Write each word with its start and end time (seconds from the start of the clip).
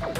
Агатек 0.00 0.16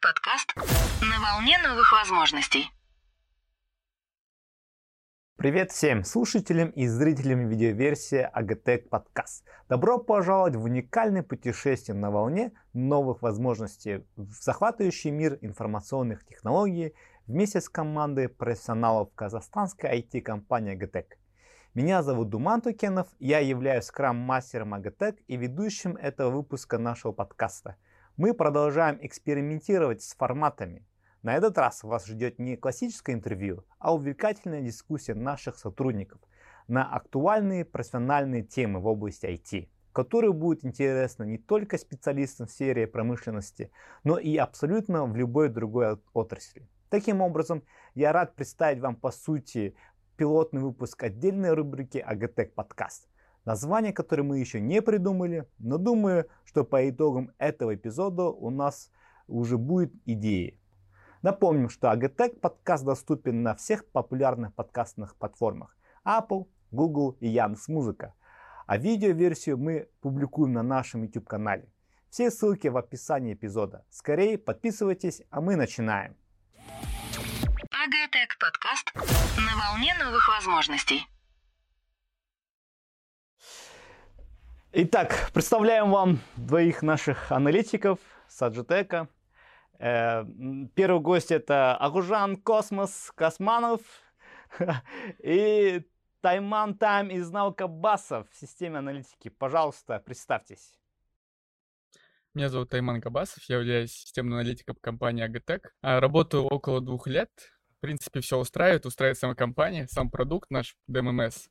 подкаст 0.00 0.54
на 1.02 1.20
волне 1.20 1.58
новых 1.58 1.92
возможностей. 1.92 2.70
Привет 5.36 5.72
всем 5.72 6.04
слушателям 6.04 6.70
и 6.70 6.86
зрителям 6.86 7.48
видеоверсии 7.48 8.26
Агатек 8.32 8.88
подкаст. 8.88 9.44
Добро 9.68 9.98
пожаловать 9.98 10.56
в 10.56 10.64
уникальное 10.64 11.22
путешествие 11.22 11.98
на 11.98 12.10
волне 12.10 12.52
новых 12.72 13.20
возможностей 13.20 14.06
в 14.16 14.32
захватывающий 14.32 15.10
мир 15.10 15.36
информационных 15.42 16.24
технологий 16.24 16.94
вместе 17.26 17.60
с 17.60 17.68
командой 17.68 18.30
профессионалов 18.30 19.12
казахстанской 19.14 20.00
IT-компании 20.00 20.72
Агатек. 20.72 21.17
Меня 21.78 22.02
зовут 22.02 22.28
Думан 22.28 22.60
Тукенов, 22.60 23.06
я 23.20 23.38
являюсь 23.38 23.84
скрам-мастером 23.84 24.74
Агатек 24.74 25.14
и 25.28 25.36
ведущим 25.36 25.94
этого 25.94 26.28
выпуска 26.28 26.76
нашего 26.76 27.12
подкаста. 27.12 27.76
Мы 28.16 28.34
продолжаем 28.34 28.98
экспериментировать 29.00 30.02
с 30.02 30.16
форматами. 30.16 30.84
На 31.22 31.36
этот 31.36 31.56
раз 31.56 31.84
вас 31.84 32.04
ждет 32.06 32.40
не 32.40 32.56
классическое 32.56 33.14
интервью, 33.14 33.64
а 33.78 33.94
увлекательная 33.94 34.60
дискуссия 34.60 35.14
наших 35.14 35.56
сотрудников 35.56 36.20
на 36.66 36.82
актуальные 36.92 37.64
профессиональные 37.64 38.42
темы 38.42 38.80
в 38.80 38.88
области 38.88 39.26
IT, 39.26 39.68
которые 39.92 40.32
будут 40.32 40.64
интересны 40.64 41.26
не 41.26 41.38
только 41.38 41.78
специалистам 41.78 42.48
в 42.48 42.50
сфере 42.50 42.88
промышленности, 42.88 43.70
но 44.02 44.18
и 44.18 44.36
абсолютно 44.36 45.06
в 45.06 45.14
любой 45.14 45.48
другой 45.48 46.00
отрасли. 46.12 46.66
Таким 46.90 47.20
образом, 47.20 47.62
я 47.94 48.12
рад 48.12 48.34
представить 48.34 48.80
вам 48.80 48.96
по 48.96 49.10
сути 49.10 49.74
пилотный 50.18 50.60
выпуск 50.60 51.00
отдельной 51.04 51.54
рубрики 51.54 51.98
Агатек 51.98 52.52
подкаст, 52.52 53.08
название 53.44 53.92
которое 53.92 54.24
мы 54.24 54.40
еще 54.40 54.60
не 54.60 54.82
придумали, 54.82 55.48
но 55.58 55.78
думаю, 55.78 56.26
что 56.44 56.64
по 56.64 56.90
итогам 56.90 57.30
этого 57.38 57.76
эпизода 57.76 58.24
у 58.24 58.50
нас 58.50 58.90
уже 59.28 59.56
будет 59.56 59.94
идеи. 60.06 60.60
Напомним, 61.22 61.68
что 61.68 61.92
Агатек 61.92 62.40
подкаст 62.40 62.84
доступен 62.84 63.44
на 63.44 63.54
всех 63.54 63.86
популярных 63.86 64.52
подкастных 64.54 65.14
платформах 65.14 65.76
Apple, 66.04 66.48
Google 66.72 67.16
и 67.20 67.28
Яндекс.Музыка. 67.28 68.14
А 68.66 68.76
видеоверсию 68.76 69.56
мы 69.56 69.88
публикуем 70.00 70.52
на 70.52 70.64
нашем 70.64 71.04
YouTube-канале. 71.04 71.68
Все 72.10 72.30
ссылки 72.32 72.66
в 72.66 72.76
описании 72.76 73.34
эпизода. 73.34 73.84
Скорее 73.88 74.36
подписывайтесь, 74.36 75.22
а 75.30 75.40
мы 75.40 75.54
начинаем. 75.54 76.16
Агатек 77.88 78.36
подкаст 78.38 78.92
на 78.94 79.56
волне 79.56 79.94
новых 79.98 80.28
возможностей. 80.28 81.06
Итак, 84.72 85.30
представляем 85.32 85.90
вам 85.90 86.20
двоих 86.36 86.82
наших 86.82 87.32
аналитиков 87.32 87.98
Саджитека. 88.28 89.08
Э, 89.78 90.22
первый 90.74 91.00
гость 91.00 91.30
это 91.30 91.78
Агужан 91.78 92.36
Космос 92.36 93.10
Косманов 93.14 93.80
и 95.22 95.82
Тайман 96.20 96.76
Тайм 96.76 97.08
из 97.08 97.30
Наукабасов 97.30 98.28
в 98.30 98.36
системе 98.36 98.80
аналитики. 98.80 99.30
Пожалуйста, 99.30 99.98
представьтесь. 100.04 100.74
Меня 102.34 102.50
зовут 102.50 102.68
Тайман 102.68 103.00
Кабасов, 103.00 103.42
я 103.44 103.56
являюсь 103.56 103.92
системным 103.92 104.34
аналитиком 104.34 104.76
компании 104.76 105.24
Агатек. 105.24 105.74
Работаю 105.80 106.44
около 106.44 106.82
двух 106.82 107.06
лет. 107.06 107.30
В 107.78 107.80
принципе, 107.80 108.20
все 108.20 108.38
устраивает, 108.38 108.86
устраивает 108.86 109.18
сама 109.18 109.34
компания, 109.36 109.86
сам 109.88 110.10
продукт 110.10 110.50
наш, 110.50 110.76
DMMS. 110.90 111.48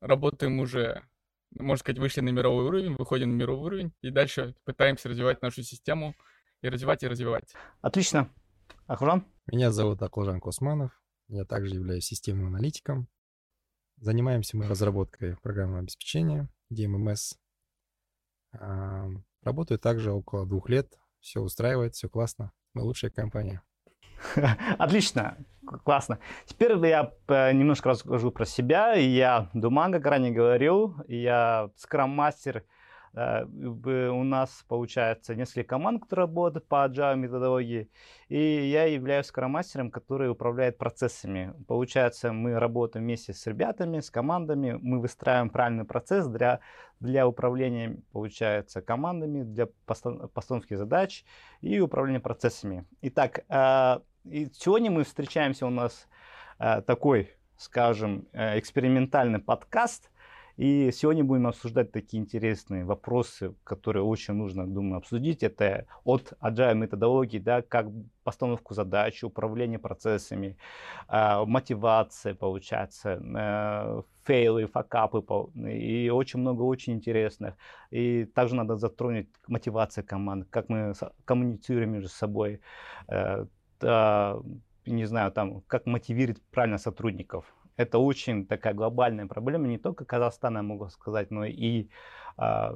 Работаем 0.00 0.58
уже, 0.58 1.04
можно 1.50 1.76
сказать, 1.76 1.98
вышли 1.98 2.22
на 2.22 2.30
мировой 2.30 2.64
уровень, 2.64 2.94
выходим 2.94 3.32
на 3.32 3.34
мировой 3.34 3.66
уровень 3.66 3.92
и 4.00 4.10
дальше 4.10 4.54
пытаемся 4.64 5.10
развивать 5.10 5.42
нашу 5.42 5.62
систему 5.62 6.14
и 6.62 6.68
развивать, 6.70 7.02
и 7.02 7.08
развивать. 7.08 7.52
Отлично. 7.82 8.30
Ахужан? 8.86 9.26
Меня 9.46 9.70
зовут 9.70 10.00
Аклажан 10.02 10.40
Косманов. 10.40 10.98
Я 11.28 11.44
также 11.44 11.74
являюсь 11.74 12.06
системным 12.06 12.46
аналитиком. 12.46 13.06
Занимаемся 13.98 14.56
мы 14.56 14.66
разработкой 14.66 15.36
программного 15.36 15.80
обеспечения, 15.80 16.48
DMMS. 16.72 17.36
Работаю 19.42 19.78
также 19.78 20.10
около 20.10 20.46
двух 20.46 20.70
лет. 20.70 20.98
Все 21.20 21.40
устраивает, 21.40 21.94
все 21.94 22.08
классно. 22.08 22.52
Мы 22.72 22.82
лучшая 22.82 23.10
компания. 23.10 23.62
Отлично, 24.78 25.36
классно. 25.84 26.18
Теперь 26.46 26.76
я 26.86 27.12
немножко 27.52 27.90
расскажу 27.90 28.30
про 28.30 28.44
себя. 28.44 28.94
Я 28.94 29.48
Думан, 29.54 29.92
как 29.92 30.06
ранее 30.06 30.32
говорил, 30.32 30.96
я 31.08 31.70
скрам-мастер 31.76 32.64
Э, 33.12 33.44
у 33.44 34.22
нас 34.22 34.64
получается 34.68 35.34
несколько 35.34 35.64
команд, 35.64 36.02
которые 36.02 36.26
работают 36.26 36.68
по 36.68 36.86
agile 36.86 37.16
методологии, 37.16 37.90
и 38.28 38.38
я 38.38 38.84
являюсь 38.84 39.26
скромастером, 39.26 39.90
который 39.90 40.30
управляет 40.30 40.78
процессами. 40.78 41.52
Получается, 41.66 42.32
мы 42.32 42.58
работаем 42.58 43.04
вместе 43.04 43.32
с 43.32 43.46
ребятами, 43.46 44.00
с 44.00 44.10
командами, 44.10 44.78
мы 44.80 45.00
выстраиваем 45.00 45.50
правильный 45.50 45.84
процесс 45.84 46.26
для, 46.28 46.60
для 47.00 47.26
управления, 47.26 48.00
получается, 48.12 48.80
командами, 48.80 49.42
для 49.42 49.66
постановки 49.86 50.74
задач 50.74 51.24
и 51.60 51.80
управления 51.80 52.20
процессами. 52.20 52.86
Итак, 53.02 53.44
э, 53.48 53.98
и 54.24 54.48
сегодня 54.52 54.90
мы 54.90 55.04
встречаемся 55.04 55.66
у 55.66 55.70
нас 55.70 56.08
э, 56.58 56.82
такой, 56.82 57.30
скажем, 57.56 58.26
экспериментальный 58.32 59.38
подкаст– 59.38 60.10
и 60.60 60.90
сегодня 60.92 61.24
будем 61.24 61.46
обсуждать 61.46 61.90
такие 61.90 62.22
интересные 62.22 62.84
вопросы, 62.84 63.54
которые 63.64 64.02
очень 64.02 64.34
нужно, 64.34 64.66
думаю, 64.66 64.98
обсудить. 64.98 65.42
Это 65.42 65.86
от 66.04 66.34
agile 66.42 66.74
методологии, 66.74 67.38
да, 67.38 67.62
как 67.62 67.86
постановку 68.24 68.74
задач, 68.74 69.24
управление 69.24 69.78
процессами, 69.78 70.58
э, 71.08 71.44
мотивация, 71.46 72.34
получается, 72.34 73.22
э, 73.22 74.02
фейлы, 74.24 74.66
факапы, 74.66 75.24
и 75.56 76.10
очень 76.10 76.40
много 76.40 76.64
очень 76.64 76.92
интересных. 76.92 77.54
И 77.90 78.26
также 78.26 78.54
надо 78.54 78.76
затронуть 78.76 79.28
мотивацию 79.46 80.04
команд, 80.04 80.46
как 80.50 80.68
мы 80.68 80.92
коммуницируем 81.24 81.92
между 81.92 82.10
собой, 82.10 82.60
э, 83.08 83.46
э, 83.82 84.40
не 84.86 85.04
знаю, 85.04 85.32
там, 85.32 85.62
как 85.62 85.86
мотивировать 85.86 86.42
правильно 86.50 86.78
сотрудников 86.78 87.44
это 87.80 87.98
очень 87.98 88.46
такая 88.46 88.74
глобальная 88.74 89.26
проблема 89.26 89.66
не 89.66 89.78
только 89.78 90.04
Казахстана, 90.04 90.58
я 90.58 90.62
могу 90.62 90.88
сказать, 90.90 91.30
но 91.30 91.46
и 91.46 91.88
а, 92.36 92.72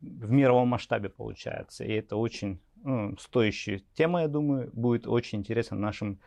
в 0.00 0.30
мировом 0.30 0.68
масштабе 0.68 1.08
получается. 1.08 1.84
И 1.84 1.92
это 1.92 2.16
очень 2.16 2.60
ну, 2.84 3.16
стоящая 3.18 3.82
тема, 3.94 4.22
я 4.22 4.28
думаю, 4.28 4.70
будет 4.72 5.08
очень 5.08 5.40
интересно 5.40 5.76
нашим 5.76 6.20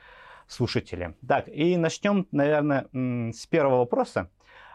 слушателям. 0.47 1.15
Так, 1.25 1.47
и 1.47 1.77
начнем, 1.77 2.27
наверное, 2.31 2.87
с 3.31 3.45
первого 3.47 3.79
вопроса. 3.79 4.29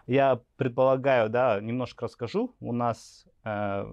Я 0.06 0.40
предполагаю, 0.56 1.28
да, 1.28 1.60
немножко 1.60 2.06
расскажу. 2.06 2.54
У 2.58 2.72
нас 2.72 3.26
э, 3.44 3.84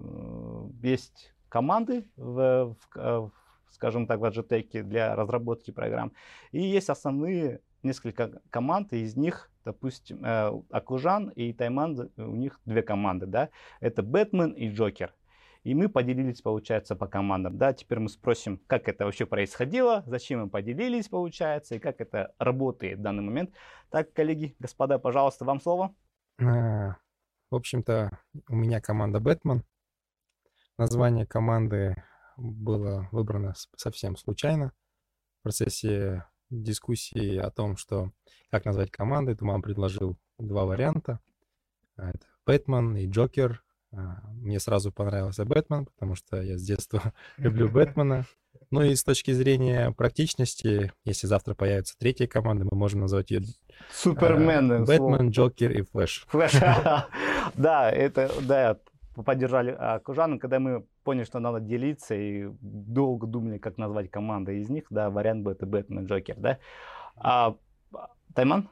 есть 0.82 1.34
команды 1.48 2.08
в, 2.16 2.76
в, 2.94 3.30
скажем 3.70 4.06
так, 4.06 4.20
в 4.20 4.24
Agitech 4.24 4.82
для 4.82 5.14
разработки 5.14 5.70
программ. 5.70 6.12
И 6.52 6.60
есть 6.60 6.90
основные 6.90 7.60
несколько 7.82 8.40
команд, 8.50 8.92
и 8.92 9.02
из 9.02 9.16
них, 9.16 9.50
допустим, 9.64 10.24
э, 10.24 10.52
Акужан 10.70 11.28
и 11.28 11.52
Тайман, 11.52 12.10
у 12.16 12.36
них 12.36 12.60
две 12.64 12.82
команды, 12.82 13.26
да, 13.26 13.48
это 13.80 14.02
Бэтмен 14.02 14.52
и 14.52 14.68
Джокер. 14.68 15.14
И 15.62 15.74
мы 15.74 15.90
поделились, 15.90 16.40
получается, 16.40 16.96
по 16.96 17.06
командам. 17.06 17.58
Да, 17.58 17.74
теперь 17.74 17.98
мы 17.98 18.08
спросим, 18.08 18.60
как 18.66 18.88
это 18.88 19.04
вообще 19.04 19.26
происходило, 19.26 20.02
зачем 20.06 20.40
мы 20.40 20.48
поделились, 20.48 21.08
получается, 21.08 21.74
и 21.74 21.78
как 21.78 22.00
это 22.00 22.34
работает 22.38 22.98
в 22.98 23.02
данный 23.02 23.22
момент. 23.22 23.50
Так, 23.90 24.12
коллеги, 24.14 24.56
господа, 24.58 24.98
пожалуйста, 24.98 25.44
вам 25.44 25.60
слово. 25.60 25.94
А, 26.40 26.96
в 27.50 27.56
общем-то, 27.56 28.10
у 28.48 28.56
меня 28.56 28.80
команда 28.80 29.20
Бэтмен. 29.20 29.62
Название 30.78 31.26
команды 31.26 32.02
было 32.40 33.08
выбрано 33.12 33.54
совсем 33.76 34.16
случайно. 34.16 34.72
В 35.40 35.42
процессе 35.44 36.24
дискуссии 36.50 37.36
о 37.36 37.50
том, 37.50 37.76
что 37.76 38.10
как 38.50 38.64
назвать 38.64 38.90
команды, 38.90 39.36
Туман 39.36 39.62
предложил 39.62 40.18
два 40.38 40.64
варианта. 40.64 41.20
А, 41.96 42.10
это 42.10 42.26
Бэтмен 42.46 42.96
и 42.96 43.06
Джокер. 43.06 43.62
А, 43.92 44.22
мне 44.32 44.58
сразу 44.58 44.92
понравился 44.92 45.44
Бэтмен, 45.44 45.86
потому 45.86 46.14
что 46.14 46.40
я 46.42 46.58
с 46.58 46.62
детства 46.62 47.12
люблю 47.36 47.68
Бэтмена. 47.68 48.26
Ну 48.70 48.82
и 48.82 48.94
с 48.94 49.04
точки 49.04 49.32
зрения 49.32 49.92
практичности, 49.92 50.92
если 51.04 51.26
завтра 51.26 51.54
появится 51.54 51.96
третья 51.98 52.26
команда, 52.26 52.66
мы 52.70 52.76
можем 52.76 53.00
назвать 53.00 53.30
ее 53.30 53.42
Супермен. 53.92 54.84
Бэтмен, 54.84 55.30
Джокер 55.30 55.72
и 55.72 55.82
Флэш. 55.82 56.26
Флэш. 56.28 56.52
Да, 57.54 57.90
это, 57.90 58.30
да, 58.42 58.78
поддержали 59.24 60.00
Кужану, 60.04 60.38
когда 60.38 60.58
мы 60.58 60.86
поняли, 61.04 61.24
что 61.24 61.38
надо 61.38 61.60
делиться, 61.60 62.14
и 62.14 62.50
долго 62.60 63.26
думали, 63.26 63.58
как 63.58 63.78
назвать 63.78 64.10
команду 64.10 64.52
из 64.52 64.68
них, 64.68 64.84
да, 64.90 65.10
вариант 65.10 65.42
был 65.44 65.52
это 65.52 65.66
Бэтмен, 65.66 66.06
Джокер, 66.06 66.36
да. 66.36 66.58
А, 67.16 67.56
Тайман? 68.34 68.68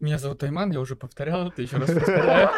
Меня 0.00 0.18
зовут 0.18 0.42
Айман, 0.44 0.70
я 0.70 0.80
уже 0.80 0.94
повторял 0.94 1.48
это, 1.48 1.60
еще 1.60 1.76
раз 1.76 1.92
повторяю. 1.92 2.50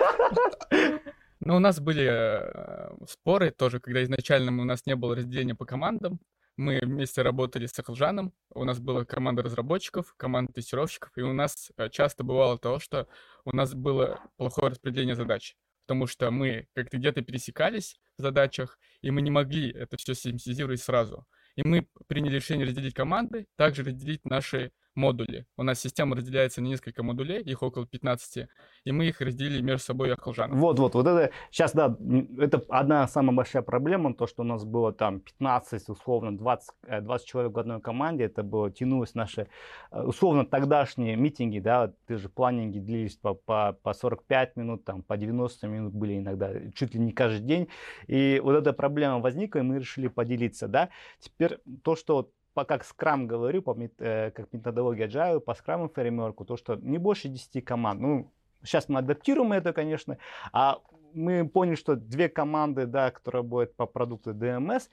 Но 1.41 1.57
у 1.57 1.59
нас 1.59 1.81
были 1.81 2.07
э, 2.07 2.91
споры 3.09 3.51
тоже, 3.51 3.81
когда 3.81 4.03
изначально 4.03 4.53
у 4.61 4.65
нас 4.65 4.85
не 4.85 4.95
было 4.95 5.17
разделения 5.17 5.55
по 5.55 5.65
командам. 5.65 6.21
Мы 6.59 6.79
вместе 6.83 7.23
работали 7.23 7.65
с 7.65 7.79
Ахлжаном, 7.79 8.35
у 8.53 8.65
нас 8.65 8.79
была 8.79 9.07
команда 9.07 9.43
разработчиков, 9.43 10.13
команда 10.19 10.53
тестировщиков, 10.53 11.11
и 11.17 11.23
у 11.23 11.33
нас 11.33 11.73
э, 11.79 11.89
часто 11.89 12.25
бывало 12.25 12.59
то, 12.59 12.79
что 12.79 13.09
у 13.47 13.57
нас 13.57 13.73
было 13.73 14.21
плохое 14.37 14.71
распределение 14.71 15.15
задач, 15.15 15.57
потому 15.91 16.07
что 16.07 16.31
мы 16.31 16.69
как-то 16.73 16.99
где-то 16.99 17.21
пересекались 17.23 17.99
в 18.17 18.23
задачах, 18.23 18.79
и 19.03 19.11
мы 19.11 19.23
не 19.23 19.31
могли 19.33 19.73
это 19.73 19.97
все 19.97 20.15
систематизировать 20.15 20.81
сразу. 20.81 21.27
И 21.57 21.67
мы 21.67 21.89
приняли 22.07 22.37
решение 22.37 22.65
разделить 22.65 22.95
команды, 22.95 23.49
также 23.57 23.83
разделить 23.83 24.25
наши 24.25 24.71
модули. 24.95 25.47
У 25.57 25.63
нас 25.63 25.81
система 25.81 26.17
разделяется 26.17 26.61
на 26.61 26.67
несколько 26.67 27.03
модулей, 27.03 27.41
их 27.43 27.63
около 27.63 27.87
15, 27.87 28.49
и 28.85 28.93
мы 28.93 29.07
их 29.07 29.21
разделили 29.21 29.63
между 29.63 29.85
собой 29.85 30.13
Ахалжаном. 30.13 30.59
Вот, 30.59 30.79
вот, 30.79 30.95
вот 30.95 31.07
это 31.07 31.33
сейчас, 31.51 31.73
да, 31.73 31.97
это 32.39 32.63
одна 32.69 33.07
самая 33.09 33.37
большая 33.37 33.63
проблема, 33.63 34.15
то, 34.15 34.27
что 34.27 34.43
у 34.43 34.45
нас 34.45 34.65
было 34.65 34.93
там 34.93 35.21
15, 35.21 35.89
условно, 35.89 36.37
20, 36.37 36.71
20 37.03 37.27
э, 37.27 37.31
человек 37.31 37.53
в 37.53 37.59
одной 37.59 37.81
команде, 37.81 38.25
это 38.25 38.43
было, 38.43 38.71
тянулось 38.71 39.15
наши, 39.15 39.47
э, 39.91 40.03
условно, 40.03 40.45
тогдашние 40.45 41.17
митинги, 41.17 41.61
да, 41.61 41.93
ты 42.07 42.17
же 42.17 42.29
планинги 42.29 42.79
длились 42.79 43.17
по, 43.17 43.35
по, 43.35 43.77
по 43.83 43.93
45 43.93 44.57
минут, 44.57 44.85
там, 44.85 45.03
по 45.03 45.17
90 45.17 45.67
минут 45.69 45.95
были 45.95 46.19
иногда, 46.19 46.53
чуть 46.75 46.95
ли 46.95 47.01
не 47.01 47.13
каждый 47.13 47.47
день, 47.47 47.69
и 48.07 48.41
вот 48.43 48.57
эта 48.57 48.73
проблема 48.73 49.21
возникла, 49.21 49.61
и 49.61 49.63
мы 49.63 49.79
решили 49.79 50.09
поделиться, 50.09 50.69
да. 50.69 50.91
Теперь 51.21 51.59
то, 51.83 51.97
что 51.97 52.31
по, 52.55 52.65
как 52.65 52.83
Scrum 52.83 53.27
говорю, 53.27 53.63
по, 53.63 53.77
э, 53.99 54.31
как 54.31 54.53
методология 54.53 55.09
Agile, 55.09 55.41
по 55.41 55.53
Scrum 55.53 55.93
фреймворку, 55.93 56.45
то, 56.45 56.57
что 56.57 56.77
не 56.77 56.99
больше 56.99 57.29
10 57.29 57.65
команд. 57.65 58.01
Ну, 58.01 58.33
сейчас 58.63 58.89
мы 58.89 58.99
адаптируем 58.99 59.53
это, 59.53 59.73
конечно, 59.73 60.19
а 60.53 60.79
мы 61.13 61.49
поняли, 61.49 61.75
что 61.75 61.97
две 61.97 62.29
команды, 62.29 62.87
да, 62.87 63.11
которые 63.11 63.41
работают 63.43 63.77
по 63.77 63.87
продукту 63.87 64.33
DMS, 64.33 64.89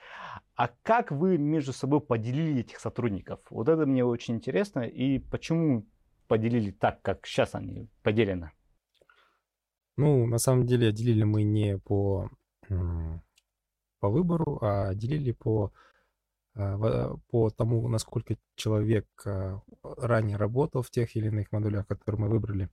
а 0.56 0.70
как 0.84 1.12
вы 1.12 1.38
между 1.38 1.74
собой 1.74 2.02
поделили 2.02 2.62
этих 2.62 2.80
сотрудников? 2.80 3.40
Вот 3.50 3.70
это 3.70 3.86
мне 3.86 4.04
очень 4.04 4.36
интересно, 4.36 4.82
и 4.82 5.20
почему 5.20 5.86
поделили 6.28 6.72
так, 6.72 7.02
как 7.02 7.26
сейчас 7.26 7.56
они 7.56 7.88
поделены? 8.04 8.52
Ну, 9.96 10.28
на 10.28 10.38
самом 10.38 10.66
деле, 10.66 10.92
делили 10.92 11.24
мы 11.24 11.44
не 11.44 11.78
по, 11.80 12.30
по 14.00 14.10
выбору, 14.10 14.60
а 14.62 14.94
делили 14.94 15.32
по 15.32 15.72
по 17.30 17.50
тому, 17.50 17.88
насколько 17.88 18.36
человек 18.56 19.08
а, 19.26 19.62
ранее 19.84 20.38
работал 20.38 20.82
в 20.82 20.90
тех 20.90 21.16
или 21.16 21.28
иных 21.28 21.52
модулях, 21.52 21.86
которые 21.88 22.22
мы 22.22 22.30
выбрали. 22.30 22.70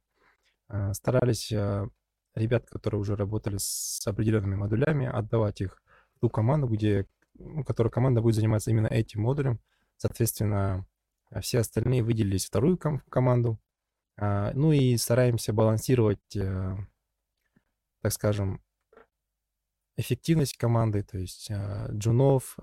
Старались 0.93 1.53
ребят, 2.35 2.69
которые 2.71 3.01
уже 3.01 3.17
работали 3.17 3.57
с 3.59 4.01
определенными 4.07 4.55
модулями, 4.55 5.07
отдавать 5.07 5.61
их 5.61 5.83
в 6.17 6.21
ту 6.21 6.31
команду, 6.31 6.67
где, 6.67 7.07
ну, 7.35 7.63
которая 7.65 7.91
команда 7.91 8.23
будет 8.23 8.37
заниматься 8.37 8.71
именно 8.71 8.87
этим 8.87 9.21
модулем. 9.23 9.61
Соответственно, 9.99 10.87
все 11.41 11.59
остальные 11.59 12.03
выделились 12.03 12.47
вторую 12.47 12.79
ком- 12.79 13.03
команду. 13.11 13.59
Ну 14.17 14.73
и 14.73 14.97
стараемся 14.97 15.53
балансировать, 15.53 16.37
э, 16.37 16.77
так 18.01 18.13
скажем, 18.13 18.63
эффективность 19.97 20.57
команды, 20.57 21.03
то 21.03 21.19
есть 21.19 21.51
джунов, 21.91 22.57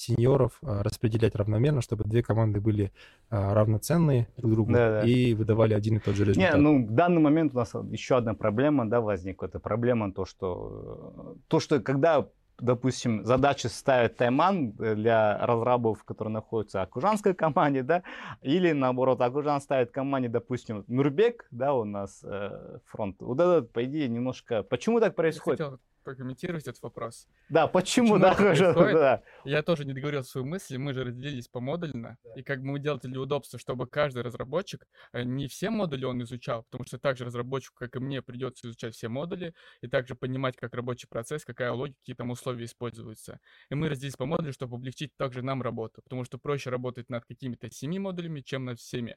сеньоров 0.00 0.58
а, 0.62 0.82
распределять 0.82 1.34
равномерно, 1.34 1.82
чтобы 1.82 2.04
две 2.04 2.22
команды 2.22 2.60
были 2.60 2.92
а, 3.28 3.54
равноценные 3.54 4.28
друг 4.36 4.52
другу 4.52 4.72
да, 4.72 5.00
да. 5.00 5.06
и 5.06 5.34
выдавали 5.34 5.74
один 5.74 5.98
и 5.98 6.00
тот 6.00 6.14
же 6.14 6.24
результат. 6.24 6.54
Не, 6.54 6.60
ну 6.60 6.86
в 6.86 6.90
данный 6.90 7.20
момент 7.20 7.52
у 7.54 7.58
нас 7.58 7.74
еще 7.90 8.16
одна 8.16 8.34
проблема, 8.34 8.88
да, 8.88 9.00
возникла. 9.00 9.46
Это 9.46 9.60
проблема 9.60 10.12
то, 10.12 10.24
что 10.24 11.36
то, 11.48 11.60
что 11.60 11.80
когда 11.80 12.26
допустим, 12.58 13.24
задачи 13.24 13.68
ставит 13.68 14.16
Тайман 14.16 14.72
для 14.72 15.38
разрабов, 15.38 16.04
которые 16.04 16.34
находятся 16.34 16.80
в 16.80 16.82
Акужанской 16.82 17.32
команде, 17.32 17.82
да, 17.82 18.02
или 18.42 18.72
наоборот, 18.72 19.22
Акужан 19.22 19.62
ставит 19.62 19.92
команде, 19.92 20.28
допустим, 20.28 20.84
Нурбек, 20.86 21.46
да, 21.50 21.72
у 21.72 21.84
нас 21.84 22.22
э, 22.22 22.78
фронт. 22.84 23.16
Вот 23.20 23.40
это, 23.40 23.62
по 23.62 23.82
идее, 23.84 24.08
немножко... 24.08 24.62
Почему 24.62 25.00
так 25.00 25.14
происходит? 25.14 25.60
Я 25.60 25.64
хотел 25.64 25.80
прокомментировать 26.02 26.66
этот 26.66 26.82
вопрос. 26.82 27.28
Да, 27.48 27.66
почему, 27.66 28.18
почему 28.18 28.74
да, 28.74 28.92
да. 28.92 29.22
Я 29.44 29.62
тоже 29.62 29.84
не 29.84 29.92
договорил 29.92 30.24
свою 30.24 30.46
мысль, 30.46 30.78
мы 30.78 30.92
же 30.92 31.04
разделились 31.04 31.48
помодульно, 31.48 32.18
да. 32.24 32.34
и 32.34 32.42
как 32.42 32.60
бы 32.60 32.72
мы 32.72 32.80
делали 32.80 33.00
для 33.02 33.20
удобства, 33.20 33.58
чтобы 33.58 33.86
каждый 33.86 34.22
разработчик, 34.22 34.86
э, 35.12 35.22
не 35.22 35.48
все 35.48 35.70
модули 35.70 36.04
он 36.04 36.22
изучал, 36.22 36.64
потому 36.64 36.84
что 36.86 36.98
также 36.98 37.24
разработчику, 37.24 37.76
как 37.78 37.96
и 37.96 37.98
мне, 37.98 38.22
придется 38.22 38.68
изучать 38.68 38.94
все 38.94 39.08
модули, 39.08 39.54
и 39.80 39.88
также 39.88 40.14
понимать, 40.14 40.56
как 40.56 40.74
рабочий 40.74 41.08
процесс, 41.08 41.44
какая 41.44 41.72
логика, 41.72 41.98
какие 42.00 42.16
там 42.16 42.30
условия 42.30 42.64
используются. 42.64 43.40
И 43.70 43.74
мы 43.74 43.88
разделились 43.88 44.16
по 44.16 44.26
модулю, 44.26 44.52
чтобы 44.52 44.76
облегчить 44.76 45.16
также 45.16 45.42
нам 45.42 45.62
работу, 45.62 46.02
потому 46.02 46.24
что 46.24 46.38
проще 46.38 46.70
работать 46.70 47.08
над 47.08 47.24
какими-то 47.24 47.70
семи 47.70 47.98
модулями, 47.98 48.40
чем 48.40 48.64
над 48.64 48.78
всеми. 48.78 49.16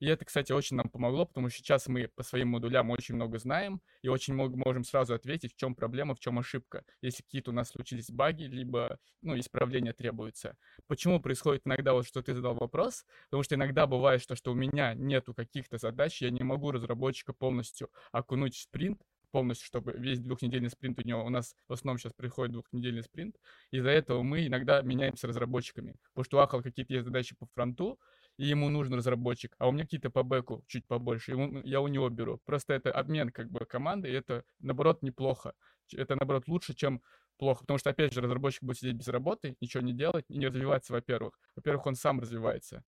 И 0.00 0.06
это, 0.06 0.24
кстати, 0.24 0.52
очень 0.52 0.76
нам 0.76 0.88
помогло, 0.88 1.26
потому 1.26 1.48
что 1.48 1.58
сейчас 1.58 1.88
мы 1.88 2.08
по 2.08 2.22
своим 2.22 2.48
модулям 2.48 2.90
очень 2.90 3.14
много 3.14 3.38
знаем 3.38 3.80
и 4.02 4.08
очень 4.08 4.34
можем 4.34 4.84
сразу 4.84 5.14
ответить, 5.14 5.54
в 5.54 5.56
чем 5.56 5.74
проблема, 5.74 6.14
в 6.14 6.20
чем 6.20 6.38
ошибка, 6.38 6.84
если 7.02 7.22
какие-то 7.22 7.50
у 7.50 7.54
нас 7.54 7.70
случились 7.70 8.10
баги, 8.10 8.44
либо 8.44 8.98
ну, 9.22 9.38
исправления 9.38 9.92
требуются. 9.92 10.56
Почему 10.86 11.20
происходит 11.20 11.62
иногда 11.66 11.92
вот, 11.94 12.06
что 12.06 12.22
ты 12.22 12.34
задал 12.34 12.54
вопрос? 12.54 13.04
Потому 13.26 13.42
что 13.42 13.54
иногда 13.56 13.86
бывает, 13.86 14.22
что, 14.22 14.36
что 14.36 14.52
у 14.52 14.54
меня 14.54 14.94
нету 14.94 15.34
каких-то 15.34 15.78
задач, 15.78 16.22
я 16.22 16.30
не 16.30 16.42
могу 16.42 16.70
разработчика 16.70 17.32
полностью 17.32 17.90
окунуть 18.12 18.54
в 18.54 18.60
спринт, 18.60 19.02
полностью, 19.30 19.66
чтобы 19.66 19.92
весь 19.92 20.20
двухнедельный 20.20 20.70
спринт 20.70 20.98
у 20.98 21.02
него, 21.02 21.24
у 21.24 21.28
нас 21.28 21.54
в 21.68 21.72
основном 21.72 21.98
сейчас 21.98 22.12
приходит 22.14 22.52
двухнедельный 22.52 23.02
спринт, 23.02 23.36
из-за 23.70 23.90
этого 23.90 24.22
мы 24.22 24.46
иногда 24.46 24.82
меняемся 24.82 25.26
разработчиками, 25.26 25.96
потому 26.10 26.24
что 26.24 26.36
у 26.38 26.40
Ахал 26.40 26.62
какие-то 26.62 26.92
есть 26.92 27.04
задачи 27.04 27.36
по 27.36 27.46
фронту, 27.46 27.98
и 28.38 28.46
ему 28.46 28.70
нужен 28.70 28.94
разработчик, 28.94 29.54
а 29.58 29.68
у 29.68 29.72
меня 29.72 29.84
какие-то 29.84 30.10
по 30.10 30.22
бэку 30.22 30.64
чуть 30.66 30.86
побольше, 30.86 31.32
ему, 31.32 31.60
я 31.64 31.80
у 31.80 31.88
него 31.88 32.08
беру. 32.08 32.40
Просто 32.44 32.72
это 32.72 32.90
обмен 32.92 33.30
как 33.30 33.50
бы 33.50 33.66
команды, 33.66 34.08
и 34.08 34.12
это, 34.12 34.44
наоборот, 34.60 35.02
неплохо. 35.02 35.52
Это, 35.92 36.14
наоборот, 36.14 36.48
лучше, 36.48 36.74
чем 36.74 37.02
плохо, 37.36 37.60
потому 37.60 37.78
что, 37.78 37.90
опять 37.90 38.12
же, 38.12 38.20
разработчик 38.20 38.62
будет 38.62 38.78
сидеть 38.78 38.96
без 38.96 39.08
работы, 39.08 39.56
ничего 39.60 39.82
не 39.82 39.92
делать 39.92 40.24
и 40.28 40.38
не 40.38 40.46
развиваться, 40.46 40.92
во-первых. 40.92 41.38
Во-первых, 41.56 41.86
он 41.86 41.94
сам 41.96 42.20
развивается 42.20 42.84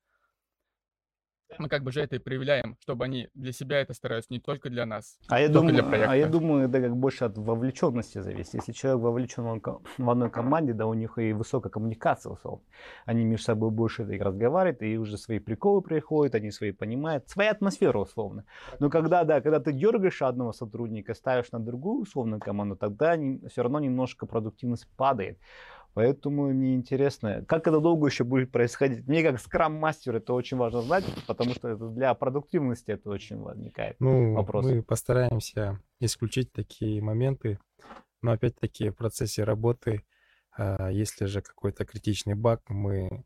мы 1.59 1.69
как 1.69 1.83
бы 1.83 1.93
же 1.93 2.01
это 2.01 2.17
и 2.17 2.19
проявляем, 2.19 2.77
чтобы 2.81 3.05
они 3.05 3.29
для 3.35 3.53
себя 3.53 3.81
это 3.81 3.95
стараются, 3.95 4.33
не 4.33 4.41
только 4.41 4.71
для 4.71 4.87
нас. 4.87 5.19
А 5.29 5.41
я, 5.41 5.49
думаю, 5.49 5.85
а 6.09 6.17
я 6.17 6.27
думаю, 6.27 6.69
это 6.69 6.81
как 6.81 6.97
больше 6.97 7.25
от 7.25 7.37
вовлеченности 7.39 8.21
зависит. 8.21 8.55
Если 8.55 8.73
человек 8.73 9.03
вовлечен 9.03 9.61
в 9.99 10.11
одной 10.11 10.31
команде, 10.31 10.73
да, 10.73 10.87
у 10.87 10.95
них 10.95 11.19
и 11.19 11.33
высокая 11.33 11.71
коммуникация, 11.71 12.33
условно. 12.33 12.65
Они 13.05 13.25
между 13.25 13.45
собой 13.45 13.71
больше 13.71 14.05
разговаривают, 14.05 14.83
и 14.83 14.99
уже 14.99 15.17
свои 15.17 15.39
приколы 15.39 15.83
приходят, 15.83 16.35
они 16.35 16.51
свои 16.51 16.73
понимают, 16.73 17.29
своя 17.29 17.51
атмосфера, 17.51 17.99
условно. 17.99 18.45
Но 18.79 18.91
когда, 18.91 19.25
да, 19.25 19.41
когда 19.41 19.61
ты 19.61 19.73
дергаешь 19.73 20.23
одного 20.23 20.53
сотрудника, 20.53 21.15
ставишь 21.15 21.53
на 21.53 21.61
другую 21.61 22.03
условную 22.03 22.41
команду, 22.41 22.77
тогда 22.77 23.13
они, 23.13 23.41
все 23.49 23.63
равно 23.63 23.81
немножко 23.81 24.27
продуктивность 24.27 24.87
падает. 24.97 25.39
Поэтому 25.95 26.49
мне 26.49 26.75
интересно, 26.75 27.45
как 27.47 27.67
это 27.67 27.81
долго 27.81 28.07
еще 28.07 28.23
будет 28.23 28.53
происходить. 28.53 29.07
Мне 29.09 29.23
как 29.23 29.41
скрам-мастер 29.41 30.17
это 30.17 30.33
очень 30.35 30.57
важно 30.57 30.83
знать, 30.83 31.05
потому 31.27 31.53
что 31.53 31.69
это 31.69 31.89
для 31.89 32.15
продуктивности 32.15 32.93
это 32.93 33.11
очень 33.11 33.39
возникает 33.39 33.97
ну, 33.99 34.35
вопрос. 34.35 34.65
Мы 34.67 34.83
постараемся 34.83 35.81
исключить 35.99 36.53
такие 36.53 37.03
моменты, 37.03 37.59
но 38.23 38.33
опять-таки 38.33 38.91
в 38.91 38.97
процессе 38.97 39.43
работы, 39.43 40.05
а, 40.57 40.91
если 40.91 41.25
же 41.25 41.43
какой-то 41.43 41.85
критичный 41.85 42.35
баг, 42.35 42.63
мы 42.69 43.25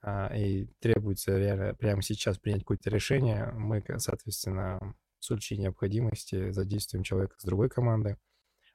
а, 0.00 0.34
и 0.34 0.66
требуется 0.80 1.36
реально 1.36 1.74
прямо 1.74 2.00
сейчас 2.02 2.38
принять 2.38 2.62
какое-то 2.62 2.88
решение, 2.88 3.52
мы, 3.54 3.84
соответственно, 3.98 4.94
в 5.18 5.24
случае 5.24 5.58
необходимости 5.58 6.50
задействуем 6.50 7.04
человека 7.04 7.34
с 7.38 7.44
другой 7.44 7.68
команды. 7.68 8.16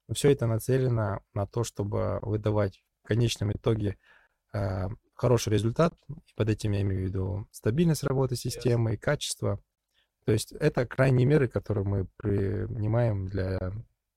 Но 0.07 0.13
все 0.13 0.31
это 0.31 0.47
нацелено 0.47 1.19
на 1.33 1.47
то, 1.47 1.65
чтобы 1.65 2.19
выдавать 2.21 2.81
конечном 3.07 3.51
итоге 3.51 3.97
э, 4.53 4.87
хороший 5.15 5.53
результат. 5.53 5.93
И 6.09 6.33
под 6.35 6.49
этим 6.49 6.71
я 6.73 6.81
имею 6.81 7.03
в 7.03 7.05
виду 7.05 7.47
стабильность 7.51 8.03
работы 8.03 8.35
системы 8.35 8.93
и 8.93 8.97
качество. 8.97 9.59
То 10.25 10.33
есть 10.33 10.51
это 10.51 10.85
крайние 10.85 11.25
меры, 11.25 11.47
которые 11.47 11.85
мы 11.85 12.07
принимаем 12.17 13.27
для 13.27 13.57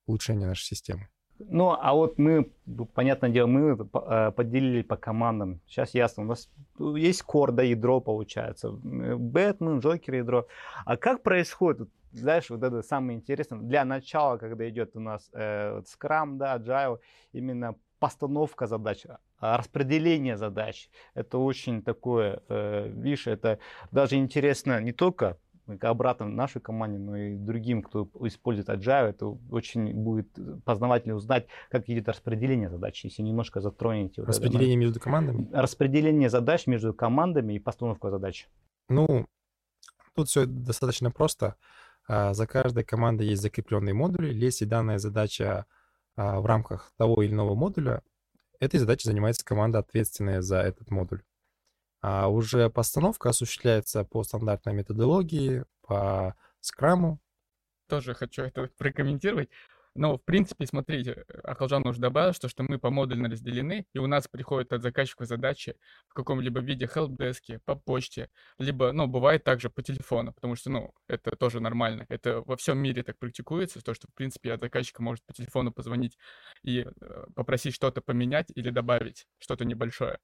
улучшения 0.06 0.46
нашей 0.46 0.64
системы. 0.64 1.08
Ну, 1.38 1.70
а 1.70 1.94
вот 1.94 2.18
мы, 2.18 2.52
понятное 2.94 3.30
дело, 3.30 3.46
мы 3.46 3.70
э, 3.70 4.32
поделили 4.32 4.82
по 4.82 4.96
командам. 4.96 5.60
Сейчас 5.66 5.94
ясно, 5.94 6.24
у 6.24 6.26
нас 6.26 6.50
есть 6.78 7.22
кор, 7.22 7.52
да, 7.52 7.62
ядро 7.62 8.00
получается. 8.00 8.70
Бэтмен, 8.72 9.78
Джокер, 9.78 10.16
ядро. 10.16 10.46
А 10.84 10.98
как 10.98 11.22
происходит, 11.22 11.88
знаешь, 12.12 12.50
вот 12.50 12.62
это 12.62 12.82
самое 12.82 13.16
интересное, 13.16 13.60
для 13.60 13.84
начала, 13.86 14.36
когда 14.36 14.68
идет 14.68 14.96
у 14.96 15.00
нас 15.00 15.30
э, 15.32 15.80
Scrum, 15.82 16.36
да, 16.36 16.58
Agile, 16.58 16.98
именно 17.32 17.74
постановка 18.00 18.66
задач, 18.66 19.06
а, 19.38 19.56
распределение 19.58 20.36
задач. 20.36 20.90
Это 21.14 21.38
очень 21.38 21.82
такое, 21.82 22.42
э, 22.48 22.88
видишь, 22.88 23.26
это 23.26 23.58
даже 23.92 24.16
интересно 24.16 24.80
не 24.80 24.92
только 24.92 25.36
обратно 25.82 26.26
нашей 26.26 26.60
команде, 26.60 26.98
но 26.98 27.16
и 27.16 27.36
другим, 27.36 27.82
кто 27.82 28.08
использует 28.22 28.68
Agile, 28.68 29.10
это 29.10 29.26
очень 29.50 29.92
будет 29.94 30.28
познавательно 30.64 31.14
узнать, 31.14 31.46
как 31.70 31.88
идет 31.88 32.08
распределение 32.08 32.68
задач, 32.68 33.04
если 33.04 33.22
немножко 33.22 33.60
затронете. 33.60 34.22
Распределение 34.22 34.76
вот 34.76 34.80
между 34.80 35.00
командами? 35.00 35.48
Распределение 35.52 36.28
задач 36.28 36.66
между 36.66 36.92
командами 36.92 37.54
и 37.54 37.58
постановка 37.60 38.10
задач. 38.10 38.48
Ну, 38.88 39.26
тут 40.14 40.28
все 40.28 40.46
достаточно 40.46 41.12
просто. 41.12 41.54
А, 42.08 42.34
за 42.34 42.46
каждой 42.46 42.82
командой 42.82 43.28
есть 43.28 43.42
закрепленные 43.42 43.94
модули. 43.94 44.34
Если 44.34 44.64
данная 44.64 44.98
задача 44.98 45.58
а, 45.58 45.66
в 46.20 46.46
рамках 46.46 46.92
того 46.96 47.22
или 47.22 47.32
иного 47.32 47.54
модуля, 47.54 48.02
этой 48.58 48.78
задачей 48.78 49.08
занимается 49.08 49.44
команда, 49.44 49.78
ответственная 49.78 50.42
за 50.42 50.58
этот 50.58 50.90
модуль. 50.90 51.22
А 52.02 52.28
уже 52.28 52.70
постановка 52.70 53.30
осуществляется 53.30 54.04
по 54.04 54.22
стандартной 54.22 54.74
методологии, 54.74 55.64
по 55.82 56.34
скраму. 56.60 57.20
Тоже 57.88 58.14
хочу 58.14 58.42
это 58.42 58.70
прокомментировать. 58.78 59.50
Но, 59.94 60.16
в 60.16 60.24
принципе, 60.24 60.66
смотрите, 60.66 61.24
Ахалжан 61.42 61.86
уже 61.86 62.00
добавил, 62.00 62.32
что, 62.32 62.48
что 62.48 62.62
мы 62.62 62.78
помодульно 62.78 63.28
разделены, 63.28 63.86
и 63.92 63.98
у 63.98 64.06
нас 64.06 64.28
приходят 64.28 64.72
от 64.72 64.82
заказчика 64.82 65.24
задачи 65.24 65.76
в 66.08 66.14
каком-либо 66.14 66.60
виде 66.60 66.86
хелпдеске, 66.86 67.60
по 67.64 67.74
почте, 67.74 68.30
либо, 68.58 68.92
ну, 68.92 69.06
бывает 69.08 69.42
также 69.42 69.68
по 69.68 69.82
телефону, 69.82 70.32
потому 70.32 70.54
что, 70.54 70.70
ну, 70.70 70.94
это 71.08 71.32
тоже 71.36 71.60
нормально. 71.60 72.06
Это 72.08 72.40
во 72.42 72.56
всем 72.56 72.78
мире 72.78 73.02
так 73.02 73.18
практикуется, 73.18 73.82
то, 73.82 73.94
что, 73.94 74.06
в 74.08 74.14
принципе, 74.14 74.52
от 74.52 74.60
заказчика 74.60 75.02
может 75.02 75.24
по 75.26 75.32
телефону 75.32 75.72
позвонить 75.72 76.18
и 76.62 76.86
э, 76.86 77.24
попросить 77.34 77.74
что-то 77.74 78.00
поменять 78.00 78.48
или 78.54 78.70
добавить 78.70 79.26
что-то 79.38 79.64
небольшое. 79.64 80.18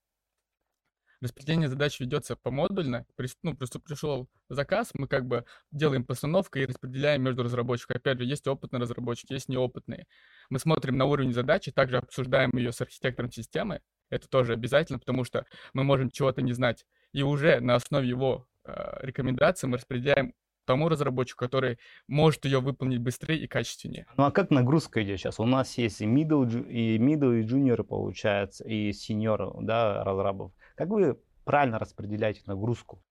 Распределение 1.26 1.68
задач 1.68 1.98
ведется 1.98 2.36
помодульно. 2.36 3.04
Ну, 3.42 3.56
просто 3.56 3.80
пришел 3.80 4.28
заказ, 4.48 4.92
мы 4.94 5.08
как 5.08 5.26
бы 5.26 5.44
делаем 5.72 6.04
постановку 6.04 6.60
и 6.60 6.66
распределяем 6.66 7.20
между 7.24 7.42
разработчиками. 7.42 7.96
Опять 7.96 8.18
же, 8.18 8.24
есть 8.24 8.46
опытные 8.46 8.80
разработчики, 8.80 9.32
есть 9.32 9.48
неопытные. 9.48 10.06
Мы 10.50 10.60
смотрим 10.60 10.96
на 10.96 11.04
уровень 11.04 11.32
задачи, 11.32 11.72
также 11.72 11.96
обсуждаем 11.96 12.52
ее 12.54 12.70
с 12.70 12.80
архитектором 12.80 13.32
системы. 13.32 13.80
Это 14.08 14.28
тоже 14.28 14.52
обязательно, 14.52 15.00
потому 15.00 15.24
что 15.24 15.46
мы 15.72 15.82
можем 15.82 16.12
чего-то 16.12 16.42
не 16.42 16.52
знать. 16.52 16.86
И 17.10 17.24
уже 17.24 17.58
на 17.58 17.74
основе 17.74 18.08
его 18.08 18.46
э, 18.62 18.98
рекомендаций 19.00 19.68
мы 19.68 19.78
распределяем 19.78 20.32
тому 20.66 20.88
разработчику, 20.88 21.38
который 21.38 21.78
может 22.08 22.44
ее 22.44 22.60
выполнить 22.60 22.98
быстрее 22.98 23.38
и 23.38 23.46
качественнее. 23.46 24.06
Ну 24.16 24.24
а 24.24 24.30
как 24.30 24.50
нагрузка 24.50 25.02
идет 25.02 25.18
сейчас? 25.18 25.40
У 25.40 25.46
нас 25.46 25.78
есть 25.78 26.00
и 26.02 26.04
middle, 26.04 26.68
и 26.68 26.98
middle, 26.98 27.40
и 27.40 27.44
junior, 27.44 27.82
получается, 27.82 28.64
и 28.64 28.90
senior, 28.90 29.56
да, 29.62 30.04
разрабов. 30.04 30.52
Как 30.74 30.88
вы 30.88 31.18
правильно 31.44 31.78
распределяете 31.78 32.42
нагрузку? 32.46 33.02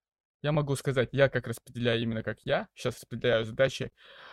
Я 0.41 0.51
могу 0.51 0.75
сказать, 0.75 1.09
я 1.11 1.27
как 1.27 1.47
распределяю 1.47 2.03
именно 2.03 2.21
как 2.21 2.37
я, 2.43 2.67
сейчас 2.75 2.95
распределяю 2.97 3.45
задачи, 3.45 3.91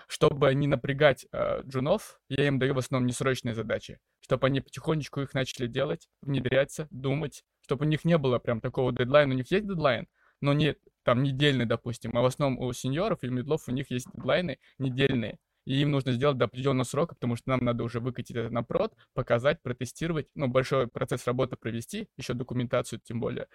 чтобы 0.08 0.54
не 0.54 0.66
напрягать 0.66 1.26
э, 1.32 1.62
джунов, 1.62 2.20
я 2.28 2.46
им 2.46 2.58
даю 2.58 2.74
в 2.74 2.78
основном 2.78 3.06
несрочные 3.06 3.54
задачи, 3.54 3.98
чтобы 4.20 4.48
они 4.48 4.60
потихонечку 4.60 5.22
их 5.22 5.32
начали 5.32 5.66
делать, 5.66 6.10
внедряться, 6.20 6.86
думать, 6.90 7.44
чтобы 7.62 7.86
у 7.86 7.88
них 7.88 8.04
не 8.04 8.18
было 8.18 8.38
прям 8.38 8.60
такого 8.60 8.92
дедлайна, 8.92 9.32
у 9.32 9.36
них 9.38 9.50
есть 9.50 9.66
дедлайн, 9.66 10.06
но 10.42 10.52
не 10.52 10.76
там 11.04 11.22
недельный, 11.22 11.66
допустим, 11.66 12.16
а 12.16 12.22
в 12.22 12.26
основном 12.26 12.60
у 12.60 12.72
сеньоров 12.72 13.22
и 13.22 13.28
медлов 13.28 13.68
у 13.68 13.72
них 13.72 13.90
есть 13.90 14.06
дедлайны 14.12 14.58
недельные, 14.78 15.38
и 15.64 15.80
им 15.80 15.90
нужно 15.90 16.12
сделать 16.12 16.38
до 16.38 16.46
определенного 16.46 16.84
срока, 16.84 17.14
потому 17.14 17.36
что 17.36 17.50
нам 17.50 17.60
надо 17.64 17.84
уже 17.84 18.00
выкатить 18.00 18.36
это 18.36 18.50
на 18.50 18.62
прод, 18.62 18.94
показать, 19.14 19.62
протестировать, 19.62 20.26
ну, 20.34 20.48
большой 20.48 20.88
процесс 20.88 21.26
работы 21.26 21.56
провести, 21.56 22.08
еще 22.16 22.34
документацию 22.34 23.00
тем 23.00 23.20
более. 23.20 23.46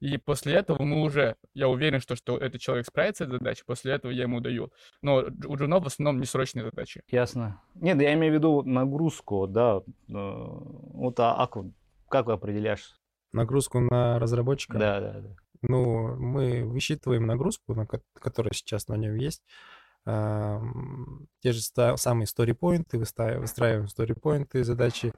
И 0.00 0.18
после 0.18 0.54
этого 0.54 0.82
мы 0.82 1.02
уже, 1.02 1.36
я 1.54 1.68
уверен, 1.68 2.00
что, 2.00 2.16
что 2.16 2.36
этот 2.36 2.60
человек 2.60 2.86
справится 2.86 3.26
с 3.26 3.30
задачей, 3.30 3.62
после 3.64 3.92
этого 3.92 4.10
я 4.10 4.24
ему 4.24 4.40
даю. 4.40 4.72
Но 5.00 5.24
у 5.46 5.56
джунов 5.56 5.84
в 5.84 5.86
основном 5.86 6.20
не 6.20 6.26
срочные 6.26 6.64
задачи. 6.64 7.02
Ясно. 7.08 7.62
Нет, 7.74 8.00
я 8.00 8.12
имею 8.14 8.32
в 8.32 8.36
виду 8.36 8.62
нагрузку, 8.62 9.46
да. 9.46 9.78
Э, 9.78 9.82
вот 10.08 11.18
а, 11.20 11.42
а 11.42 11.48
как 12.08 12.26
вы 12.26 12.32
определяешь? 12.32 12.94
Нагрузку 13.32 13.80
на 13.80 14.18
разработчика? 14.18 14.78
Да, 14.78 15.00
да, 15.00 15.20
да. 15.20 15.36
Ну, 15.68 16.14
мы 16.16 16.64
высчитываем 16.64 17.26
нагрузку, 17.26 17.74
на 17.74 17.86
которая 17.86 18.52
сейчас 18.52 18.88
на 18.88 18.94
нем 18.94 19.16
есть, 19.16 19.42
те 20.06 21.52
же 21.52 21.60
самые 21.96 22.26
сторипоинты, 22.26 22.98
выстраиваем 22.98 23.88
сторипоинты 23.88 24.62
задачи. 24.62 25.12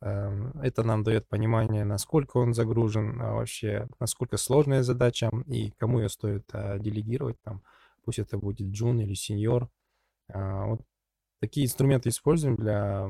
Это 0.00 0.82
нам 0.82 1.02
дает 1.02 1.28
понимание, 1.28 1.84
насколько 1.84 2.38
он 2.38 2.52
загружен, 2.52 3.22
а 3.22 3.34
вообще, 3.34 3.88
насколько 4.00 4.36
сложная 4.36 4.82
задача 4.82 5.30
и 5.46 5.70
кому 5.78 6.00
ее 6.00 6.10
стоит 6.10 6.44
а, 6.52 6.78
делегировать. 6.78 7.40
Там, 7.42 7.62
пусть 8.04 8.18
это 8.18 8.36
будет 8.36 8.68
джун 8.68 9.00
или 9.00 9.14
сеньор. 9.14 9.70
А, 10.28 10.66
вот 10.66 10.82
такие 11.40 11.64
инструменты 11.64 12.10
используем 12.10 12.56
для 12.56 13.08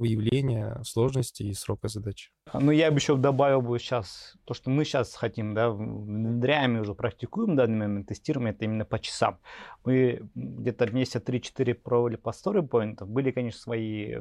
выявления 0.00 0.80
сложности 0.82 1.42
и 1.42 1.52
срока 1.52 1.88
задачи. 1.88 2.30
Ну, 2.54 2.70
я 2.70 2.90
бы 2.90 2.96
еще 2.96 3.16
добавил 3.16 3.60
бы 3.60 3.78
сейчас 3.78 4.34
то, 4.44 4.54
что 4.54 4.70
мы 4.70 4.84
сейчас 4.84 5.14
хотим, 5.14 5.54
да, 5.54 5.70
внедряем 5.70 6.78
и 6.78 6.80
уже 6.80 6.94
практикуем 6.94 7.52
в 7.52 7.56
данный 7.56 7.76
момент, 7.76 8.08
тестируем 8.08 8.48
это 8.48 8.64
именно 8.64 8.86
по 8.86 8.98
часам. 8.98 9.38
Мы 9.84 10.22
где-то 10.34 10.90
месяца 10.90 11.18
3-4 11.18 11.74
пробовали 11.74 12.16
по 12.16 12.30
story 12.30 12.62
Были, 13.04 13.30
конечно, 13.30 13.60
свои 13.60 14.16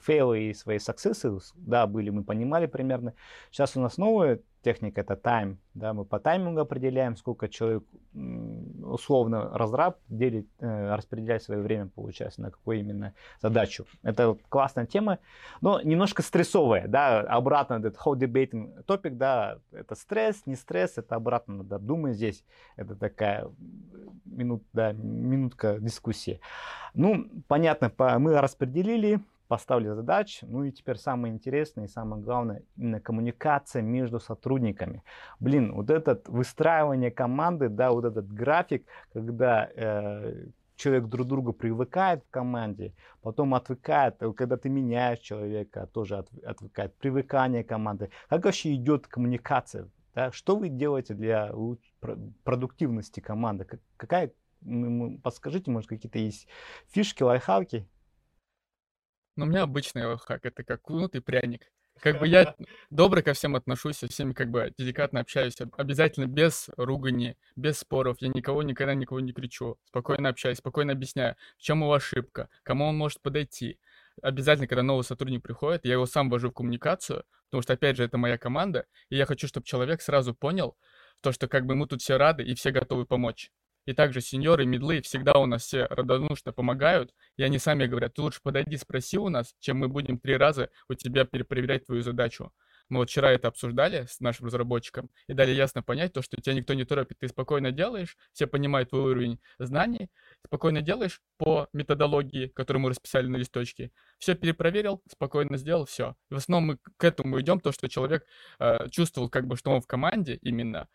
фейлы 0.00 0.50
и 0.50 0.54
свои 0.54 0.78
саксессы, 0.78 1.38
да, 1.54 1.86
были, 1.86 2.10
мы 2.10 2.24
понимали 2.24 2.66
примерно. 2.66 3.14
Сейчас 3.50 3.76
у 3.76 3.80
нас 3.80 3.96
новая 3.98 4.40
техника, 4.62 5.00
это 5.00 5.16
тайм, 5.16 5.58
да, 5.74 5.94
мы 5.94 6.04
по 6.04 6.18
таймингу 6.18 6.60
определяем, 6.60 7.16
сколько 7.16 7.48
человек 7.48 7.84
условно 8.82 9.50
разраб 9.56 9.98
делит, 10.08 10.48
э, 10.58 10.94
распределяет 10.94 11.42
свое 11.42 11.62
время, 11.62 11.88
получается, 11.94 12.42
на 12.42 12.50
какую 12.50 12.80
именно 12.80 13.14
задачу. 13.40 13.86
Это 14.02 14.36
классная 14.48 14.86
тема, 14.86 15.20
но 15.60 15.80
немножко 15.80 16.22
стрессовая, 16.22 16.88
да, 16.88 17.20
обратно 17.20 17.74
этот 17.74 17.96
whole 17.96 18.18
debating 18.18 18.84
topic, 18.84 19.10
да, 19.10 19.58
это 19.72 19.94
стресс, 19.94 20.42
не 20.46 20.56
стресс, 20.56 20.98
это 20.98 21.14
обратно 21.14 21.58
надо 21.58 21.78
думать 21.78 22.16
здесь, 22.16 22.44
это 22.76 22.96
такая 22.96 23.48
минут, 24.24 24.64
да, 24.72 24.92
минутка 24.92 25.78
дискуссии. 25.78 26.40
Ну, 26.94 27.28
понятно, 27.46 27.92
мы 28.18 28.40
распределили, 28.40 29.20
поставили 29.48 29.88
задач. 29.88 30.40
Ну 30.42 30.64
и 30.64 30.70
теперь 30.70 30.96
самое 30.96 31.34
интересное 31.34 31.86
и 31.86 31.88
самое 31.88 32.22
главное, 32.22 32.62
именно 32.76 33.00
коммуникация 33.00 33.82
между 33.82 34.20
сотрудниками. 34.20 35.02
Блин, 35.40 35.72
вот 35.74 35.90
это 35.90 36.20
выстраивание 36.26 37.10
команды, 37.10 37.68
да, 37.68 37.90
вот 37.90 38.04
этот 38.04 38.28
график, 38.28 38.86
когда 39.12 39.68
э, 39.74 40.46
человек 40.76 41.06
друг 41.06 41.26
к 41.26 41.28
другу 41.28 41.52
привыкает 41.52 42.24
в 42.24 42.30
команде, 42.30 42.94
потом 43.22 43.54
отвыкает, 43.54 44.16
когда 44.36 44.56
ты 44.56 44.68
меняешь 44.68 45.18
человека, 45.18 45.88
тоже 45.92 46.18
от, 46.18 46.28
отвыкает, 46.44 46.96
привыкание 46.98 47.64
команды. 47.64 48.10
Как 48.28 48.44
вообще 48.44 48.74
идет 48.74 49.06
коммуникация? 49.08 49.88
Да? 50.14 50.30
Что 50.32 50.56
вы 50.56 50.68
делаете 50.68 51.14
для 51.14 51.52
продуктивности 52.44 53.20
команды? 53.20 53.66
Какая, 53.96 54.32
подскажите, 55.22 55.70
может, 55.70 55.88
какие-то 55.88 56.18
есть 56.18 56.46
фишки, 56.88 57.22
лайфхаки? 57.22 57.88
Но 59.38 59.44
у 59.44 59.48
меня 59.48 59.62
обычный 59.62 60.04
лайфхак, 60.04 60.44
это 60.46 60.64
как 60.64 60.82
кунутый 60.82 61.20
пряник. 61.20 61.70
Как 62.00 62.18
бы 62.18 62.26
я 62.26 62.56
добро 62.90 63.22
ко 63.22 63.34
всем 63.34 63.54
отношусь, 63.54 63.98
со 63.98 64.08
всеми 64.08 64.32
как 64.32 64.50
бы 64.50 64.74
деликатно 64.76 65.20
общаюсь, 65.20 65.54
обязательно 65.76 66.26
без 66.26 66.68
ругани, 66.76 67.36
без 67.54 67.78
споров, 67.78 68.16
я 68.18 68.30
никого 68.34 68.64
никогда 68.64 68.94
никого 68.94 69.20
не 69.20 69.32
кричу, 69.32 69.78
спокойно 69.84 70.28
общаюсь, 70.28 70.58
спокойно 70.58 70.90
объясняю, 70.90 71.36
в 71.56 71.62
чем 71.62 71.82
его 71.82 71.92
ошибка, 71.92 72.48
кому 72.64 72.86
он 72.86 72.96
может 72.96 73.20
подойти. 73.20 73.78
Обязательно, 74.22 74.66
когда 74.66 74.82
новый 74.82 75.04
сотрудник 75.04 75.44
приходит, 75.44 75.84
я 75.84 75.92
его 75.92 76.06
сам 76.06 76.30
ввожу 76.30 76.50
в 76.50 76.54
коммуникацию, 76.54 77.22
потому 77.44 77.62
что, 77.62 77.74
опять 77.74 77.96
же, 77.96 78.02
это 78.02 78.18
моя 78.18 78.38
команда, 78.38 78.86
и 79.08 79.16
я 79.16 79.24
хочу, 79.24 79.46
чтобы 79.46 79.66
человек 79.66 80.02
сразу 80.02 80.34
понял, 80.34 80.76
то, 81.20 81.30
что 81.30 81.46
как 81.46 81.64
бы 81.64 81.76
мы 81.76 81.86
тут 81.86 82.02
все 82.02 82.16
рады 82.16 82.42
и 82.42 82.56
все 82.56 82.72
готовы 82.72 83.06
помочь. 83.06 83.52
И 83.88 83.94
также 83.94 84.20
сеньоры, 84.20 84.66
медлы 84.66 85.00
всегда 85.00 85.38
у 85.38 85.46
нас 85.46 85.62
все 85.62 85.86
родонушно 85.86 86.52
помогают. 86.52 87.14
И 87.38 87.42
они 87.42 87.58
сами 87.58 87.86
говорят, 87.86 88.12
ты 88.12 88.20
лучше 88.20 88.38
подойди, 88.42 88.76
спроси 88.76 89.16
у 89.16 89.30
нас, 89.30 89.54
чем 89.60 89.78
мы 89.78 89.88
будем 89.88 90.18
три 90.18 90.36
раза 90.36 90.68
у 90.90 90.94
тебя 90.94 91.24
перепроверять 91.24 91.86
твою 91.86 92.02
задачу. 92.02 92.52
Мы 92.90 92.98
вот 92.98 93.08
вчера 93.08 93.32
это 93.32 93.48
обсуждали 93.48 94.06
с 94.06 94.20
нашим 94.20 94.46
разработчиком 94.46 95.10
и 95.26 95.32
дали 95.32 95.52
ясно 95.52 95.82
понять 95.82 96.12
то, 96.12 96.20
что 96.20 96.40
тебя 96.40 96.54
никто 96.54 96.74
не 96.74 96.84
торопит. 96.84 97.18
Ты 97.18 97.28
спокойно 97.28 97.70
делаешь, 97.70 98.16
все 98.32 98.46
понимают 98.46 98.90
твой 98.90 99.10
уровень 99.10 99.40
знаний, 99.58 100.10
спокойно 100.44 100.82
делаешь 100.82 101.22
по 101.38 101.68
методологии, 101.72 102.48
которую 102.48 102.82
мы 102.82 102.90
расписали 102.90 103.26
на 103.26 103.36
листочке. 103.36 103.90
Все 104.18 104.34
перепроверил, 104.34 105.02
спокойно 105.10 105.56
сделал, 105.56 105.84
все. 105.84 106.14
И 106.30 106.34
в 106.34 106.36
основном 106.36 106.68
мы 106.68 106.78
к 106.96 107.04
этому 107.04 107.40
идем, 107.40 107.60
то, 107.60 107.72
что 107.72 107.88
человек 107.88 108.26
э, 108.58 108.88
чувствовал, 108.90 109.28
как 109.28 109.46
бы, 109.46 109.56
что 109.56 109.70
он 109.70 109.80
в 109.80 109.86
команде 109.86 110.36
именно, 110.42 110.88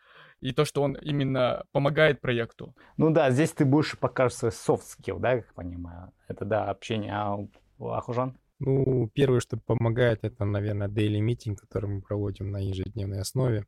и 0.44 0.52
то, 0.52 0.66
что 0.66 0.82
он 0.82 0.92
именно 0.92 1.64
помогает 1.72 2.20
проекту. 2.20 2.76
Ну 2.98 3.10
да, 3.10 3.30
здесь 3.30 3.52
ты 3.52 3.64
больше 3.64 3.96
покажешь 3.96 4.36
свой 4.36 4.50
soft 4.50 4.82
skill, 4.82 5.18
да, 5.18 5.38
как 5.38 5.54
понимаю. 5.54 6.12
Это, 6.28 6.44
да, 6.44 6.68
общение. 6.68 7.14
А 7.14 7.38
Ахужан? 7.80 8.36
Ну, 8.58 9.08
первое, 9.14 9.40
что 9.40 9.56
помогает, 9.56 10.22
это, 10.22 10.44
наверное, 10.44 10.88
daily 10.88 11.20
meeting, 11.20 11.56
который 11.56 11.88
мы 11.88 12.02
проводим 12.02 12.50
на 12.50 12.58
ежедневной 12.58 13.20
основе. 13.20 13.64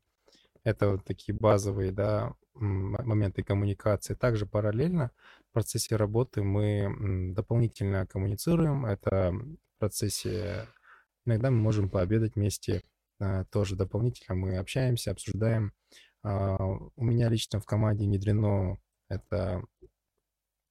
Это 0.64 0.90
вот 0.90 1.04
такие 1.04 1.34
базовые, 1.34 1.92
да, 1.92 2.34
моменты 2.52 3.42
коммуникации. 3.42 4.12
Также 4.12 4.44
параллельно 4.44 5.12
в 5.48 5.54
процессе 5.54 5.96
работы 5.96 6.42
мы 6.42 7.32
дополнительно 7.32 8.06
коммуницируем. 8.06 8.84
Это 8.84 9.32
в 9.32 9.78
процессе... 9.78 10.66
Иногда 11.24 11.50
мы 11.50 11.56
можем 11.56 11.88
пообедать 11.88 12.34
вместе, 12.34 12.82
а, 13.18 13.44
тоже 13.44 13.76
дополнительно 13.76 14.36
мы 14.36 14.58
общаемся, 14.58 15.10
обсуждаем. 15.10 15.72
А, 16.26 16.56
у 16.58 17.04
меня 17.04 17.28
лично 17.28 17.60
в 17.60 17.66
команде 17.66 18.04
внедрено 18.04 18.78
это 19.08 19.62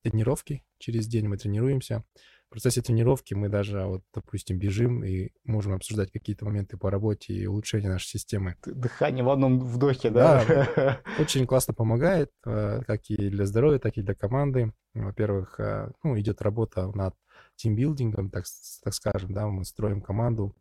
тренировки. 0.04 0.66
Через 0.80 1.08
день 1.08 1.30
мы 1.30 1.38
тренируемся. 1.38 2.04
В 2.48 2.50
процессе 2.52 2.82
тренировки 2.82 3.34
мы 3.34 3.48
даже, 3.48 3.86
вот, 3.86 4.04
допустим, 4.14 4.60
бежим 4.60 5.04
и 5.04 5.30
можем 5.46 5.74
обсуждать 5.74 6.12
какие-то 6.12 6.46
моменты 6.46 6.78
по 6.78 6.92
работе 6.92 7.34
и 7.34 7.46
улучшения 7.48 7.88
нашей 7.88 8.08
системы. 8.08 8.58
Дыхание 8.66 9.24
в 9.24 9.30
одном 9.30 9.60
вдохе, 9.60 10.10
да? 10.10 10.44
Да, 10.46 11.02
очень 11.20 11.48
классно 11.48 11.74
помогает, 11.74 12.32
э, 12.46 12.82
как 12.86 13.10
и 13.10 13.30
для 13.30 13.46
здоровья, 13.46 13.80
так 13.80 13.98
и 13.98 14.02
для 14.02 14.14
команды. 14.14 14.74
Во-первых, 14.94 15.60
э, 15.60 15.90
ну, 16.04 16.20
идет 16.20 16.42
работа 16.42 16.92
над 16.94 17.16
тимбилдингом, 17.56 18.30
так, 18.30 18.44
так 18.84 18.94
скажем, 18.94 19.34
да, 19.34 19.48
мы 19.48 19.64
строим 19.64 20.02
команду. 20.02 20.54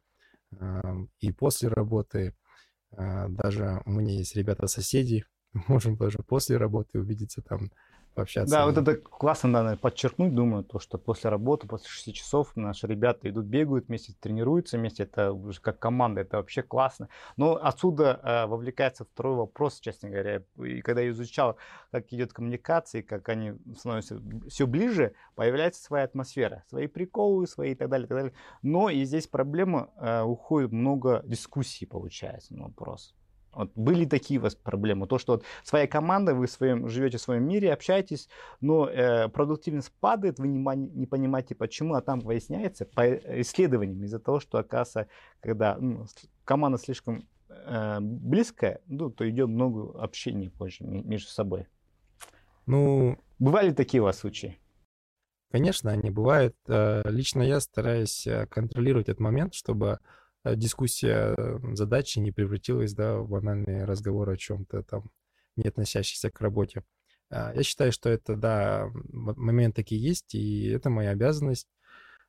Эм, 0.61 1.11
и 1.19 1.33
после 1.33 1.69
работы 1.69 2.19
э, 2.19 2.44
даже 2.97 3.83
у 3.87 3.91
меня 3.91 4.15
есть 4.15 4.37
ребята-соседи, 4.37 5.25
можем 5.69 5.97
даже 5.97 6.19
после 6.19 6.57
работы 6.57 6.99
увидеться 7.01 7.43
там, 7.43 7.71
пообщаться. 8.15 8.55
Да, 8.55 8.67
вот 8.67 8.77
это 8.77 8.97
классно 8.97 9.49
надо 9.49 9.77
подчеркнуть, 9.77 10.35
думаю, 10.35 10.65
то, 10.65 10.79
что 10.79 10.99
после 10.99 11.31
работы, 11.31 11.67
после 11.67 11.89
6 11.89 12.15
часов 12.15 12.57
наши 12.57 12.87
ребята 12.87 13.29
идут, 13.29 13.47
бегают 13.47 13.89
вместе, 13.89 14.15
тренируются 14.19 14.79
вместе, 14.79 15.03
это 15.03 15.33
уже 15.33 15.61
как 15.61 15.79
команда, 15.79 16.23
это 16.23 16.39
вообще 16.39 16.63
классно. 16.63 17.09
Но 17.37 17.59
отсюда 17.61 18.21
э, 18.23 18.47
вовлекается 18.47 19.05
второй 19.05 19.37
вопрос, 19.37 19.81
честно 19.81 20.09
говоря. 20.09 20.43
И 20.59 20.81
когда 20.81 21.03
я 21.03 21.11
изучал, 21.11 21.57
как 21.91 22.13
идет 22.13 22.33
коммуникация, 22.33 23.03
как 23.03 23.29
они 23.29 23.55
становятся 23.77 24.21
все 24.49 24.67
ближе, 24.67 25.15
появляется 25.35 25.83
своя 25.83 26.05
атмосфера, 26.05 26.65
свои 26.69 26.87
приколы, 26.87 27.47
свои 27.47 27.73
и 27.73 27.75
так 27.75 27.89
далее, 27.89 28.07
и 28.07 28.09
так 28.09 28.19
далее. 28.19 28.35
Но 28.63 28.91
и 28.91 29.05
здесь 29.05 29.27
проблема, 29.27 29.91
э, 29.97 30.23
уходит 30.23 30.73
много 30.73 31.23
дискуссий, 31.25 31.87
получается, 31.87 32.55
на 32.55 32.65
вопрос. 32.65 33.15
Вот 33.55 33.73
были 33.75 34.05
такие 34.05 34.41
у 34.41 34.43
вас 34.43 34.55
проблемы. 34.55 35.07
То, 35.07 35.19
что 35.19 35.35
вот 35.35 35.45
своя 35.63 35.87
команда, 35.87 36.35
вы 36.35 36.47
в 36.47 36.51
своем, 36.51 36.89
живете 36.89 37.19
в 37.19 37.21
своем 37.21 37.47
мире, 37.47 37.73
общаетесь, 37.73 38.29
но 38.61 38.89
э, 38.89 39.29
продуктивность 39.29 39.93
падает, 40.01 40.39
вы 40.39 40.49
не, 40.49 40.59
не 40.59 41.07
понимаете 41.07 41.55
почему, 41.55 41.95
а 41.95 42.03
там 42.03 42.21
выясняется 42.21 42.85
по 42.85 43.15
исследованиям 43.41 44.03
из-за 44.05 44.19
того, 44.19 44.41
что, 44.41 44.59
оказывается, 44.59 45.09
когда 45.41 45.77
ну, 45.79 46.07
команда 46.45 46.79
слишком 46.79 47.29
э, 47.49 47.99
близкая, 48.01 48.81
ну, 48.87 49.11
то 49.11 49.29
идет 49.29 49.49
много 49.49 50.01
общения 50.03 50.51
позже 50.51 50.85
между 50.85 51.29
собой. 51.29 51.67
Ну, 52.67 53.19
бывали 53.39 53.73
такие 53.73 54.01
у 54.01 54.05
вас 54.05 54.19
случаи? 54.19 54.59
Конечно, 55.51 55.93
они 55.93 56.11
бывают. 56.11 56.57
Э, 56.67 57.03
лично 57.05 57.43
я 57.43 57.61
стараюсь 57.61 58.27
э, 58.27 58.47
контролировать 58.47 59.09
этот 59.09 59.21
момент, 59.21 59.55
чтобы 59.55 60.01
дискуссия 60.45 61.35
задачи 61.73 62.19
не 62.19 62.33
превратилась 62.33 62.95
да, 62.95 63.19
в 63.19 63.29
банальный 63.29 63.85
разговор 63.85 64.31
о 64.31 64.37
чем-то 64.37 64.83
там, 64.83 65.11
не 65.57 65.69
относящийся 65.69 66.31
к 66.31 66.41
работе. 66.41 66.83
А, 67.31 67.53
я 67.55 67.63
считаю, 67.63 67.93
что 67.93 68.09
это, 68.09 68.37
да, 68.37 68.91
момент 68.93 69.75
такие 69.75 70.01
есть, 70.01 70.35
и 70.35 70.69
это 70.69 70.91
моя 70.91 71.11
обязанность, 71.11 71.69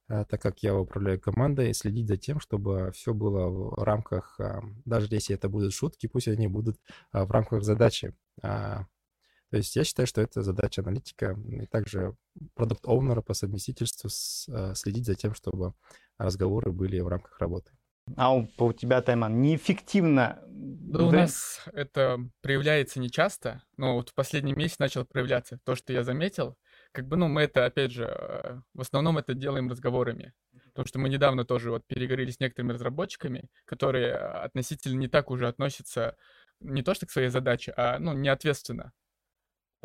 а, 0.07 0.25
так 0.25 0.41
как 0.41 0.63
я 0.63 0.75
управляю 0.75 1.19
командой, 1.19 1.73
следить 1.73 2.07
за 2.07 2.17
тем, 2.17 2.39
чтобы 2.39 2.91
все 2.93 3.13
было 3.13 3.47
в 3.49 3.83
рамках, 3.83 4.39
а, 4.39 4.61
даже 4.85 5.07
если 5.11 5.35
это 5.35 5.49
будут 5.49 5.73
шутки, 5.73 6.07
пусть 6.07 6.27
они 6.27 6.47
будут 6.47 6.79
в 7.11 7.29
рамках 7.31 7.63
задачи. 7.63 8.15
То 8.41 9.57
есть 9.57 9.75
я 9.75 9.83
считаю, 9.83 10.07
что 10.07 10.21
это 10.21 10.41
задача 10.41 10.81
аналитика 10.81 11.37
и 11.47 11.65
также 11.67 12.17
продукт-оунера 12.55 13.21
по 13.21 13.33
совместительству 13.33 14.09
следить 14.09 15.05
за 15.05 15.15
тем, 15.15 15.33
чтобы 15.33 15.73
разговоры 16.17 16.71
были 16.71 16.99
в 16.99 17.07
рамках 17.07 17.39
работы. 17.39 17.71
А 18.15 18.35
у, 18.35 18.47
у 18.57 18.73
тебя, 18.73 19.01
Тайман, 19.01 19.41
неэффективно? 19.41 20.41
Да, 20.47 21.05
у 21.05 21.11
нас 21.11 21.65
это 21.73 22.19
проявляется 22.41 22.99
не 22.99 23.09
часто, 23.09 23.63
но 23.77 23.95
вот 23.95 24.09
в 24.09 24.13
последний 24.13 24.53
месяц 24.53 24.79
начал 24.79 25.05
проявляться. 25.05 25.59
То, 25.65 25.75
что 25.75 25.91
я 25.91 26.03
заметил, 26.03 26.57
как 26.91 27.07
бы, 27.07 27.17
ну, 27.17 27.27
мы 27.27 27.41
это, 27.41 27.65
опять 27.65 27.91
же, 27.91 28.05
э, 28.05 28.61
в 28.73 28.81
основном 28.81 29.17
это 29.17 29.33
делаем 29.33 29.69
разговорами. 29.69 30.33
Потому 30.67 30.87
что 30.87 30.99
мы 30.99 31.09
недавно 31.09 31.45
тоже 31.45 31.71
вот 31.71 31.85
переговорили 31.87 32.31
с 32.31 32.39
некоторыми 32.39 32.73
разработчиками, 32.73 33.49
которые 33.65 34.15
относительно 34.15 34.97
не 34.97 35.07
так 35.07 35.31
уже 35.31 35.47
относятся 35.47 36.15
не 36.59 36.83
то 36.83 36.93
что 36.93 37.05
к 37.05 37.11
своей 37.11 37.29
задаче, 37.29 37.73
а, 37.75 37.99
ну, 37.99 38.13
не 38.13 38.29
ответственно. 38.29 38.93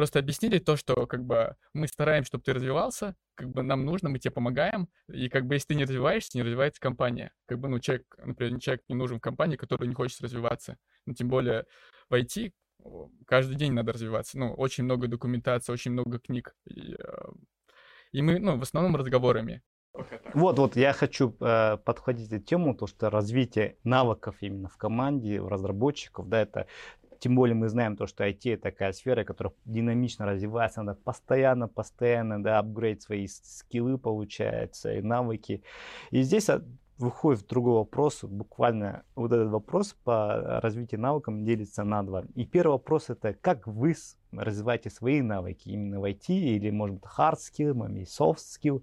Просто 0.01 0.19
объяснили 0.19 0.59
то, 0.59 0.77
что 0.77 1.07
как 1.07 1.27
бы 1.27 1.57
мы 1.75 1.87
стараемся, 1.87 2.29
чтобы 2.29 2.43
ты 2.43 2.55
развивался, 2.55 3.15
как 3.35 3.51
бы 3.51 3.63
нам 3.63 3.85
нужно, 3.85 4.09
мы 4.09 4.19
тебе 4.19 4.31
помогаем, 4.31 4.89
и 5.13 5.29
как 5.29 5.45
бы 5.45 5.57
если 5.57 5.67
ты 5.67 5.75
не 5.75 5.83
развиваешься, 5.83 6.39
не 6.39 6.43
развивается 6.43 6.81
компания. 6.81 7.35
Как 7.45 7.59
бы, 7.59 7.69
ну, 7.69 7.81
человек, 7.81 8.07
например, 8.17 8.59
человек 8.61 8.83
не 8.89 8.95
нужен 8.95 9.19
в 9.19 9.21
компании, 9.21 9.57
который 9.57 9.87
не 9.89 9.95
хочет 9.95 10.23
развиваться. 10.23 10.79
Ну, 11.05 11.13
тем 11.13 11.29
более 11.29 11.67
в 12.09 12.15
IT 12.15 12.51
каждый 13.27 13.57
день 13.57 13.75
надо 13.75 13.93
развиваться. 13.93 14.39
Ну, 14.39 14.55
очень 14.55 14.85
много 14.85 15.07
документации, 15.07 15.71
очень 15.71 15.91
много 15.91 16.19
книг. 16.19 16.57
И, 16.65 16.95
э, 16.95 17.29
и 18.13 18.23
мы, 18.23 18.39
ну, 18.39 18.57
в 18.57 18.63
основном 18.63 18.97
разговорами. 18.97 19.61
Вот, 20.33 20.59
вот, 20.59 20.77
я 20.77 20.95
хочу 20.95 21.37
э, 21.41 21.77
подходить 21.77 22.33
эту 22.33 22.43
тему, 22.43 22.75
то, 22.75 22.87
что 22.87 23.11
развитие 23.11 23.77
навыков 23.85 24.37
именно 24.41 24.71
в 24.71 24.79
команде, 24.79 25.43
в 25.43 25.49
разработчиков, 25.49 26.27
да, 26.29 26.41
это 26.41 26.69
тем 27.21 27.37
более 27.37 27.55
мы 27.55 27.69
знаем 27.69 27.97
то, 27.97 28.07
что 28.07 28.27
IT 28.27 28.57
такая 28.57 28.93
сфера, 28.93 29.25
которая 29.25 29.55
динамично 29.67 30.27
развивается, 30.27 30.83
надо 30.83 30.99
постоянно, 31.05 31.69
постоянно, 31.69 32.43
да, 32.43 32.59
апгрейд 32.59 33.03
свои 33.03 33.27
скиллы, 33.29 33.99
получается, 33.99 34.95
и 34.95 35.03
навыки. 35.03 35.63
И 36.11 36.23
здесь 36.23 36.49
выходит 37.01 37.43
в 37.43 37.47
другой 37.47 37.75
вопрос, 37.75 38.23
буквально 38.23 39.05
вот 39.15 39.33
этот 39.33 39.49
вопрос 39.49 39.97
по 40.05 40.61
развитию 40.61 41.01
навыкам 41.01 41.45
делится 41.45 41.83
на 41.83 42.03
два. 42.03 42.25
И 42.35 42.45
первый 42.45 42.73
вопрос 42.73 43.11
это 43.11 43.35
как 43.35 43.67
вы 43.67 43.95
развиваете 44.33 44.91
свои 44.91 45.23
навыки 45.23 45.69
именно 45.69 46.01
в 46.01 46.05
IT 46.05 46.29
или 46.29 46.71
может 46.71 46.97
быть 46.97 47.05
hard 47.19 47.37
skill, 47.37 47.91
или 47.91 48.05
soft 48.05 48.39
skill. 48.39 48.83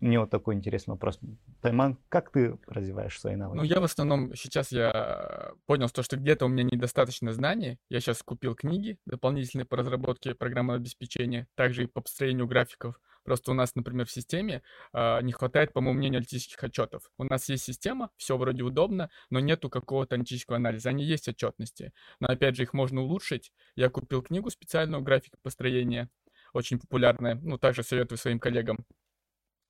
Мне 0.00 0.18
вот 0.20 0.30
такой 0.30 0.54
интересный 0.54 0.92
вопрос. 0.92 1.18
Тайман, 1.60 1.98
как 2.08 2.30
ты 2.30 2.56
развиваешь 2.66 3.18
свои 3.20 3.36
навыки? 3.36 3.58
Ну, 3.58 3.64
я 3.64 3.80
в 3.80 3.84
основном, 3.84 4.34
сейчас 4.34 4.72
я 4.72 5.52
понял, 5.66 5.88
что, 5.88 6.02
что 6.02 6.16
где-то 6.16 6.46
у 6.46 6.48
меня 6.48 6.64
недостаточно 6.64 7.32
знаний. 7.32 7.78
Я 7.90 8.00
сейчас 8.00 8.22
купил 8.22 8.54
книги 8.54 8.98
дополнительные 9.06 9.66
по 9.66 9.76
разработке 9.76 10.34
программного 10.34 10.78
обеспечения, 10.78 11.46
также 11.56 11.84
и 11.84 11.86
по 11.86 12.00
построению 12.00 12.46
графиков. 12.46 12.98
Просто 13.30 13.52
у 13.52 13.54
нас, 13.54 13.76
например, 13.76 14.06
в 14.06 14.10
системе 14.10 14.60
э, 14.92 15.22
не 15.22 15.30
хватает, 15.30 15.72
по 15.72 15.80
моему 15.80 15.98
мнению, 15.98 16.18
аналитических 16.18 16.64
отчетов. 16.64 17.12
У 17.16 17.22
нас 17.22 17.48
есть 17.48 17.62
система, 17.62 18.10
все 18.16 18.36
вроде 18.36 18.64
удобно, 18.64 19.08
но 19.30 19.38
нету 19.38 19.70
какого-то 19.70 20.16
аналитического 20.16 20.56
анализа. 20.56 20.88
Они 20.88 21.04
есть 21.04 21.28
отчетности, 21.28 21.92
но 22.18 22.26
опять 22.26 22.56
же 22.56 22.64
их 22.64 22.72
можно 22.72 23.02
улучшить. 23.02 23.52
Я 23.76 23.88
купил 23.88 24.20
книгу 24.22 24.50
специальную 24.50 25.00
графика 25.00 25.38
построения, 25.44 26.10
очень 26.52 26.80
популярная. 26.80 27.36
Ну, 27.36 27.56
также 27.56 27.84
советую 27.84 28.18
своим 28.18 28.40
коллегам. 28.40 28.84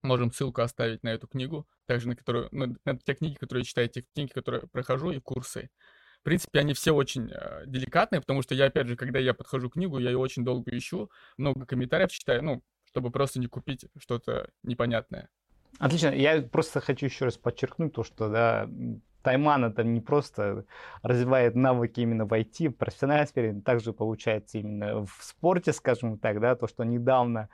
Можем 0.03 0.33
ссылку 0.33 0.63
оставить 0.63 1.03
на 1.03 1.11
эту 1.11 1.29
книгу, 1.29 1.69
также 1.85 2.09
на 2.09 2.17
которую, 2.17 2.49
ну, 2.51 2.75
на 2.87 2.97
те 2.97 3.13
книги, 3.13 3.35
которые 3.35 3.65
читаю, 3.65 3.91
те 3.91 4.07
книги, 4.15 4.33
которые 4.33 4.69
прохожу, 4.69 5.11
и 5.11 5.21
курсы. 5.21 5.69
В 6.21 6.23
принципе, 6.23 6.61
они 6.61 6.73
все 6.73 6.95
очень 6.95 7.31
э, 7.31 7.65
деликатные, 7.67 8.23
потому 8.23 8.41
что 8.41 8.55
я, 8.55 8.67
опять 8.67 8.89
же, 8.89 8.97
когда 8.97 9.19
я 9.19 9.35
подхожу 9.35 9.69
к 9.69 9.75
книгу, 9.75 9.99
я 9.99 10.09
ее 10.09 10.17
очень 10.17 10.47
долго 10.47 10.75
ищу, 10.75 11.11
много 11.37 11.67
комментариев 11.67 12.11
читаю, 12.11 12.43
ну, 12.43 12.63
чтобы 12.91 13.11
просто 13.11 13.41
не 13.41 13.47
купить 13.47 13.87
что-то 13.99 14.51
непонятное. 14.63 15.29
Отлично. 15.79 16.09
Я 16.09 16.43
просто 16.43 16.81
хочу 16.81 17.07
еще 17.07 17.27
раз 17.27 17.37
подчеркнуть 17.37 17.93
то, 17.93 18.03
что 18.03 18.29
да, 18.29 18.69
Тайман 19.23 19.65
это 19.65 19.85
не 19.85 20.01
просто 20.01 20.65
развивает 21.03 21.55
навыки 21.55 22.01
именно 22.01 22.27
в 22.27 22.33
IT, 22.33 22.69
в 22.69 22.77
профессиональной 22.77 23.27
сфере, 23.27 23.61
также 23.61 23.93
получается 23.93 24.59
именно 24.59 25.07
в 25.07 25.19
спорте, 25.21 25.73
скажем 25.73 26.19
так, 26.19 26.41
да, 26.41 26.55
то, 26.57 26.67
что 26.67 26.85
недавно 26.85 27.49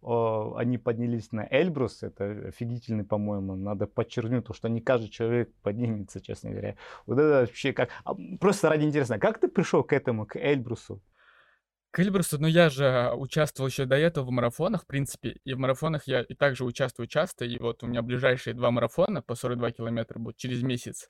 о, 0.00 0.54
они 0.56 0.78
поднялись 0.78 1.32
на 1.32 1.46
Эльбрус, 1.50 2.02
это 2.02 2.48
офигительный, 2.48 3.04
по-моему, 3.04 3.56
надо 3.56 3.86
подчеркнуть, 3.86 4.46
то, 4.46 4.54
что 4.54 4.68
не 4.68 4.80
каждый 4.80 5.08
человек 5.08 5.52
поднимется, 5.62 6.20
честно 6.20 6.50
говоря. 6.50 6.76
Вот 7.06 7.18
это 7.18 7.40
вообще 7.40 7.72
как... 7.72 7.90
А, 8.04 8.14
просто 8.38 8.68
ради 8.68 8.84
интересно, 8.84 9.18
как 9.18 9.40
ты 9.40 9.48
пришел 9.48 9.82
к 9.82 9.92
этому, 9.92 10.24
к 10.24 10.36
Эльбрусу? 10.36 11.02
К 11.90 12.00
Эльбрусу, 12.00 12.38
ну 12.38 12.46
я 12.46 12.68
же 12.68 13.12
участвовал 13.16 13.68
еще 13.68 13.86
до 13.86 13.96
этого 13.96 14.26
в 14.26 14.30
марафонах, 14.30 14.82
в 14.82 14.86
принципе, 14.86 15.36
и 15.44 15.54
в 15.54 15.58
марафонах 15.58 16.06
я 16.06 16.20
и 16.20 16.34
также 16.34 16.64
участвую 16.64 17.06
часто, 17.06 17.46
и 17.46 17.58
вот 17.58 17.82
у 17.82 17.86
меня 17.86 18.02
ближайшие 18.02 18.54
два 18.54 18.70
марафона 18.70 19.22
по 19.22 19.34
42 19.34 19.70
километра 19.72 20.18
будут 20.18 20.36
через 20.36 20.62
месяц. 20.62 21.08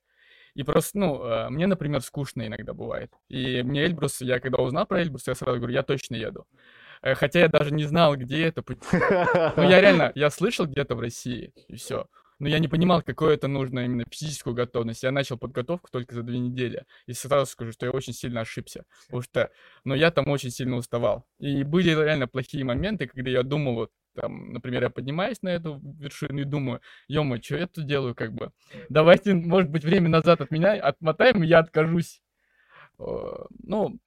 И 0.54 0.62
просто, 0.62 0.98
ну, 0.98 1.22
э, 1.24 1.50
мне, 1.50 1.66
например, 1.66 2.00
скучно 2.00 2.46
иногда 2.46 2.74
бывает. 2.74 3.12
И 3.28 3.62
мне 3.62 3.84
Эльбрус, 3.84 4.20
я 4.20 4.40
когда 4.40 4.58
узнал 4.58 4.86
про 4.86 5.02
Эльбрус, 5.02 5.26
я 5.26 5.34
сразу 5.34 5.58
говорю, 5.58 5.74
я 5.74 5.82
точно 5.82 6.14
еду. 6.14 6.46
Э, 7.02 7.14
хотя 7.14 7.40
я 7.40 7.48
даже 7.48 7.72
не 7.72 7.84
знал, 7.84 8.16
где 8.16 8.46
это. 8.46 8.62
Ну, 9.56 9.62
я 9.68 9.80
реально, 9.80 10.12
я 10.14 10.30
слышал 10.30 10.66
где-то 10.66 10.94
в 10.94 11.00
России, 11.00 11.52
и 11.68 11.76
все. 11.76 12.06
Но 12.38 12.48
я 12.48 12.58
не 12.58 12.68
понимал, 12.68 13.02
какое 13.02 13.34
это 13.34 13.48
нужно 13.48 13.84
именно 13.84 14.04
физическую 14.10 14.54
готовность. 14.54 15.02
Я 15.02 15.10
начал 15.12 15.38
подготовку 15.38 15.88
только 15.90 16.14
за 16.14 16.22
две 16.22 16.38
недели. 16.38 16.84
И 17.06 17.12
сразу 17.12 17.50
скажу, 17.50 17.72
что 17.72 17.86
я 17.86 17.92
очень 17.92 18.12
сильно 18.12 18.40
ошибся. 18.42 18.84
Потому 19.06 19.22
что, 19.22 19.50
но 19.84 19.94
я 19.94 20.10
там 20.10 20.28
очень 20.28 20.50
сильно 20.50 20.76
уставал. 20.76 21.26
И 21.40 21.62
были 21.64 21.90
реально 21.90 22.28
плохие 22.28 22.64
моменты, 22.64 23.06
когда 23.08 23.30
я 23.30 23.42
думал, 23.42 23.74
вот, 23.74 23.90
там, 24.14 24.52
например, 24.52 24.82
я 24.82 24.90
поднимаюсь 24.90 25.42
на 25.42 25.48
эту 25.50 25.80
вершину 25.98 26.40
и 26.40 26.44
думаю, 26.44 26.80
ё 27.08 27.24
что 27.42 27.56
я 27.56 27.66
тут 27.68 27.86
делаю, 27.86 28.14
как 28.14 28.32
бы. 28.34 28.50
Давайте, 28.88 29.34
может 29.34 29.70
быть, 29.70 29.84
время 29.84 30.08
назад 30.08 30.40
от 30.40 30.50
меня 30.50 30.72
отмотаем, 30.74 31.42
и 31.42 31.46
я 31.46 31.60
откажусь. 31.60 32.20
Ну, 32.98 33.98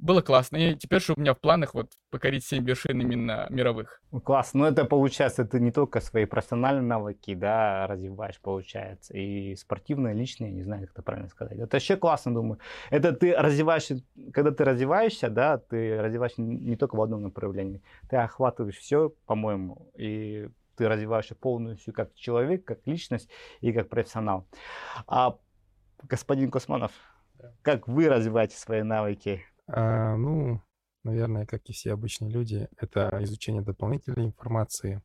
было 0.00 0.22
классно. 0.22 0.56
И 0.56 0.74
теперь 0.74 1.00
же 1.00 1.12
у 1.16 1.20
меня 1.20 1.34
в 1.34 1.40
планах 1.40 1.74
вот 1.74 1.92
покорить 2.10 2.44
7 2.44 2.64
вершин 2.64 3.00
именно 3.00 3.46
мировых. 3.50 4.02
Ну, 4.10 4.20
классно. 4.20 4.60
Ну, 4.60 4.66
это 4.66 4.84
получается, 4.84 5.44
ты 5.44 5.60
не 5.60 5.70
только 5.70 6.00
свои 6.00 6.24
профессиональные 6.24 6.82
навыки, 6.82 7.34
да, 7.34 7.86
развиваешь, 7.86 8.40
получается, 8.40 9.16
и 9.16 9.54
спортивные, 9.56 10.14
личные, 10.14 10.50
не 10.52 10.62
знаю, 10.62 10.82
как 10.82 10.92
это 10.92 11.02
правильно 11.02 11.28
сказать. 11.28 11.58
Это 11.58 11.76
вообще 11.76 11.96
классно, 11.96 12.34
думаю. 12.34 12.58
Это 12.90 13.12
ты 13.12 13.34
развиваешь, 13.34 13.88
когда 14.32 14.50
ты 14.50 14.64
развиваешься, 14.64 15.28
да, 15.28 15.58
ты 15.58 16.00
развиваешься 16.00 16.42
не 16.42 16.76
только 16.76 16.96
в 16.96 17.02
одном 17.02 17.22
направлении. 17.22 17.82
Ты 18.08 18.16
охватываешь 18.16 18.78
все, 18.78 19.10
по-моему, 19.26 19.90
и 19.94 20.48
ты 20.76 20.88
развиваешься 20.88 21.34
полностью 21.34 21.92
как 21.92 22.14
человек, 22.14 22.64
как 22.64 22.86
личность 22.86 23.28
и 23.60 23.72
как 23.72 23.88
профессионал. 23.88 24.46
А 25.06 25.36
господин 26.02 26.50
Косманов, 26.50 26.92
как 27.62 27.86
вы 27.86 28.08
развиваете 28.08 28.56
свои 28.56 28.82
навыки 28.82 29.44
а, 29.72 30.16
ну, 30.16 30.60
наверное, 31.04 31.46
как 31.46 31.68
и 31.68 31.72
все 31.72 31.92
обычные 31.92 32.30
люди, 32.30 32.68
это 32.76 33.18
изучение 33.22 33.62
дополнительной 33.62 34.26
информации, 34.26 35.02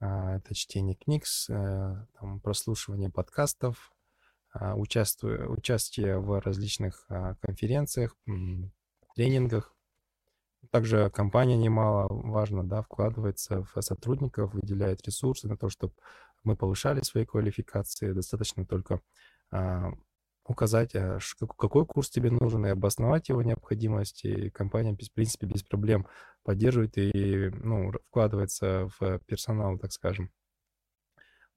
а, 0.00 0.36
это 0.36 0.54
чтение 0.54 0.94
книг, 0.94 1.24
а, 1.50 2.06
там, 2.18 2.40
прослушивание 2.40 3.10
подкастов, 3.10 3.92
а, 4.52 4.74
участие, 4.74 5.48
участие 5.48 6.18
в 6.18 6.40
различных 6.40 7.04
а, 7.08 7.34
конференциях, 7.40 8.16
тренингах. 9.14 9.74
Также 10.70 11.10
компания 11.10 11.56
немало 11.56 12.06
важно, 12.10 12.64
да, 12.64 12.82
вкладывается 12.82 13.64
в 13.64 13.80
сотрудников, 13.80 14.54
выделяет 14.54 15.06
ресурсы 15.06 15.48
на 15.48 15.56
то, 15.56 15.68
чтобы 15.68 15.94
мы 16.44 16.56
повышали 16.56 17.02
свои 17.02 17.24
квалификации. 17.24 18.12
Достаточно 18.12 18.64
только 18.66 19.00
а, 19.50 19.92
указать, 20.48 20.94
а, 20.94 21.18
какой 21.58 21.86
курс 21.86 22.10
тебе 22.10 22.30
нужен, 22.30 22.66
и 22.66 22.70
обосновать 22.70 23.28
его 23.28 23.42
необходимость. 23.42 24.24
И 24.24 24.50
компания, 24.50 24.94
в 24.94 25.12
принципе, 25.12 25.46
без 25.46 25.62
проблем 25.62 26.06
поддерживает 26.42 26.96
и 26.96 27.50
ну, 27.50 27.92
вкладывается 28.08 28.90
в 28.98 29.20
персонал, 29.26 29.78
так 29.78 29.92
скажем. 29.92 30.30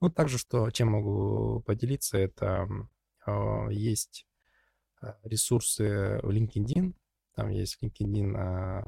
Ну, 0.01 0.09
также, 0.09 0.37
что, 0.37 0.69
чем 0.71 0.89
могу 0.89 1.61
поделиться, 1.61 2.17
это 2.17 2.67
э, 3.25 3.67
есть 3.71 4.27
а, 5.01 5.17
ресурсы 5.23 6.19
в 6.21 6.29
LinkedIn. 6.29 6.93
Там 7.35 7.49
есть 7.49 7.77
LinkedIn 7.81 8.83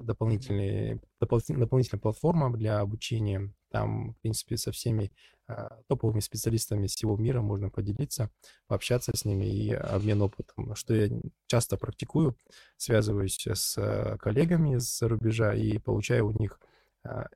дополнительные, 0.00 1.00
дополнительная 1.20 2.00
платформа 2.00 2.52
для 2.56 2.80
обучения. 2.80 3.52
Там, 3.70 4.14
в 4.14 4.20
принципе, 4.20 4.56
со 4.56 4.72
всеми 4.72 5.12
а, 5.48 5.80
топовыми 5.86 6.20
специалистами 6.20 6.86
всего 6.86 7.16
мира 7.16 7.40
можно 7.40 7.70
поделиться, 7.70 8.30
пообщаться 8.66 9.12
с 9.14 9.24
ними 9.24 9.44
и 9.44 9.72
обмен 9.72 10.22
опытом, 10.22 10.74
что 10.74 10.94
я 10.94 11.08
часто 11.46 11.76
практикую, 11.76 12.36
связываюсь 12.76 13.46
с 13.46 13.78
э, 13.78 14.16
коллегами 14.18 14.78
с 14.78 15.02
рубежа 15.06 15.54
и 15.54 15.78
получаю 15.78 16.28
у 16.28 16.32
них 16.32 16.58
а, 17.04 17.28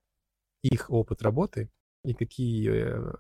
их 0.63 0.91
опыт 0.91 1.23
работы 1.23 1.71
и 2.05 2.15
какие 2.15 2.71
э, 2.71 3.15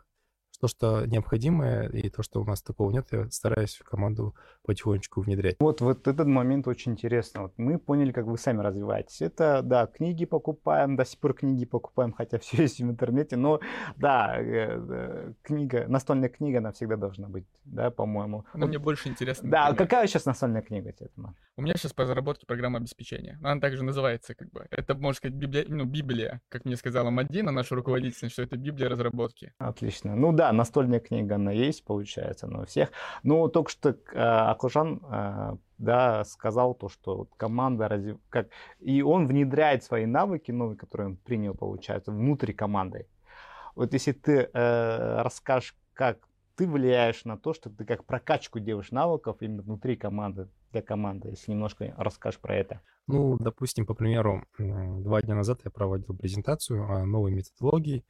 то, 0.61 0.69
что 0.69 1.07
необходимое, 1.07 1.89
и 1.89 2.09
то, 2.11 2.23
что 2.23 2.41
у 2.41 2.45
нас 2.45 2.63
такого 2.63 2.91
нет, 2.91 3.07
я 3.13 3.31
стараюсь 3.31 3.77
в 3.77 3.85
команду 3.85 4.35
потихонечку 4.65 5.23
внедрять. 5.23 5.57
Вот, 5.61 5.81
вот 5.81 6.07
этот 6.07 6.27
момент 6.27 6.69
очень 6.69 6.93
интересно. 6.93 7.43
Вот 7.43 7.55
мы 7.57 7.79
поняли, 7.79 8.13
как 8.13 8.27
вы 8.27 8.37
сами 8.37 8.61
развиваетесь. 8.61 9.23
Это, 9.23 9.63
да, 9.63 9.87
книги 9.87 10.27
покупаем, 10.27 10.97
до 10.97 11.05
сих 11.05 11.19
пор 11.19 11.35
книги 11.35 11.65
покупаем, 11.65 12.13
хотя 12.13 12.39
все 12.41 12.63
есть 12.63 12.79
в 12.79 12.85
интернете, 12.85 13.37
но, 13.37 13.61
да, 13.97 14.37
э, 14.39 14.79
э, 14.79 15.33
книга, 15.43 15.87
настольная 15.89 16.29
книга, 16.29 16.59
она 16.59 16.73
всегда 16.73 16.97
должна 16.97 17.29
быть, 17.29 17.47
да, 17.65 17.91
по-моему. 17.91 18.45
Но 18.55 18.61
вот, 18.61 18.69
мне 18.69 18.79
больше 18.79 19.09
интересно. 19.09 19.51
Да, 19.51 19.69
например. 19.69 19.89
какая 19.89 20.07
сейчас 20.07 20.27
настольная 20.27 20.63
книга, 20.63 20.93
Тетма? 20.93 21.35
У 21.57 21.63
меня 21.63 21.75
сейчас 21.77 21.93
по 21.93 22.03
разработке 22.03 22.47
программы 22.47 22.79
обеспечения. 22.79 23.39
Она 23.43 23.61
также 23.61 23.83
называется, 23.83 24.35
как 24.35 24.51
бы, 24.51 24.67
это, 24.71 24.95
можно 24.95 25.17
сказать, 25.17 25.37
библия, 25.37 25.65
ну, 25.69 25.85
Библия, 25.85 26.41
как 26.49 26.65
мне 26.65 26.77
сказала 26.77 27.11
Мадина, 27.11 27.51
наша 27.51 27.75
руководительница, 27.75 28.31
что 28.31 28.43
это 28.43 28.57
Библия 28.57 28.89
разработки. 28.89 29.53
Отлично. 29.59 30.15
Ну 30.17 30.33
да, 30.33 30.50
настольная 30.53 31.01
книга, 31.01 31.37
она 31.37 31.53
есть, 31.53 31.85
получается, 31.85 32.47
но 32.47 32.63
у 32.63 32.67
всех. 32.67 32.91
Но 33.23 33.49
только 33.49 33.71
что 33.71 33.91
э, 33.91 33.95
Акужан 34.15 35.01
э, 35.11 35.57
да, 35.79 36.25
сказал 36.25 36.75
то, 36.75 36.89
что 36.89 37.17
вот 37.17 37.31
команда 37.37 37.89
развив... 37.89 38.19
как 38.29 38.49
и 38.81 39.03
он 39.03 39.27
внедряет 39.27 39.83
свои 39.83 40.07
навыки 40.07 40.51
новые, 40.51 40.77
которые 40.77 41.09
он 41.09 41.17
принял, 41.17 41.55
получается, 41.55 42.13
внутри 42.13 42.53
команды. 42.53 43.07
Вот 43.75 43.93
если 43.93 44.13
ты 44.13 44.51
э, 44.53 45.23
расскажешь, 45.23 45.75
как 45.95 46.19
ты 46.57 46.67
влияешь 46.67 47.25
на 47.25 47.39
то, 47.39 47.55
что 47.55 47.71
ты 47.71 47.87
как 47.87 48.05
прокачку 48.05 48.61
делаешь 48.61 48.91
навыков 48.91 49.39
именно 49.41 49.63
внутри 49.63 49.97
команды, 49.97 50.49
для 50.73 50.83
команды, 50.83 51.31
если 51.31 51.53
немножко 51.53 51.95
расскажешь 51.97 52.39
про 52.39 52.55
это. 52.55 52.81
Ну, 53.07 53.37
допустим, 53.39 53.87
по 53.87 53.95
примеру, 53.95 54.45
два 54.59 55.23
дня 55.23 55.35
назад 55.35 55.61
я 55.65 55.71
проводил 55.71 56.15
презентацию 56.17 56.85
о 56.85 57.07
новой 57.07 57.33
методологии. 57.33 58.05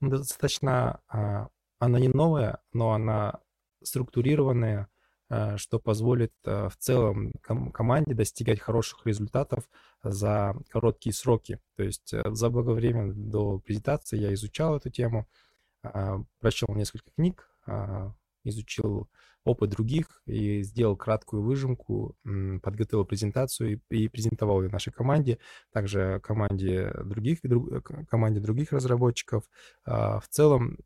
Достаточно 0.00 1.00
а, 1.08 1.48
она 1.78 1.98
не 1.98 2.08
новая, 2.08 2.60
но 2.72 2.92
она 2.92 3.40
структурированная, 3.82 4.88
э, 5.28 5.56
что 5.56 5.78
позволит 5.78 6.32
э, 6.44 6.68
в 6.68 6.76
целом 6.78 7.32
команде 7.42 8.14
достигать 8.14 8.60
хороших 8.60 9.06
результатов 9.06 9.68
за 10.02 10.54
короткие 10.70 11.12
сроки. 11.12 11.60
То 11.76 11.82
есть 11.82 12.12
э, 12.12 12.22
за 12.26 12.50
много 12.50 12.70
времени 12.70 13.12
до 13.12 13.58
презентации 13.58 14.18
я 14.18 14.32
изучал 14.34 14.76
эту 14.76 14.90
тему, 14.90 15.26
а, 15.92 16.18
прочел 16.40 16.68
несколько 16.74 17.10
книг, 17.16 17.48
а, 17.66 18.12
изучил 18.44 19.08
опыт 19.44 19.70
других 19.70 20.22
и 20.26 20.62
сделал 20.62 20.96
краткую 20.96 21.42
выжимку, 21.42 22.16
подготовил 22.62 23.04
презентацию 23.04 23.80
и, 23.90 24.08
презентовал 24.08 24.62
ее 24.62 24.70
нашей 24.70 24.92
команде, 24.92 25.38
также 25.72 26.20
команде 26.22 26.92
других, 27.04 27.40
команде 28.08 28.40
других 28.40 28.72
разработчиков. 28.72 29.44
А, 29.84 30.18
в 30.18 30.28
целом 30.28 30.78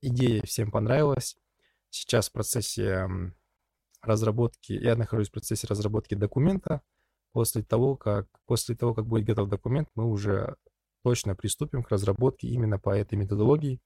идея 0.00 0.42
всем 0.42 0.70
понравилась. 0.70 1.36
Сейчас 1.90 2.28
в 2.28 2.32
процессе 2.32 3.08
разработки, 4.02 4.72
я 4.72 4.96
нахожусь 4.96 5.28
в 5.28 5.32
процессе 5.32 5.66
разработки 5.66 6.14
документа. 6.14 6.82
После 7.32 7.62
того, 7.62 7.96
как, 7.96 8.26
после 8.46 8.74
того, 8.74 8.94
как 8.94 9.06
будет 9.06 9.26
готов 9.26 9.48
документ, 9.48 9.88
мы 9.94 10.06
уже 10.06 10.56
точно 11.02 11.34
приступим 11.34 11.82
к 11.82 11.90
разработке 11.90 12.48
именно 12.48 12.78
по 12.78 12.90
этой 12.90 13.16
методологии. 13.16 13.80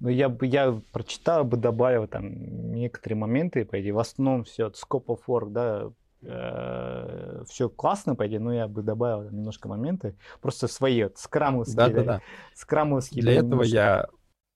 Ну, 0.00 0.08
я 0.08 0.28
бы, 0.28 0.46
я 0.46 0.80
прочитал 0.92 1.44
бы, 1.44 1.56
добавил 1.56 2.06
там 2.06 2.72
некоторые 2.72 3.16
моменты, 3.16 3.64
по 3.64 3.80
идее, 3.80 3.92
в 3.92 3.98
основном 3.98 4.44
все 4.44 4.66
от 4.66 4.74
scope 4.76 5.06
of 5.06 5.20
work, 5.26 5.50
да, 5.50 5.90
э, 6.22 7.44
все 7.48 7.68
классно, 7.68 8.14
по 8.14 8.26
идее, 8.26 8.40
но 8.40 8.52
я 8.52 8.68
бы 8.68 8.82
добавил 8.82 9.30
немножко 9.30 9.68
моменты, 9.68 10.16
просто 10.40 10.68
свои, 10.68 11.08
скрамовские. 11.14 11.76
Да, 11.76 11.88
да, 11.88 12.02
да. 12.04 12.20
Скрамовские. 12.54 13.22
Для 13.22 13.34
этого 13.34 13.62
я 13.62 14.08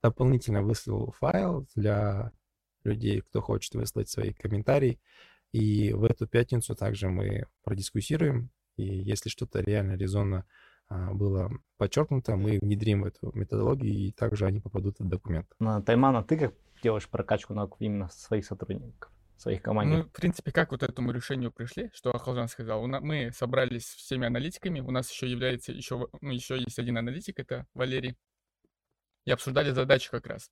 дополнительно 0.02 0.62
выслал 0.62 1.12
файл 1.18 1.66
для 1.74 2.32
людей, 2.84 3.20
кто 3.20 3.40
хочет 3.40 3.74
выслать 3.74 4.08
свои 4.08 4.32
комментарии. 4.32 5.00
И 5.52 5.92
в 5.92 6.04
эту 6.04 6.26
пятницу 6.26 6.74
также 6.74 7.08
мы 7.08 7.46
продискуссируем. 7.62 8.50
И 8.76 8.84
если 8.84 9.28
что-то 9.28 9.60
реально 9.60 9.96
резонно 9.96 10.46
а, 10.88 11.12
было 11.12 11.50
подчеркнуто, 11.76 12.36
мы 12.36 12.58
внедрим 12.60 13.04
эту 13.04 13.32
методологию, 13.34 13.92
и 13.92 14.12
также 14.12 14.46
они 14.46 14.60
попадут 14.60 14.98
в 14.98 15.08
документ. 15.08 15.46
На 15.58 15.82
Таймана 15.82 16.22
ты 16.22 16.38
как 16.38 16.54
делаешь 16.82 17.08
прокачку 17.08 17.54
навыков 17.54 17.78
именно 17.80 18.08
своих 18.10 18.46
сотрудников? 18.46 19.10
своих 19.40 19.62
команд. 19.62 19.90
Ну, 19.90 20.02
в 20.02 20.12
принципе, 20.12 20.52
как 20.52 20.70
вот 20.70 20.82
этому 20.82 21.12
решению 21.12 21.50
пришли, 21.50 21.90
что 21.94 22.10
Ахалжан 22.10 22.46
сказал, 22.48 22.86
мы 22.86 23.30
собрались 23.32 23.86
с 23.86 23.94
всеми 23.94 24.26
аналитиками, 24.26 24.80
у 24.80 24.90
нас 24.90 25.10
еще 25.10 25.30
является, 25.30 25.72
еще, 25.72 26.08
ну, 26.20 26.30
еще 26.30 26.58
есть 26.58 26.78
один 26.78 26.98
аналитик, 26.98 27.38
это 27.38 27.66
Валерий, 27.72 28.18
и 29.24 29.30
обсуждали 29.30 29.70
задачи 29.70 30.10
как 30.10 30.26
раз. 30.26 30.50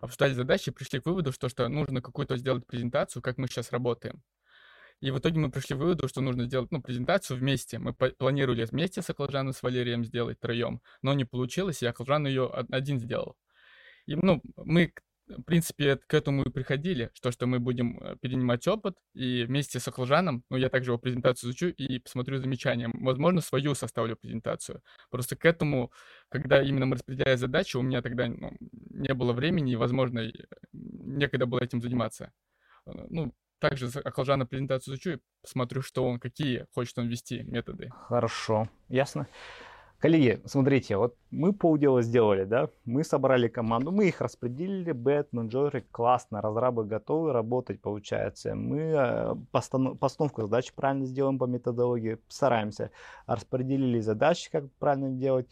Обсуждали 0.00 0.34
задачи 0.34 0.68
и 0.68 0.72
пришли 0.72 1.00
к 1.00 1.06
выводу, 1.06 1.32
что, 1.32 1.48
что 1.48 1.68
нужно 1.68 2.02
какую-то 2.02 2.36
сделать 2.36 2.66
презентацию, 2.66 3.22
как 3.22 3.38
мы 3.38 3.48
сейчас 3.48 3.72
работаем. 3.72 4.22
И 5.00 5.10
в 5.10 5.18
итоге 5.18 5.38
мы 5.38 5.50
пришли 5.50 5.76
к 5.76 5.78
выводу, 5.78 6.08
что 6.08 6.20
нужно 6.20 6.44
сделать 6.44 6.70
ну, 6.70 6.80
презентацию 6.80 7.38
вместе. 7.38 7.78
Мы 7.78 7.92
планировали 7.92 8.64
вместе 8.64 9.02
с 9.02 9.10
Аклжаном, 9.10 9.52
с 9.52 9.62
Валерием 9.62 10.04
сделать 10.04 10.40
троем, 10.40 10.80
но 11.02 11.14
не 11.14 11.24
получилось, 11.24 11.82
и 11.82 11.86
Аклжан 11.86 12.26
ее 12.26 12.48
один 12.70 12.98
сделал. 12.98 13.36
И 14.06 14.14
ну, 14.14 14.42
мы 14.56 14.92
в 15.26 15.42
принципе, 15.42 15.96
к 15.96 16.14
этому 16.14 16.42
и 16.42 16.50
приходили, 16.50 17.10
что, 17.14 17.30
что 17.30 17.46
мы 17.46 17.58
будем 17.58 17.98
э, 17.98 18.16
перенимать 18.20 18.66
опыт, 18.68 18.96
и 19.14 19.44
вместе 19.44 19.80
с 19.80 19.88
Охлажаном, 19.88 20.44
ну, 20.50 20.56
я 20.56 20.68
также 20.68 20.90
его 20.90 20.98
презентацию 20.98 21.50
изучу 21.50 21.68
и 21.68 21.98
посмотрю 21.98 22.38
замечания. 22.38 22.90
Возможно, 22.92 23.40
свою 23.40 23.74
составлю 23.74 24.16
презентацию. 24.16 24.82
Просто 25.10 25.36
к 25.36 25.44
этому, 25.44 25.92
когда 26.28 26.62
именно 26.62 26.86
мы 26.86 26.96
распределяем 26.96 27.38
задачи, 27.38 27.76
у 27.76 27.82
меня 27.82 28.02
тогда 28.02 28.28
ну, 28.28 28.52
не 28.90 29.14
было 29.14 29.32
времени, 29.32 29.72
и, 29.72 29.76
возможно, 29.76 30.30
некогда 30.72 31.46
было 31.46 31.60
этим 31.60 31.80
заниматься. 31.80 32.32
Э, 32.86 32.92
ну, 33.08 33.34
также 33.58 33.86
Охлажана 34.00 34.46
презентацию 34.46 34.94
изучу 34.94 35.10
и 35.12 35.20
посмотрю, 35.40 35.80
что 35.80 36.04
он, 36.04 36.18
какие 36.18 36.66
хочет 36.74 36.98
он 36.98 37.08
ввести 37.08 37.42
методы. 37.44 37.90
Хорошо, 38.08 38.68
ясно. 38.88 39.26
Коллеги, 40.04 40.38
смотрите, 40.44 40.98
вот 40.98 41.16
мы 41.30 41.54
полдела 41.54 42.02
сделали, 42.02 42.44
да, 42.44 42.68
мы 42.84 43.04
собрали 43.04 43.48
команду, 43.48 43.90
мы 43.90 44.08
их 44.08 44.20
распределили, 44.20 44.92
Бэтмен, 44.92 45.48
Джори, 45.48 45.82
классно, 45.90 46.42
разрабы 46.42 46.84
готовы 46.84 47.32
работать, 47.32 47.80
получается. 47.80 48.54
Мы 48.54 48.80
э, 48.80 49.34
постановку 49.50 50.42
задач 50.42 50.74
правильно 50.74 51.06
сделаем 51.06 51.38
по 51.38 51.44
методологии, 51.44 52.18
стараемся, 52.28 52.90
распределили 53.26 53.98
задачи, 54.00 54.50
как 54.50 54.70
правильно 54.78 55.08
делать 55.08 55.48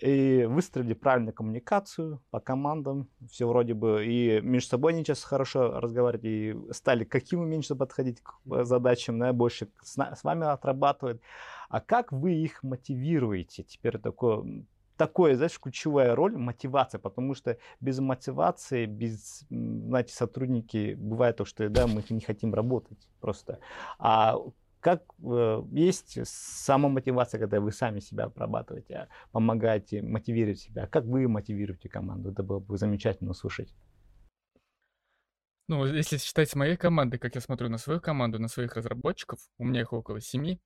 и 0.00 0.44
выстроили 0.44 0.94
правильную 0.94 1.34
коммуникацию 1.34 2.20
по 2.30 2.40
командам, 2.40 3.08
все 3.30 3.46
вроде 3.46 3.74
бы, 3.74 4.04
и 4.06 4.40
между 4.40 4.70
собой 4.70 4.92
они 4.92 5.02
сейчас 5.04 5.22
хорошо 5.22 5.80
разговаривать, 5.80 6.24
и 6.24 6.56
стали 6.70 7.04
каким 7.04 7.48
меньше 7.48 7.74
подходить 7.74 8.20
к 8.20 8.34
э, 8.50 8.64
задачам, 8.64 9.18
да, 9.18 9.32
больше 9.32 9.68
с, 9.82 9.96
с 9.96 10.24
вами 10.24 10.46
отрабатывают. 10.46 11.20
А 11.68 11.80
как 11.80 12.12
вы 12.12 12.34
их 12.34 12.62
мотивируете? 12.62 13.62
Теперь 13.62 13.98
такое, 13.98 14.64
такое, 14.96 15.34
знаешь, 15.36 15.58
ключевая 15.58 16.14
роль 16.14 16.36
мотивация, 16.36 16.98
потому 16.98 17.34
что 17.34 17.56
без 17.80 17.98
мотивации, 17.98 18.86
без, 18.86 19.44
знаете, 19.48 20.14
сотрудники, 20.14 20.94
бывает 20.94 21.36
то, 21.36 21.44
что, 21.44 21.68
да, 21.68 21.86
мы 21.86 22.04
не 22.08 22.20
хотим 22.20 22.54
работать 22.54 23.08
просто. 23.20 23.58
А 23.98 24.36
как 24.82 25.04
э, 25.24 25.62
есть 25.70 26.18
самомотивация, 26.26 27.38
когда 27.38 27.60
вы 27.60 27.70
сами 27.70 28.00
себя 28.00 28.24
обрабатываете, 28.24 29.08
помогаете, 29.30 30.02
мотивируете 30.02 30.62
себя. 30.62 30.86
Как 30.88 31.04
вы 31.04 31.28
мотивируете 31.28 31.88
команду? 31.88 32.32
Это 32.32 32.42
было 32.42 32.58
бы 32.58 32.76
замечательно 32.76 33.30
услышать. 33.30 33.72
Ну, 35.68 35.86
если 35.86 36.18
считать 36.18 36.50
с 36.50 36.56
моей 36.56 36.76
командой, 36.76 37.18
как 37.18 37.36
я 37.36 37.40
смотрю 37.40 37.68
на 37.68 37.78
свою 37.78 38.00
команду, 38.00 38.40
на 38.40 38.48
своих 38.48 38.74
разработчиков, 38.74 39.38
у 39.56 39.64
меня 39.64 39.80
их 39.82 39.92
около 39.92 40.20
семи, 40.20 40.60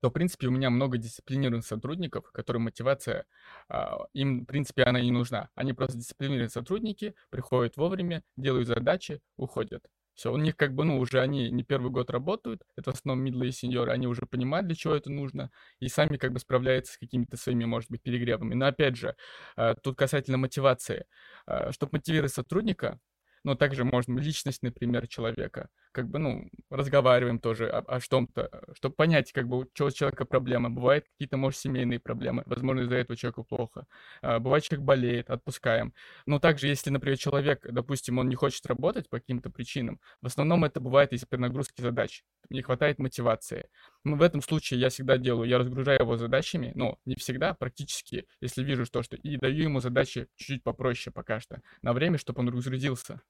то, 0.00 0.08
в 0.08 0.12
принципе, 0.12 0.48
у 0.48 0.50
меня 0.50 0.70
много 0.70 0.96
дисциплинированных 0.96 1.66
сотрудников, 1.66 2.32
которым 2.32 2.62
мотивация, 2.62 3.26
а, 3.68 4.06
им, 4.14 4.40
в 4.40 4.46
принципе, 4.46 4.84
она 4.84 5.02
не 5.02 5.12
нужна. 5.12 5.50
Они 5.54 5.74
просто 5.74 5.98
дисциплинированные 5.98 6.48
сотрудники, 6.48 7.14
приходят 7.28 7.76
вовремя, 7.76 8.24
делают 8.36 8.66
задачи, 8.66 9.20
уходят. 9.36 9.86
Все, 10.14 10.30
у 10.32 10.36
них 10.36 10.56
как 10.56 10.74
бы, 10.74 10.84
ну, 10.84 10.98
уже 10.98 11.20
они 11.20 11.50
не 11.50 11.62
первый 11.64 11.90
год 11.90 12.10
работают, 12.10 12.62
это 12.76 12.92
в 12.92 12.94
основном 12.94 13.24
мидлы 13.24 13.48
и 13.48 13.52
сеньоры, 13.52 13.92
они 13.92 14.06
уже 14.06 14.26
понимают, 14.26 14.66
для 14.66 14.76
чего 14.76 14.94
это 14.94 15.10
нужно, 15.10 15.50
и 15.80 15.88
сами 15.88 16.18
как 16.18 16.32
бы 16.32 16.38
справляются 16.38 16.94
с 16.94 16.98
какими-то 16.98 17.36
своими, 17.38 17.64
может 17.64 17.90
быть, 17.90 18.02
перегревами. 18.02 18.54
Но 18.54 18.66
опять 18.66 18.96
же, 18.96 19.16
а, 19.56 19.74
тут 19.74 19.96
касательно 19.96 20.36
мотивации. 20.38 21.06
А, 21.46 21.72
Чтобы 21.72 21.92
мотивировать 21.98 22.32
сотрудника, 22.32 23.00
но 23.44 23.54
также 23.54 23.84
можно 23.84 24.18
личностный 24.18 24.70
пример 24.70 25.08
человека. 25.08 25.68
Как 25.92 26.08
бы, 26.08 26.18
ну, 26.18 26.50
разговариваем 26.70 27.38
тоже 27.38 27.68
о, 27.68 27.80
о 27.80 28.00
чем-то, 28.00 28.64
чтобы 28.74 28.94
понять, 28.94 29.30
как 29.32 29.46
бы, 29.46 29.58
у 29.58 29.64
человека 29.90 30.24
проблема. 30.24 30.70
Бывают 30.70 31.04
какие-то, 31.06 31.36
может, 31.36 31.60
семейные 31.60 32.00
проблемы, 32.00 32.42
возможно, 32.46 32.80
из-за 32.80 32.96
этого 32.96 33.16
человеку 33.16 33.44
плохо. 33.44 33.86
А, 34.22 34.38
бывает, 34.38 34.64
человек 34.64 34.84
болеет, 34.84 35.30
отпускаем. 35.30 35.92
Но 36.26 36.38
также, 36.38 36.68
если, 36.68 36.90
например, 36.90 37.18
человек, 37.18 37.66
допустим, 37.70 38.18
он 38.18 38.28
не 38.28 38.34
хочет 38.34 38.64
работать 38.66 39.08
по 39.10 39.18
каким-то 39.18 39.50
причинам, 39.50 40.00
в 40.22 40.26
основном 40.26 40.64
это 40.64 40.80
бывает 40.80 41.12
из-за 41.12 41.26
перенагрузки 41.26 41.82
задач. 41.82 42.24
Не 42.48 42.62
хватает 42.62 42.98
мотивации. 42.98 43.68
Ну, 44.04 44.16
в 44.16 44.22
этом 44.22 44.40
случае 44.42 44.80
я 44.80 44.88
всегда 44.88 45.18
делаю, 45.18 45.48
я 45.48 45.58
разгружаю 45.58 46.00
его 46.00 46.16
задачами, 46.16 46.72
ну, 46.74 46.98
не 47.04 47.16
всегда, 47.16 47.54
практически, 47.54 48.26
если 48.40 48.64
вижу 48.64 48.86
то, 48.86 49.02
что 49.02 49.16
и 49.16 49.36
даю 49.36 49.64
ему 49.64 49.80
задачи 49.80 50.26
чуть-чуть 50.36 50.62
попроще 50.62 51.12
пока 51.12 51.38
что, 51.40 51.60
на 51.82 51.92
время, 51.92 52.18
чтобы 52.18 52.40
он 52.40 52.48
разгрузился. 52.48 53.20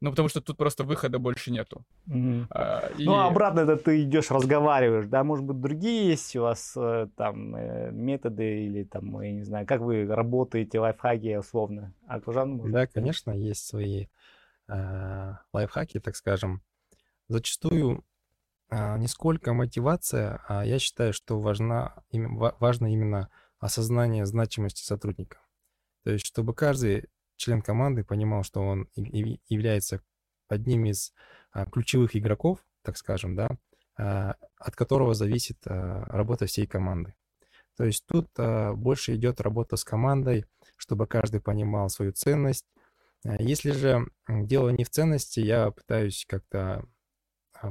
Ну, 0.00 0.10
потому 0.10 0.28
что 0.28 0.40
тут 0.40 0.56
просто 0.56 0.84
выхода 0.84 1.18
больше 1.18 1.50
нету. 1.50 1.84
Угу. 2.06 2.46
А, 2.50 2.88
и... 2.98 3.04
Ну, 3.04 3.14
а 3.14 3.26
обратно 3.26 3.60
это 3.60 3.76
ты 3.76 4.02
идешь, 4.02 4.30
разговариваешь, 4.30 5.06
да? 5.06 5.24
Может 5.24 5.44
быть, 5.44 5.60
другие 5.60 6.08
есть 6.08 6.36
у 6.36 6.42
вас 6.42 6.74
э, 6.76 7.08
там 7.16 7.56
э, 7.56 7.90
методы 7.90 8.66
или 8.66 8.84
там, 8.84 9.20
я 9.20 9.32
не 9.32 9.42
знаю, 9.42 9.66
как 9.66 9.80
вы 9.80 10.06
работаете, 10.06 10.78
лайфхаки 10.78 11.36
условно? 11.36 11.94
А 12.06 12.20
Кужан, 12.20 12.50
может, 12.50 12.72
да, 12.72 12.86
конечно, 12.86 13.32
есть 13.32 13.66
свои 13.66 14.06
э, 14.68 15.34
лайфхаки, 15.52 15.98
так 15.98 16.14
скажем. 16.14 16.62
Зачастую 17.26 18.04
э, 18.70 18.98
не 18.98 19.08
сколько 19.08 19.52
мотивация, 19.52 20.40
а 20.46 20.64
я 20.64 20.78
считаю, 20.78 21.12
что 21.12 21.40
важна, 21.40 22.04
им, 22.10 22.36
важно 22.36 22.92
именно 22.92 23.30
осознание 23.58 24.26
значимости 24.26 24.84
сотрудника. 24.84 25.38
То 26.04 26.12
есть, 26.12 26.24
чтобы 26.24 26.54
каждый 26.54 27.08
член 27.38 27.62
команды 27.62 28.04
понимал, 28.04 28.42
что 28.42 28.60
он 28.60 28.88
является 28.94 30.02
одним 30.48 30.86
из 30.86 31.14
а, 31.52 31.64
ключевых 31.66 32.16
игроков, 32.16 32.58
так 32.82 32.96
скажем, 32.96 33.36
да, 33.36 33.48
а, 33.96 34.34
от 34.56 34.76
которого 34.76 35.14
зависит 35.14 35.58
а, 35.66 36.04
работа 36.08 36.46
всей 36.46 36.66
команды. 36.66 37.14
То 37.76 37.84
есть 37.84 38.04
тут 38.06 38.28
больше 38.74 39.14
идет 39.14 39.40
работа 39.40 39.76
с 39.76 39.84
командой, 39.84 40.46
чтобы 40.76 41.06
каждый 41.06 41.40
понимал 41.40 41.88
свою 41.90 42.10
ценность. 42.10 42.66
Если 43.22 43.70
же 43.70 44.04
дело 44.28 44.70
не 44.70 44.82
в 44.82 44.90
ценности, 44.90 45.38
я 45.38 45.70
пытаюсь 45.70 46.26
как-то 46.28 46.84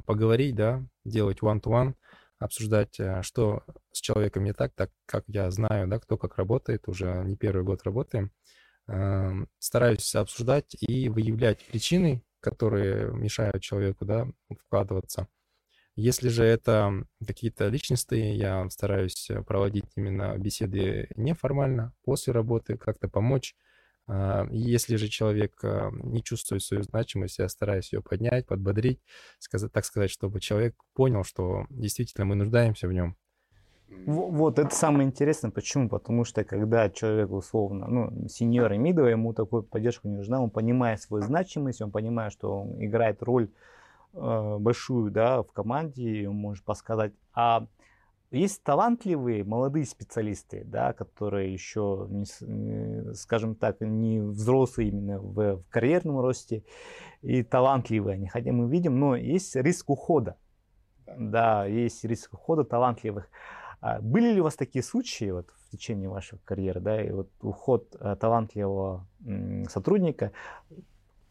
поговорить, 0.05 0.55
да, 0.55 0.81
делать 1.03 1.39
one-to-one, 1.41 1.95
обсуждать, 2.39 2.97
что 3.21 3.63
с 3.91 3.99
человеком 3.99 4.45
не 4.45 4.53
так, 4.53 4.71
так 4.75 4.91
как 5.05 5.25
я 5.27 5.51
знаю, 5.51 5.89
да, 5.89 5.99
кто 5.99 6.17
как 6.17 6.37
работает, 6.37 6.87
уже 6.87 7.25
не 7.25 7.35
первый 7.35 7.65
год 7.65 7.83
работаем. 7.83 8.31
Эм, 8.87 9.49
стараюсь 9.59 10.15
обсуждать 10.15 10.75
и 10.79 11.09
выявлять 11.09 11.65
причины, 11.65 12.23
которые 12.39 13.11
мешают 13.13 13.61
человеку 13.61 14.05
да, 14.05 14.27
вкладываться. 14.65 15.27
Если 15.95 16.29
же 16.29 16.43
это 16.43 17.05
какие-то 17.25 17.67
личностные, 17.69 18.37
я 18.37 18.69
стараюсь 18.69 19.29
проводить 19.47 19.85
именно 19.95 20.37
беседы 20.37 21.09
неформально, 21.15 21.93
после 22.03 22.33
работы, 22.33 22.77
как-то 22.77 23.09
помочь. 23.09 23.55
А, 24.07 24.47
если 24.51 24.95
же 24.95 25.09
человек 25.09 25.55
э, 25.63 25.89
не 26.03 26.23
чувствует 26.23 26.63
свою 26.63 26.83
значимость, 26.83 27.39
я 27.39 27.49
стараюсь 27.49 27.91
ее 27.91 28.01
поднять, 28.01 28.45
подбодрить, 28.45 29.01
сказать, 29.39 29.73
так 29.73 29.85
сказать, 29.85 30.11
чтобы 30.11 30.39
человек 30.39 30.75
понял, 30.93 31.23
что 31.23 31.65
действительно 31.69 32.25
мы 32.25 32.35
нуждаемся 32.35 32.87
в 32.87 32.93
нем, 32.93 33.17
вот, 33.89 34.59
это 34.59 34.73
самое 34.75 35.07
интересное. 35.07 35.51
Почему? 35.51 35.89
Потому 35.89 36.23
что 36.25 36.43
когда 36.43 36.89
человек 36.89 37.31
условно, 37.31 37.87
ну, 37.87 38.27
сеньор 38.27 38.73
и 38.73 38.77
мидовый, 38.77 39.11
ему 39.11 39.33
такую 39.33 39.63
поддержку 39.63 40.07
не 40.07 40.15
нужна, 40.15 40.41
он 40.41 40.49
понимает 40.49 41.01
свою 41.01 41.23
значимость, 41.23 41.81
он 41.81 41.91
понимает, 41.91 42.33
что 42.33 42.61
он 42.61 42.83
играет 42.83 43.23
роль 43.23 43.49
э, 44.13 44.57
большую, 44.59 45.11
да, 45.11 45.41
в 45.41 45.51
команде, 45.51 46.27
он 46.27 46.35
может 46.35 46.65
подсказать. 46.65 47.13
А 47.33 47.67
есть 48.29 48.61
талантливые 48.63 49.45
молодые 49.45 49.85
специалисты, 49.85 50.63
да, 50.65 50.91
которые 50.91 51.53
еще, 51.53 52.07
не, 52.09 53.13
скажем 53.13 53.55
так, 53.55 53.79
не 53.79 54.19
взрослые 54.19 54.89
именно 54.89 55.19
в, 55.19 55.57
в 55.57 55.69
карьерном 55.69 56.19
росте 56.19 56.63
и 57.21 57.41
талантливые 57.41 58.15
они, 58.15 58.27
хотя 58.27 58.51
мы 58.51 58.69
видим, 58.69 58.99
но 58.99 59.15
есть 59.15 59.55
риск 59.55 59.89
ухода. 59.89 60.35
Да, 61.17 61.65
есть 61.65 62.03
риск 62.03 62.33
ухода 62.33 62.65
талантливых. 62.65 63.29
А 63.79 64.01
были 64.01 64.33
ли 64.33 64.41
у 64.41 64.43
вас 64.43 64.55
такие 64.55 64.83
случаи 64.83 65.29
вот, 65.31 65.51
в 65.51 65.69
течение 65.71 66.09
вашей 66.09 66.39
карьеры, 66.43 66.79
да, 66.79 67.01
и 67.01 67.11
вот 67.11 67.29
уход 67.41 67.95
э, 67.99 68.15
талантливого 68.19 69.07
сотрудника? 69.69 70.31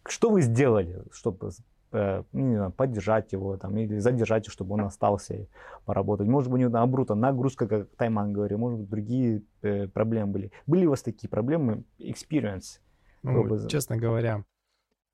Что 0.06 0.30
вы 0.30 0.42
сделали, 0.42 1.02
чтобы 1.10 1.50
э, 1.92 2.22
ну, 2.32 2.54
знаю, 2.54 2.70
поддержать 2.70 3.32
его 3.32 3.56
там, 3.56 3.76
или 3.76 3.98
задержать, 3.98 4.46
чтобы 4.46 4.74
он 4.74 4.82
остался 4.82 5.48
поработать? 5.84 6.28
Может 6.28 6.50
быть, 6.50 6.58
у 6.58 6.62
него 6.62 6.70
наоборот 6.70 7.08
нагрузка, 7.10 7.66
как 7.66 7.88
Тайман 7.96 8.32
говорил, 8.32 8.58
может 8.58 8.80
быть, 8.80 8.88
другие 8.88 9.42
э, 9.62 9.88
проблемы 9.88 10.32
были. 10.32 10.52
Были 10.66 10.86
у 10.86 10.90
вас 10.90 11.02
такие 11.02 11.28
проблемы, 11.28 11.84
experience? 11.98 12.80
Ну, 13.22 13.68
честно 13.68 13.96
говоря, 13.96 14.44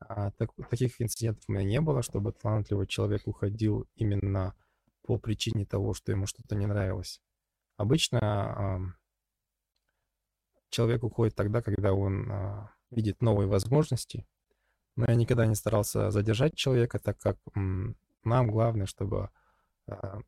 а, 0.09 0.31
так, 0.33 0.51
таких 0.69 1.01
инцидентов 1.01 1.45
у 1.49 1.53
меня 1.53 1.65
не 1.65 1.81
было, 1.81 2.03
чтобы 2.03 2.33
талантливый 2.33 2.87
человек 2.87 3.23
уходил 3.27 3.87
именно 3.97 4.55
по 5.03 5.19
причине 5.19 5.67
того, 5.67 5.95
что 5.95 6.13
ему 6.13 6.27
что-то 6.27 6.55
не 6.55 6.67
нравилось. 6.67 7.21
Обычно 7.77 8.95
человек 10.73 11.05
уходит 11.05 11.35
тогда, 11.35 11.63
когда 11.63 11.93
он 11.93 12.31
а, 12.31 12.71
видит 12.91 13.21
новые 13.21 13.47
возможности, 13.47 14.27
но 14.97 15.05
я 15.09 15.15
никогда 15.15 15.47
не 15.47 15.55
старался 15.55 16.11
задержать 16.11 16.55
человека, 16.55 16.99
так 16.99 17.19
как 17.19 17.37
нам 17.55 18.51
главное, 18.51 18.87
чтобы 18.87 19.31
а, 19.87 20.21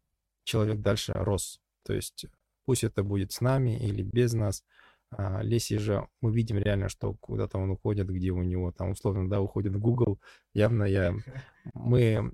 человек 0.45 0.81
дальше 0.81 1.13
рос. 1.15 1.61
То 1.83 1.95
есть 1.95 2.27
пусть 2.65 2.85
это 2.85 3.03
будет 3.03 3.33
с 3.33 3.41
нами 3.41 3.77
или 3.79 4.03
без 4.03 4.35
нас, 4.35 4.65
А 5.11 5.43
Леси 5.43 5.79
же 5.79 6.09
мы 6.21 6.33
видим 6.33 6.59
реально, 6.59 6.89
что 6.89 7.15
куда-то 7.15 7.59
он 7.59 7.71
уходит, 7.71 8.09
где 8.09 8.31
у 8.31 8.43
него 8.43 8.73
там 8.73 8.91
условно, 8.91 9.29
да, 9.29 9.41
уходит 9.41 9.75
в 9.75 9.81
Google. 9.81 10.21
Явно 10.53 10.85
я... 10.85 11.15
Мы 11.75 12.33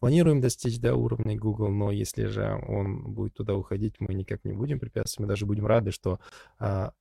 планируем 0.00 0.40
достичь, 0.40 0.80
да, 0.80 0.94
уровня 0.94 1.36
Google, 1.36 1.68
но 1.68 1.90
если 1.90 2.26
же 2.26 2.60
он 2.68 3.12
будет 3.12 3.34
туда 3.34 3.54
уходить, 3.54 3.96
мы 4.00 4.14
никак 4.14 4.44
не 4.44 4.52
будем 4.52 4.78
препятствовать, 4.78 5.26
мы 5.26 5.32
даже 5.32 5.46
будем 5.46 5.66
рады, 5.66 5.90
что 5.90 6.20
а, 6.58 6.92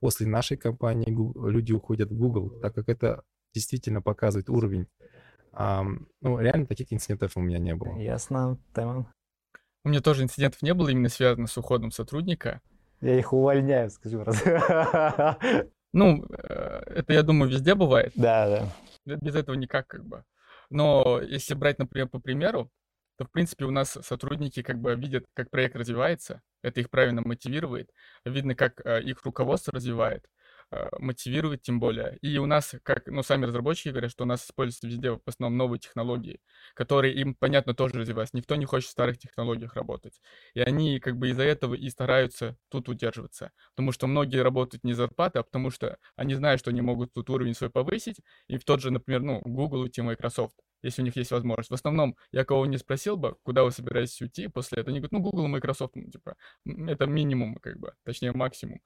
после 0.00 0.26
нашей 0.26 0.56
компании 0.56 1.10
Google, 1.10 1.48
люди 1.48 1.72
уходят 1.72 2.10
в 2.10 2.16
Google, 2.16 2.50
так 2.60 2.74
как 2.74 2.88
это 2.88 3.22
действительно 3.54 4.02
показывает 4.02 4.50
уровень. 4.50 4.86
А, 5.52 5.84
ну, 6.20 6.38
реально 6.38 6.66
таких 6.66 6.92
инцидентов 6.92 7.36
у 7.36 7.40
меня 7.40 7.58
не 7.58 7.74
было. 7.74 7.96
Ясно, 7.98 8.58
Тайман. 8.74 9.06
У 9.84 9.88
меня 9.88 10.00
тоже 10.00 10.24
инцидентов 10.24 10.62
не 10.62 10.74
было 10.74 10.88
именно 10.88 11.08
связано 11.08 11.46
с 11.46 11.56
уходом 11.56 11.90
сотрудника. 11.90 12.60
Я 13.00 13.18
их 13.18 13.32
увольняю, 13.32 13.90
скажу 13.90 14.24
раз. 14.24 14.42
Ну, 15.92 16.24
э, 16.24 16.82
это, 16.86 17.12
я 17.12 17.22
думаю, 17.22 17.48
везде 17.48 17.76
бывает. 17.76 18.12
Да, 18.16 18.68
да. 19.06 19.16
Без 19.16 19.36
этого 19.36 19.54
никак 19.54 19.86
как 19.86 20.04
бы. 20.04 20.24
Но 20.70 21.20
если 21.20 21.54
брать, 21.54 21.78
например, 21.78 22.08
по 22.08 22.20
примеру, 22.20 22.70
то, 23.16 23.24
в 23.24 23.30
принципе, 23.30 23.64
у 23.64 23.70
нас 23.70 23.98
сотрудники 24.02 24.62
как 24.62 24.80
бы 24.80 24.94
видят, 24.94 25.24
как 25.34 25.50
проект 25.50 25.76
развивается, 25.76 26.42
это 26.62 26.80
их 26.80 26.90
правильно 26.90 27.22
мотивирует, 27.24 27.90
видно, 28.24 28.54
как 28.54 28.84
э, 28.84 29.02
их 29.02 29.22
руководство 29.24 29.72
развивает, 29.72 30.26
мотивирует 30.98 31.62
тем 31.62 31.80
более. 31.80 32.18
И 32.22 32.38
у 32.38 32.46
нас, 32.46 32.74
как, 32.82 33.06
ну, 33.06 33.22
сами 33.22 33.46
разработчики 33.46 33.88
говорят, 33.88 34.10
что 34.10 34.24
у 34.24 34.26
нас 34.26 34.44
используются 34.44 34.86
везде 34.86 35.12
в 35.12 35.20
основном 35.26 35.58
новые 35.58 35.80
технологии, 35.80 36.40
которые 36.74 37.14
им, 37.14 37.34
понятно, 37.34 37.74
тоже 37.74 37.94
развиваются. 38.00 38.36
Никто 38.36 38.56
не 38.56 38.64
хочет 38.64 38.88
в 38.88 38.92
старых 38.92 39.18
технологиях 39.18 39.74
работать. 39.74 40.20
И 40.54 40.60
они 40.60 41.00
как 41.00 41.16
бы 41.16 41.30
из-за 41.30 41.42
этого 41.42 41.74
и 41.74 41.88
стараются 41.90 42.56
тут 42.68 42.88
удерживаться. 42.88 43.52
Потому 43.70 43.92
что 43.92 44.06
многие 44.06 44.42
работают 44.42 44.84
не 44.84 44.92
зарплаты, 44.92 45.38
а 45.40 45.42
потому 45.42 45.70
что 45.70 45.98
они 46.16 46.34
знают, 46.34 46.60
что 46.60 46.70
они 46.70 46.80
могут 46.80 47.12
тут 47.12 47.30
уровень 47.30 47.54
свой 47.54 47.70
повысить, 47.70 48.16
и 48.48 48.56
в 48.56 48.64
тот 48.64 48.80
же, 48.80 48.90
например, 48.90 49.22
ну, 49.22 49.40
Google 49.44 49.86
идти, 49.86 50.02
Microsoft 50.02 50.54
если 50.84 51.00
у 51.00 51.04
них 51.06 51.16
есть 51.16 51.30
возможность. 51.30 51.70
В 51.70 51.74
основном, 51.74 52.14
я 52.30 52.44
кого 52.44 52.66
не 52.66 52.76
спросил 52.76 53.16
бы, 53.16 53.36
куда 53.42 53.64
вы 53.64 53.70
собираетесь 53.72 54.20
уйти 54.20 54.48
после 54.48 54.82
этого, 54.82 54.90
они 54.90 55.00
говорят, 55.00 55.12
ну, 55.12 55.20
Google 55.20 55.46
и 55.46 55.48
Microsoft, 55.48 55.96
ну, 55.96 56.10
типа, 56.10 56.36
это 56.66 57.06
минимум, 57.06 57.56
как 57.56 57.78
бы, 57.78 57.94
точнее, 58.04 58.32
максимум. 58.32 58.82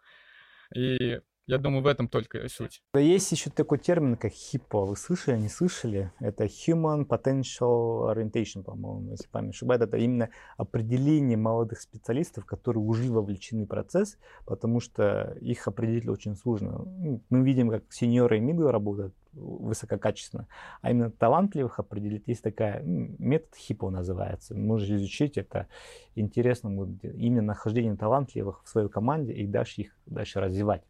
И 0.75 1.21
я 1.49 1.57
думаю, 1.57 1.83
в 1.83 1.87
этом 1.87 2.09
только 2.09 2.47
суть. 2.49 2.83
Да 2.93 3.01
есть 3.01 3.33
еще 3.33 3.49
такой 3.49 3.79
термин, 3.79 4.17
как 4.17 4.33
HIPPO. 4.33 4.85
Вы 4.85 4.97
слышали, 4.97 5.39
не 5.39 5.49
слышали? 5.49 6.13
Это 6.21 6.45
Human 6.45 7.07
Potential 7.07 8.13
Orientation, 8.15 8.63
по-моему, 8.63 9.13
если 9.13 9.27
память 9.29 9.55
ошибает. 9.55 9.81
Это 9.81 9.97
именно 9.97 10.29
определение 10.59 11.39
молодых 11.39 11.81
специалистов, 11.81 12.45
которые 12.45 12.85
уже 12.85 13.11
вовлечены 13.11 13.65
в 13.65 13.69
процесс, 13.69 14.19
потому 14.45 14.81
что 14.81 15.39
их 15.41 15.67
определить 15.67 16.07
очень 16.07 16.37
сложно. 16.37 16.85
Ну, 16.85 17.23
мы 17.31 17.43
видим, 17.43 17.71
как 17.71 17.85
сеньоры 17.91 18.37
и 18.37 18.41
мидлы 18.41 18.71
работают 18.71 19.15
высококачественно, 19.33 20.49
а 20.83 20.91
именно 20.91 21.11
талантливых 21.11 21.79
определить 21.79 22.25
есть 22.27 22.43
такая 22.43 22.83
метод 22.83 23.55
HIPPO 23.57 23.89
называется. 23.89 24.55
Можете 24.55 24.97
изучить 24.97 25.39
это. 25.39 25.67
Интересно 26.15 26.69
именно 27.03 27.43
нахождение 27.43 27.97
талантливых 27.97 28.63
в 28.65 28.69
своей 28.69 28.89
команде 28.89 29.33
и 29.33 29.47
дальше 29.47 29.83
их 29.83 29.97
дальше 30.07 30.41
развивать. 30.41 30.83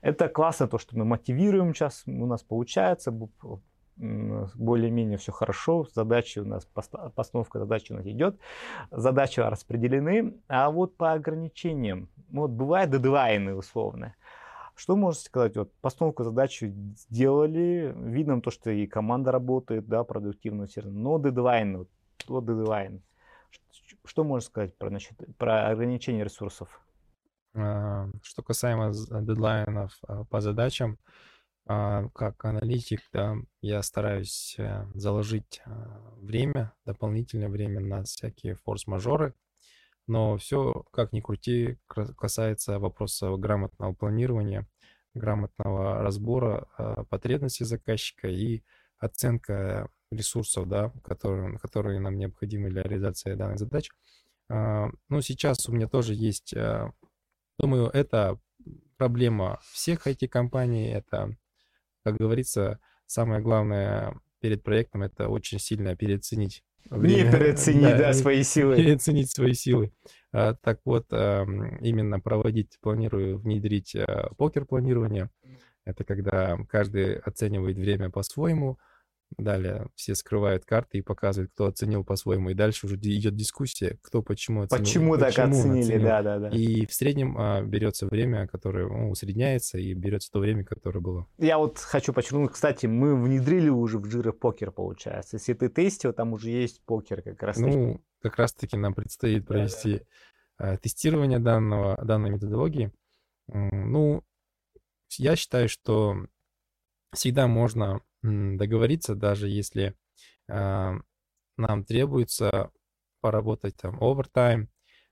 Это 0.00 0.28
классно, 0.28 0.68
то, 0.68 0.78
что 0.78 0.96
мы 0.96 1.04
мотивируем 1.04 1.74
сейчас, 1.74 2.04
у 2.06 2.26
нас 2.26 2.42
получается, 2.42 3.12
более-менее 3.96 5.18
все 5.18 5.32
хорошо, 5.32 5.88
задачи 5.92 6.38
у 6.38 6.44
нас, 6.44 6.66
постановка 7.14 7.58
задачи 7.58 7.92
у 7.92 7.96
нас 7.96 8.06
идет, 8.06 8.38
задачи 8.92 9.40
распределены, 9.40 10.34
а 10.46 10.70
вот 10.70 10.96
по 10.96 11.12
ограничениям, 11.12 12.08
вот 12.30 12.50
бывают 12.50 12.90
дедлайны 12.90 13.54
условно. 13.56 14.14
Что 14.76 14.94
можете 14.94 15.24
сказать? 15.24 15.56
Вот 15.56 15.72
постановку 15.80 16.22
задачи 16.22 16.72
сделали, 16.96 17.92
видно 17.96 18.40
то, 18.40 18.52
что 18.52 18.70
и 18.70 18.86
команда 18.86 19.32
работает, 19.32 19.88
да, 19.88 20.04
продуктивно, 20.04 20.68
но 20.84 21.18
дедлайн, 21.18 21.78
вот, 21.78 21.88
вот 22.28 22.46
дедлайн. 22.46 23.02
Что 24.04 24.22
можно 24.22 24.46
сказать 24.46 24.76
про, 24.76 24.90
значит, 24.90 25.18
про 25.36 25.66
ограничение 25.70 26.22
ресурсов? 26.22 26.80
А, 27.54 28.08
что 28.22 28.42
касаемо 28.42 28.92
дедлайнов 29.22 29.98
а, 30.06 30.24
по 30.24 30.40
задачам, 30.40 30.98
а, 31.66 32.08
как 32.14 32.44
аналитик, 32.44 33.00
да, 33.12 33.36
я 33.60 33.82
стараюсь 33.82 34.54
э, 34.58 34.86
заложить 34.94 35.60
время, 36.16 36.72
дополнительное 36.86 37.48
время 37.48 37.80
на 37.80 38.04
всякие 38.04 38.54
форс-мажоры, 38.54 39.34
но 40.06 40.38
все, 40.38 40.84
как 40.92 41.12
ни 41.12 41.20
крути, 41.20 41.78
касается 41.86 42.78
вопроса 42.78 43.36
грамотного 43.36 43.92
планирования, 43.92 44.66
грамотного 45.12 46.00
разбора 46.02 46.66
потребностей 47.10 47.64
заказчика 47.64 48.28
и 48.28 48.62
оценка 48.98 49.90
ресурсов, 50.10 50.68
да, 50.68 50.90
которые, 51.04 51.58
которые 51.58 52.00
нам 52.00 52.16
необходимы 52.16 52.70
для 52.70 52.82
реализации 52.82 53.34
данных 53.34 53.58
задач. 53.58 53.90
Ну, 54.48 55.20
сейчас 55.20 55.68
у 55.68 55.72
меня 55.72 55.88
тоже 55.88 56.14
есть 56.14 56.54
Думаю, 57.58 57.88
это 57.88 58.38
проблема 58.96 59.58
всех 59.72 60.06
IT-компаний. 60.06 60.88
Это, 60.90 61.36
как 62.04 62.16
говорится, 62.16 62.78
самое 63.06 63.40
главное 63.40 64.20
перед 64.40 64.62
проектом 64.62 65.02
это 65.02 65.28
очень 65.28 65.58
сильно 65.58 65.96
переоценить 65.96 66.62
время. 66.90 67.24
Не 67.24 67.32
переоценить, 67.32 67.82
да, 67.82 67.98
да, 67.98 68.12
свои 68.12 68.42
силы. 68.42 68.76
Переоценить 68.76 69.30
свои 69.30 69.54
силы. 69.54 69.92
А, 70.32 70.54
так 70.54 70.80
вот, 70.84 71.06
а, 71.10 71.44
именно 71.80 72.20
проводить, 72.20 72.78
планирую 72.80 73.38
внедрить 73.38 73.94
а, 73.96 74.32
покер-планирование. 74.36 75.30
Это 75.84 76.04
когда 76.04 76.58
каждый 76.68 77.16
оценивает 77.18 77.76
время 77.76 78.10
по-своему, 78.10 78.78
Далее 79.36 79.88
все 79.94 80.14
скрывают 80.14 80.64
карты 80.64 80.98
и 80.98 81.02
показывают, 81.02 81.52
кто 81.52 81.66
оценил 81.66 82.02
по-своему. 82.02 82.50
И 82.50 82.54
дальше 82.54 82.86
уже 82.86 82.96
идет 82.96 83.36
дискуссия, 83.36 83.98
кто 84.02 84.22
почему 84.22 84.62
оценил. 84.62 84.84
Почему 84.84 85.18
так 85.18 85.28
почему 85.28 85.50
оценили, 85.50 85.82
оценил. 85.82 86.02
да, 86.02 86.22
да, 86.22 86.38
да. 86.38 86.48
И 86.48 86.86
в 86.86 86.94
среднем 86.94 87.36
а, 87.36 87.62
берется 87.62 88.06
время, 88.06 88.46
которое 88.48 88.88
ну, 88.88 89.10
усредняется, 89.10 89.78
и 89.78 89.92
берется 89.92 90.30
то 90.32 90.38
время, 90.38 90.64
которое 90.64 91.00
было. 91.00 91.26
Я 91.36 91.58
вот 91.58 91.78
хочу 91.78 92.14
подчеркнуть, 92.14 92.52
кстати, 92.52 92.86
мы 92.86 93.20
внедрили 93.20 93.68
уже 93.68 93.98
в 93.98 94.04
Jira 94.06 94.32
покер, 94.32 94.72
получается. 94.72 95.36
Если 95.36 95.52
ты 95.52 95.68
тестил, 95.68 96.14
там 96.14 96.32
уже 96.32 96.48
есть 96.50 96.82
покер 96.86 97.20
как 97.20 97.42
раз. 97.42 97.58
Ну, 97.58 98.02
как 98.22 98.36
раз-таки 98.36 98.76
нам 98.78 98.94
предстоит 98.94 99.46
провести 99.46 100.00
да, 100.58 100.70
да. 100.70 100.76
тестирование 100.78 101.38
данного, 101.38 102.02
данной 102.02 102.30
методологии. 102.30 102.92
Ну, 103.46 104.24
я 105.18 105.36
считаю, 105.36 105.68
что 105.68 106.16
всегда 107.12 107.46
можно 107.46 108.00
договориться, 108.56 109.14
даже 109.14 109.48
если 109.48 109.94
э, 110.48 110.92
нам 111.56 111.84
требуется 111.84 112.70
поработать 113.20 113.76
там 113.76 114.02
овертайм. 114.02 114.68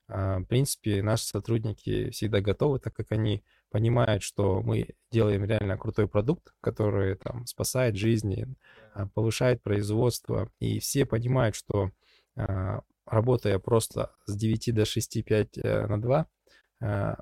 Э, 0.07 0.39
в 0.39 0.45
принципе, 0.45 1.01
наши 1.03 1.25
сотрудники 1.25 2.09
всегда 2.11 2.41
готовы, 2.41 2.79
так 2.79 2.93
как 2.95 3.11
они 3.11 3.43
понимают, 3.69 4.23
что 4.23 4.61
мы 4.61 4.95
делаем 5.11 5.45
реально 5.45 5.77
крутой 5.77 6.07
продукт, 6.07 6.53
который 6.61 7.15
там 7.15 7.45
спасает 7.45 7.95
жизни, 7.95 8.47
э, 8.95 9.05
повышает 9.13 9.61
производство, 9.61 10.49
и 10.59 10.79
все 10.79 11.05
понимают, 11.05 11.55
что 11.55 11.91
работая 13.07 13.57
просто 13.59 14.13
с 14.25 14.35
9 14.35 14.73
до 14.73 14.85
6, 14.85 15.23
5 15.23 15.57
э, 15.57 15.87
на 15.87 16.01
2, 16.01 16.27
э, 16.81 17.15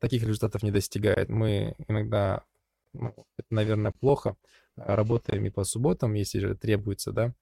таких 0.00 0.22
результатов 0.22 0.62
не 0.62 0.70
достигает. 0.70 1.28
Мы 1.28 1.76
иногда, 1.88 2.44
ну, 2.92 3.14
это, 3.38 3.46
наверное, 3.50 3.92
плохо, 3.92 4.36
работаем 4.86 5.44
и 5.44 5.50
по 5.50 5.64
субботам, 5.64 6.14
если 6.14 6.38
же 6.38 6.54
требуется, 6.54 7.12
да. 7.12 7.34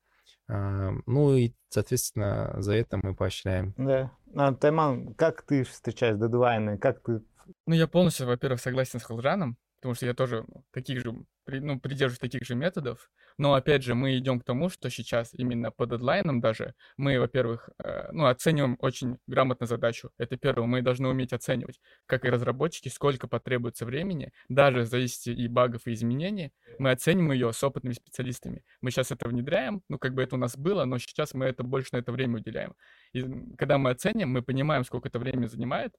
А, 0.49 0.93
ну 1.07 1.35
и, 1.35 1.53
соответственно, 1.69 2.55
за 2.59 2.75
это 2.75 2.99
мы 3.03 3.15
поощряем. 3.15 3.75
Да. 3.77 4.11
А, 4.35 4.55
Тайман, 4.55 5.15
как 5.15 5.43
ты 5.43 5.65
встречаешь 5.65 6.19
дедлайны? 6.19 6.79
Как 6.79 7.03
ты... 7.03 7.21
Ну, 7.67 7.75
я 7.75 7.87
полностью, 7.87 8.27
во-первых, 8.27 8.61
согласен 8.61 9.01
с 9.01 9.05
Халжаном, 9.05 9.57
потому 9.77 9.95
что 9.95 10.07
я 10.07 10.15
тоже 10.15 10.45
таких 10.73 11.01
же, 11.01 11.15
ну, 11.49 11.81
придерживаюсь 11.81 12.19
таких 12.19 12.45
же 12.45 12.55
методов. 12.55 13.11
Но, 13.39 13.55
опять 13.55 13.83
же, 13.83 13.95
мы 13.95 14.17
идем 14.19 14.41
к 14.41 14.45
тому, 14.45 14.69
что 14.69 14.91
сейчас 14.91 15.31
именно 15.33 15.71
по 15.71 15.87
дедлайнам 15.87 16.41
даже 16.41 16.75
мы, 16.97 17.19
во-первых, 17.19 17.71
э, 17.83 18.09
ну, 18.13 18.27
оцениваем 18.27 18.77
очень 18.81 19.19
грамотно 19.27 19.67
задачу. 19.67 20.11
Это 20.19 20.37
первое, 20.37 20.67
мы 20.67 20.83
должны 20.83 21.09
уметь 21.09 21.33
оценивать, 21.33 21.81
как 22.07 22.25
и 22.25 22.31
разработчики, 22.31 22.89
сколько 22.89 23.29
потребуется 23.29 23.87
времени, 23.87 24.33
даже 24.49 24.81
в 24.81 24.87
зависимости 24.87 25.31
и 25.31 25.49
багов, 25.49 25.87
и 25.87 25.93
изменений, 25.93 26.53
мы 26.79 26.91
оценим 26.91 27.33
ее 27.33 27.53
с 27.53 27.63
опытными 27.63 27.95
специалистами. 27.95 28.65
Мы 28.81 28.91
сейчас 28.91 29.11
это 29.11 29.29
внедряем, 29.29 29.83
ну, 29.89 29.99
как 29.99 30.15
бы 30.15 30.23
это 30.23 30.37
у 30.37 30.39
нас 30.39 30.57
было, 30.57 30.85
но 30.85 30.99
сейчас 30.99 31.35
мы 31.35 31.47
это 31.47 31.63
больше 31.63 31.91
на 31.93 31.99
это 31.99 32.13
время 32.13 32.39
уделяем. 32.39 32.75
И 33.13 33.25
когда 33.57 33.79
мы 33.79 33.91
оценим, 33.91 34.31
мы 34.31 34.43
понимаем, 34.43 34.85
сколько 34.85 35.09
это 35.09 35.19
времени 35.19 35.47
занимает, 35.47 35.95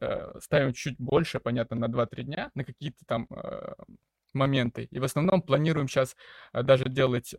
э, 0.00 0.38
ставим 0.40 0.72
чуть 0.72 0.96
больше, 0.98 1.40
понятно, 1.40 1.76
на 1.76 1.88
2-3 1.88 2.22
дня, 2.22 2.50
на 2.54 2.64
какие-то 2.64 3.04
там 3.06 3.26
э, 3.30 3.74
моменты. 4.34 4.88
И 4.90 4.98
в 4.98 5.04
основном 5.04 5.42
планируем 5.42 5.88
сейчас 5.88 6.16
даже 6.52 6.84
делать 6.84 7.34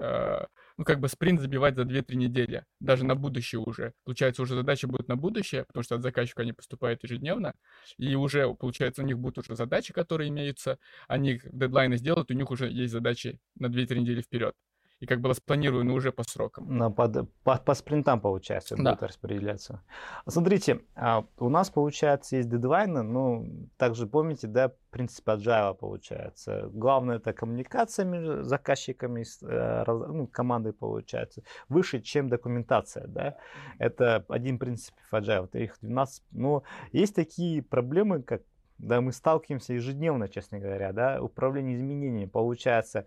ну, 0.78 0.86
как 0.86 1.00
бы 1.00 1.08
спринт 1.08 1.40
забивать 1.40 1.76
за 1.76 1.84
2-3 1.84 2.16
недели, 2.16 2.66
даже 2.80 3.06
на 3.06 3.16
будущее 3.16 3.60
уже. 3.60 3.94
Получается, 4.06 4.42
уже 4.42 4.56
задачи 4.56 4.86
будут 4.86 5.08
на 5.08 5.16
будущее, 5.16 5.66
потому 5.66 5.84
что 5.84 5.96
от 5.96 6.02
заказчика 6.02 6.42
они 6.42 6.54
поступают 6.54 7.04
ежедневно, 7.04 7.54
и 7.98 8.16
уже, 8.16 8.52
получается, 8.56 9.04
у 9.04 9.06
них 9.06 9.20
будут 9.20 9.38
уже 9.40 9.56
задачи, 9.56 9.94
которые 9.94 10.30
имеются, 10.30 10.80
они 11.08 11.40
дедлайны 11.46 11.98
сделают, 11.98 12.32
у 12.32 12.34
них 12.34 12.50
уже 12.50 12.70
есть 12.70 12.92
задачи 12.92 13.40
на 13.56 13.68
2-3 13.68 14.00
недели 14.00 14.22
вперед 14.22 14.56
и 15.04 15.06
как 15.06 15.20
бы 15.20 15.28
распланированы 15.28 15.92
уже 15.92 16.14
по 16.14 16.24
срокам. 16.24 16.78
На, 16.78 16.90
под, 16.90 17.30
по, 17.44 17.58
по 17.58 17.74
спринтам, 17.74 18.22
получается, 18.22 18.78
да. 18.78 18.92
будет 18.92 19.04
распределяться. 19.04 19.84
Смотрите, 20.26 20.80
а 20.96 21.26
у 21.40 21.50
нас, 21.50 21.70
получается, 21.70 22.38
есть 22.38 22.48
дедлайны, 22.48 23.04
ну, 23.04 23.68
также 23.76 24.08
помните, 24.08 24.48
да, 24.48 24.72
принцип 24.92 25.28
agile 25.28 25.76
получается. 25.76 26.70
Главное 26.72 27.18
это 27.18 27.34
коммуникация 27.34 28.06
между 28.06 28.44
заказчиками, 28.44 29.26
э, 29.42 29.84
ну, 29.88 30.26
командой 30.28 30.72
получается, 30.72 31.44
выше, 31.68 32.00
чем 32.00 32.30
документация, 32.30 33.06
да. 33.08 33.36
Это 33.80 34.24
один 34.30 34.58
принцип 34.58 34.96
agile, 35.12 35.50
их 35.52 35.76
12. 35.82 36.24
Но 36.32 36.64
есть 36.94 37.14
такие 37.14 37.62
проблемы, 37.62 38.24
как 38.24 38.42
да, 38.78 39.02
мы 39.02 39.12
сталкиваемся 39.12 39.74
ежедневно, 39.74 40.30
честно 40.30 40.60
говоря, 40.60 40.94
да, 40.94 41.22
управление 41.22 41.76
изменениями. 41.76 42.26
Получается, 42.26 43.06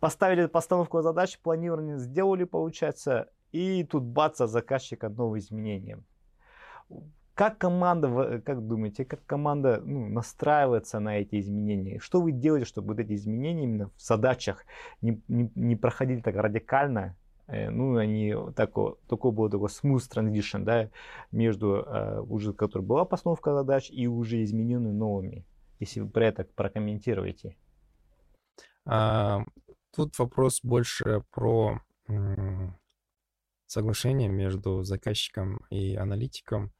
поставили 0.00 0.46
постановку 0.46 1.02
задач, 1.02 1.38
планирование 1.38 1.98
сделали, 1.98 2.44
получается, 2.44 3.28
и 3.52 3.84
тут 3.84 4.02
бац, 4.02 4.40
а 4.40 4.46
заказчика 4.46 5.08
новые 5.08 5.40
изменения. 5.40 6.02
Как 7.34 7.58
команда, 7.58 8.40
как 8.44 8.66
думаете, 8.66 9.04
как 9.04 9.24
команда 9.26 9.82
ну, 9.84 10.08
настраивается 10.08 11.00
на 11.00 11.18
эти 11.18 11.38
изменения? 11.38 11.98
Что 11.98 12.22
вы 12.22 12.32
делаете, 12.32 12.66
чтобы 12.66 12.94
вот 12.94 12.98
эти 12.98 13.14
изменения 13.14 13.64
именно 13.64 13.90
в 13.96 14.00
задачах 14.00 14.64
не, 15.02 15.20
не, 15.28 15.50
не 15.54 15.76
проходили 15.76 16.20
так 16.22 16.34
радикально? 16.34 17.14
Э, 17.46 17.70
ну, 17.70 17.96
они 17.96 18.34
такой, 18.54 18.94
такой 19.08 19.32
был 19.32 19.50
такой 19.50 19.68
smooth 19.68 20.02
transition, 20.10 20.64
да, 20.64 20.88
между 21.30 21.84
э, 21.86 22.20
уже, 22.20 22.52
которая 22.52 22.86
была 22.86 23.04
постановка 23.04 23.52
задач 23.52 23.90
и 23.90 24.06
уже 24.06 24.42
измененными 24.42 24.92
новыми. 24.92 25.44
Если 25.78 26.00
вы 26.00 26.08
про 26.08 26.26
это 26.26 26.44
прокомментируете. 26.44 27.54
А, 28.86 29.44
тут 29.92 30.18
вопрос 30.18 30.60
больше 30.62 31.24
про 31.32 31.80
соглашение 33.66 34.28
между 34.28 34.82
заказчиком 34.84 35.60
и 35.70 35.96
аналитиком, 35.96 36.72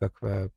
как 0.00 0.22
э, 0.22 0.48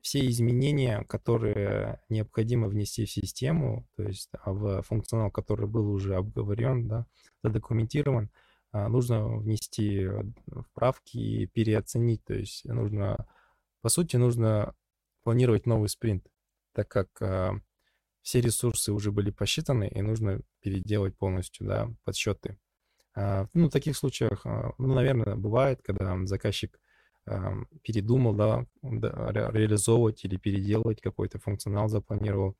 все 0.00 0.28
изменения, 0.28 1.02
которые 1.08 2.00
необходимо 2.08 2.68
внести 2.68 3.04
в 3.04 3.10
систему, 3.10 3.88
то 3.96 4.04
есть 4.04 4.30
а, 4.32 4.52
в 4.52 4.82
функционал, 4.82 5.32
который 5.32 5.66
был 5.66 5.90
уже 5.90 6.14
обговорен, 6.14 6.86
да, 6.86 7.06
задокументирован, 7.42 8.30
а, 8.70 8.88
нужно 8.88 9.38
внести 9.38 10.06
вправки 10.70 11.16
и 11.16 11.46
переоценить. 11.46 12.24
То 12.24 12.34
есть 12.34 12.64
нужно, 12.64 13.26
по 13.80 13.88
сути, 13.88 14.16
нужно 14.16 14.74
планировать 15.24 15.66
новый 15.66 15.88
спринт, 15.88 16.26
так 16.74 16.88
как 16.88 17.60
все 18.24 18.40
ресурсы 18.40 18.90
уже 18.90 19.12
были 19.12 19.30
посчитаны, 19.30 19.86
и 19.86 20.00
нужно 20.00 20.40
переделать 20.60 21.16
полностью, 21.16 21.66
да, 21.66 21.90
подсчеты. 22.04 22.56
А, 23.14 23.46
ну, 23.52 23.68
в 23.68 23.70
таких 23.70 23.96
случаях, 23.96 24.46
а, 24.46 24.72
ну, 24.78 24.94
наверное, 24.94 25.36
бывает, 25.36 25.80
когда 25.82 26.18
заказчик 26.24 26.80
передумал, 27.82 28.34
да, 28.34 28.66
реализовывать 28.82 30.24
или 30.26 30.36
переделывать 30.36 31.00
какой-то 31.00 31.38
функционал, 31.38 31.88
запланировал. 31.88 32.54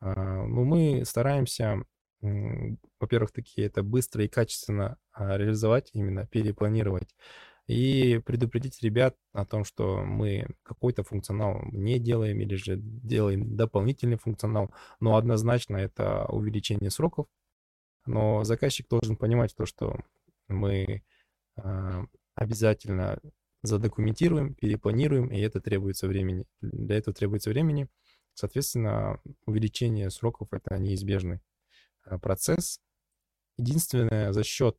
А, 0.00 0.44
ну, 0.44 0.64
мы 0.64 1.04
стараемся, 1.06 1.84
во-первых, 2.20 3.32
такие 3.32 3.66
это 3.66 3.82
быстро 3.82 4.24
и 4.24 4.28
качественно 4.28 4.98
реализовать, 5.16 5.90
именно 5.94 6.26
перепланировать 6.26 7.14
и 7.70 8.18
предупредить 8.18 8.82
ребят 8.82 9.16
о 9.32 9.46
том, 9.46 9.64
что 9.64 10.02
мы 10.02 10.44
какой-то 10.64 11.04
функционал 11.04 11.62
не 11.70 12.00
делаем 12.00 12.40
или 12.40 12.56
же 12.56 12.76
делаем 12.76 13.56
дополнительный 13.56 14.16
функционал, 14.16 14.74
но 14.98 15.14
однозначно 15.14 15.76
это 15.76 16.24
увеличение 16.26 16.90
сроков. 16.90 17.28
Но 18.06 18.42
заказчик 18.42 18.88
должен 18.88 19.16
понимать 19.16 19.54
то, 19.54 19.66
что 19.66 20.00
мы 20.48 21.04
э, 21.62 22.04
обязательно 22.34 23.20
задокументируем, 23.62 24.54
перепланируем, 24.54 25.28
и 25.28 25.38
это 25.38 25.60
требуется 25.60 26.08
времени. 26.08 26.46
Для 26.60 26.96
этого 26.96 27.14
требуется 27.14 27.50
времени. 27.50 27.86
Соответственно, 28.34 29.20
увеличение 29.46 30.10
сроков— 30.10 30.48
это 30.52 30.76
неизбежный 30.76 31.38
а, 32.02 32.18
процесс. 32.18 32.80
Единственное, 33.58 34.32
за 34.32 34.42
счет 34.42 34.76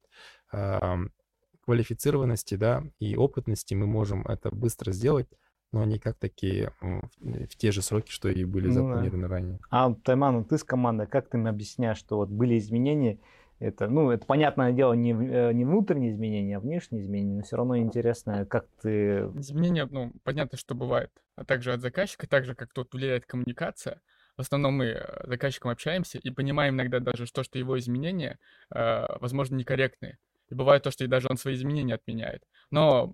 квалифицированности, 1.72 2.56
да, 2.56 2.84
и 3.00 3.16
опытности 3.16 3.76
мы 3.76 3.88
можем 3.88 4.28
это 4.28 4.54
быстро 4.54 4.92
сделать, 4.92 5.28
но 5.72 5.86
не 5.86 6.00
как 6.00 6.18
такие 6.18 6.74
в 6.82 7.56
те 7.56 7.72
же 7.72 7.82
сроки, 7.82 8.12
что 8.12 8.28
и 8.28 8.44
были 8.44 8.68
ну, 8.68 8.74
запланированы 8.74 9.30
да. 9.30 9.34
ранее. 9.34 9.60
А, 9.70 9.94
Тайман, 10.04 10.34
ну 10.34 10.44
ты 10.44 10.58
с 10.58 10.66
командой, 10.66 11.08
как 11.08 11.30
ты 11.30 11.38
мне 11.38 11.50
объясняешь, 11.50 11.98
что 11.98 12.18
вот 12.18 12.28
были 12.28 12.58
изменения, 12.58 13.20
это, 13.60 13.88
ну, 13.88 14.10
это 14.10 14.26
понятное 14.26 14.74
дело, 14.74 14.92
не, 14.92 15.14
э, 15.14 15.54
не 15.54 15.64
внутренние 15.64 16.12
изменения, 16.12 16.58
а 16.58 16.60
внешние 16.60 17.04
изменения, 17.04 17.36
но 17.38 17.44
все 17.44 17.56
равно 17.56 17.78
интересно, 17.78 18.46
как 18.46 18.66
ты... 18.82 19.30
Изменения, 19.36 19.88
ну, 19.90 20.12
понятно, 20.24 20.58
что 20.58 20.76
бывает, 20.76 21.12
а 21.38 21.46
также 21.46 21.72
от 21.72 21.80
заказчика, 21.80 22.28
так 22.28 22.44
же, 22.44 22.54
как 22.54 22.74
тут 22.74 22.92
влияет 22.94 23.26
коммуникация. 23.26 24.02
В 24.36 24.42
основном 24.42 24.74
мы 24.74 24.88
с 24.88 25.28
заказчиком 25.28 25.72
общаемся 25.72 26.18
и 26.18 26.32
понимаем 26.32 26.74
иногда 26.76 27.00
даже, 27.00 27.26
что, 27.26 27.44
что 27.44 27.60
его 27.60 27.80
изменения, 27.80 28.40
э, 28.74 29.06
возможно, 29.22 29.56
некорректные. 29.56 30.18
И 30.52 30.54
бывает 30.54 30.84
то, 30.84 30.92
что 30.92 31.06
и 31.06 31.08
даже 31.08 31.28
он 31.30 31.38
свои 31.38 31.56
изменения 31.56 31.96
отменяет. 31.96 32.44
Но 32.72 33.12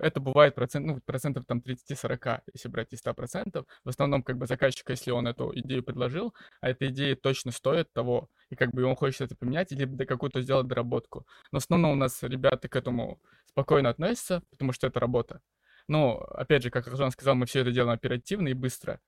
это 0.00 0.18
бывает 0.18 0.54
процент, 0.54 0.86
ну, 0.86 1.00
процентов 1.04 1.44
там 1.46 1.58
30-40, 1.58 2.40
если 2.52 2.68
брать 2.68 2.92
из 2.92 3.02
100%. 3.02 3.66
В 3.84 3.88
основном, 3.88 4.22
как 4.22 4.38
бы, 4.38 4.46
заказчик, 4.46 4.88
если 4.88 5.10
он 5.10 5.26
эту 5.26 5.52
идею 5.58 5.82
предложил, 5.82 6.34
а 6.60 6.70
эта 6.70 6.88
идея 6.88 7.16
точно 7.16 7.52
стоит 7.52 7.92
того, 7.92 8.30
и 8.48 8.56
как 8.56 8.72
бы 8.72 8.84
он 8.84 8.96
хочет 8.96 9.20
это 9.20 9.36
поменять, 9.36 9.72
или 9.72 9.84
какую-то 10.04 10.40
сделать 10.40 10.66
доработку. 10.66 11.26
Но 11.52 11.60
в 11.60 11.62
основном 11.62 11.92
у 11.92 11.96
нас 11.96 12.22
ребята 12.22 12.68
к 12.68 12.76
этому 12.76 13.20
спокойно 13.46 13.90
относятся, 13.90 14.42
потому 14.50 14.72
что 14.72 14.86
это 14.86 15.00
работа. 15.00 15.40
Но, 15.86 16.16
опять 16.16 16.62
же, 16.62 16.70
как 16.70 16.88
Артем 16.88 17.10
сказал, 17.10 17.34
мы 17.34 17.44
все 17.44 17.60
это 17.60 17.70
делаем 17.70 17.94
оперативно 17.94 18.48
и 18.48 18.54
быстро 18.54 19.00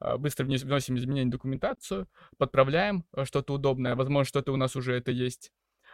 а, 0.00 0.16
быстро 0.16 0.44
вносим 0.44 0.96
изменения 0.96 1.28
в 1.28 1.32
документацию, 1.32 2.08
подправляем 2.36 3.04
э, 3.14 3.24
что-то 3.24 3.54
удобное, 3.54 3.94
возможно, 3.94 4.24
что-то 4.28 4.52
у 4.52 4.56
нас 4.56 4.74
уже 4.74 4.94
это 4.94 5.12
есть, 5.12 5.52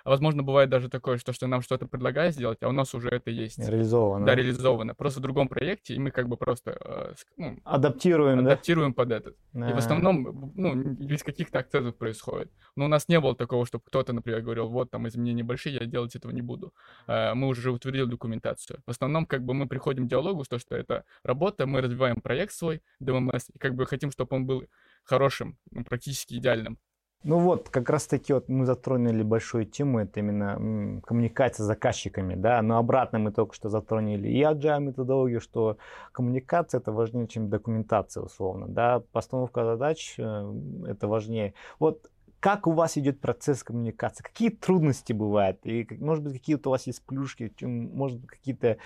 а 0.09 0.11
возможно, 0.11 0.43
бывает 0.43 0.71
даже 0.71 0.89
такое, 0.89 1.19
что, 1.19 1.35
что 1.35 1.47
нам 1.47 1.61
что-то 1.61 1.87
предлагают 1.87 2.35
сделать, 2.35 2.63
а 2.63 2.69
у 2.69 2.73
нас 2.73 2.95
уже 2.95 3.11
это 3.11 3.31
есть. 3.31 3.59
Реализовано. 3.59 4.25
Да, 4.25 4.35
реализовано. 4.35 4.95
Просто 4.95 5.21
в 5.21 5.23
другом 5.23 5.49
проекте, 5.49 5.95
и 5.95 5.99
мы 5.99 6.11
как 6.11 6.29
бы 6.29 6.39
просто 6.39 6.79
э, 6.81 7.15
ну, 7.37 7.59
адаптируем, 7.63 8.39
адаптируем 8.39 8.93
да? 8.93 8.95
под 8.95 9.13
этот. 9.13 9.37
И 9.53 9.59
в 9.59 9.77
основном, 9.77 10.53
ну, 10.57 10.75
без 10.75 11.23
каких-то 11.23 11.59
акцентов 11.59 11.95
происходит. 11.99 12.51
Но 12.75 12.87
у 12.87 12.89
нас 12.89 13.07
не 13.09 13.21
было 13.21 13.37
такого, 13.37 13.67
чтобы 13.67 13.85
кто-то, 13.85 14.15
например, 14.15 14.41
говорил, 14.41 14.69
вот 14.69 14.91
там 14.91 15.07
изменения 15.09 15.45
большие, 15.45 15.75
я 15.75 15.85
делать 15.85 16.17
этого 16.17 16.33
не 16.33 16.41
буду. 16.41 16.73
Э, 17.07 17.35
мы 17.35 17.49
уже 17.49 17.71
утвердили 17.71 18.05
документацию. 18.05 18.81
В 18.87 18.91
основном, 18.91 19.27
как 19.27 19.45
бы 19.45 19.53
мы 19.53 19.69
приходим 19.69 20.07
к 20.07 20.11
диалогу, 20.11 20.43
с 20.43 20.49
то, 20.49 20.59
что 20.59 20.75
это 20.75 21.05
работа, 21.23 21.67
мы 21.67 21.83
развиваем 21.83 22.23
проект 22.23 22.55
свой, 22.55 22.81
DMS, 23.03 23.51
и 23.53 23.59
как 23.59 23.75
бы 23.75 23.85
хотим, 23.85 24.11
чтобы 24.11 24.37
он 24.37 24.47
был 24.47 24.65
хорошим, 25.05 25.59
ну, 25.71 25.85
практически 25.85 26.33
идеальным. 26.33 26.79
Ну 27.25 27.41
вот, 27.41 27.69
как 27.69 27.91
раз 27.91 28.07
таки 28.07 28.33
вот 28.33 28.49
мы 28.49 28.65
затронули 28.65 29.25
большую 29.25 29.67
тему, 29.67 29.99
это 29.99 30.21
именно 30.21 31.01
коммуникация 31.05 31.65
с 31.65 31.67
заказчиками, 31.67 32.37
да, 32.37 32.63
но 32.63 32.79
обратно 32.79 33.19
мы 33.19 33.33
только 33.33 33.55
что 33.55 33.69
затронули 33.69 34.29
и 34.29 34.41
agile 34.43 34.81
методологию, 34.81 35.41
что 35.41 35.79
коммуникация 36.13 36.79
это 36.79 36.93
важнее, 36.93 37.27
чем 37.27 37.51
документация 37.51 38.23
условно, 38.23 38.69
да, 38.69 39.03
постановка 39.11 39.65
задач 39.65 40.15
э, 40.17 40.55
это 40.87 41.09
важнее. 41.09 41.55
Вот 41.81 42.09
как 42.39 42.69
у 42.69 42.71
вас 42.71 42.97
идет 42.97 43.21
процесс 43.21 43.65
коммуникации? 43.65 44.23
Какие 44.23 44.51
трудности 44.51 45.13
бывают? 45.13 45.59
И, 45.65 45.89
может 45.99 46.23
быть, 46.23 46.35
какие-то 46.35 46.69
у 46.69 46.73
вас 46.73 46.87
есть 46.87 47.05
плюшки? 47.05 47.53
Может 47.61 48.21
быть, 48.21 48.31
какие-то 48.31 48.79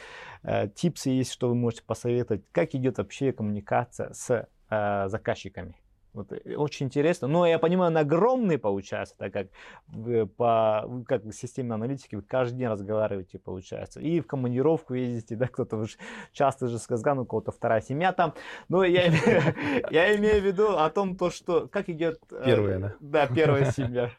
э, 0.42 0.68
есть, 1.04 1.32
что 1.32 1.48
вы 1.50 1.54
можете 1.54 1.82
посоветовать? 1.82 2.44
Как 2.50 2.74
идет 2.74 2.96
вообще 2.96 3.32
коммуникация 3.32 4.14
с 4.14 4.48
э, 4.70 5.08
заказчиками? 5.08 5.81
Вот, 6.12 6.30
э, 6.32 6.56
очень 6.56 6.86
интересно. 6.86 7.28
Но 7.28 7.46
я 7.46 7.58
понимаю, 7.58 7.90
он 7.90 7.96
огромный 7.96 8.58
получается, 8.58 9.16
так 9.16 9.32
как 9.32 9.48
вы 9.86 10.26
по 10.26 11.02
как 11.06 11.22
системе 11.32 11.74
аналитики 11.74 12.14
вы 12.14 12.22
каждый 12.22 12.58
день 12.58 12.68
разговариваете, 12.68 13.38
получается. 13.38 14.00
И 14.00 14.20
в 14.20 14.26
командировку 14.26 14.94
ездите, 14.94 15.36
да, 15.36 15.46
кто-то 15.46 15.76
уж 15.76 15.96
часто 16.32 16.68
же 16.68 16.78
сказал, 16.78 17.16
ну, 17.16 17.22
у 17.22 17.26
кого-то 17.26 17.50
вторая 17.50 17.80
семья 17.80 18.12
там. 18.12 18.34
Но 18.68 18.84
я, 18.84 19.06
я 19.90 20.16
имею 20.16 20.42
в 20.42 20.44
виду 20.44 20.76
о 20.76 20.90
том, 20.90 21.16
то, 21.16 21.30
что 21.30 21.68
как 21.68 21.88
идет... 21.88 22.20
Э, 22.30 22.42
первая, 22.44 22.78
да? 22.78 22.94
Да, 23.00 23.26
первая 23.26 23.64
семья, 23.72 24.10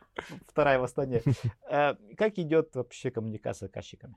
вторая 0.48 0.80
в 0.80 0.84
Астане. 0.84 1.22
Э, 1.70 1.96
как 2.18 2.38
идет 2.40 2.76
вообще 2.76 3.12
коммуникация 3.12 3.68
с 3.68 3.70
заказчиками? 3.70 4.16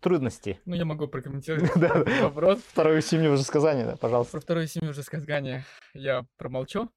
Трудности. 0.00 0.60
Ну, 0.64 0.74
я 0.74 0.84
могу 0.84 1.08
прокомментировать 1.08 1.74
вопрос. 2.22 2.60
Вторую 2.68 3.02
семью 3.02 3.32
уже 3.32 3.42
сказание, 3.42 3.86
да, 3.86 3.96
пожалуйста. 3.96 4.32
Про 4.32 4.40
вторую 4.40 4.66
семью 4.66 4.90
уже 4.90 5.02
сказание 5.02 5.64
я 5.94 6.26
промолчу. 6.36 6.90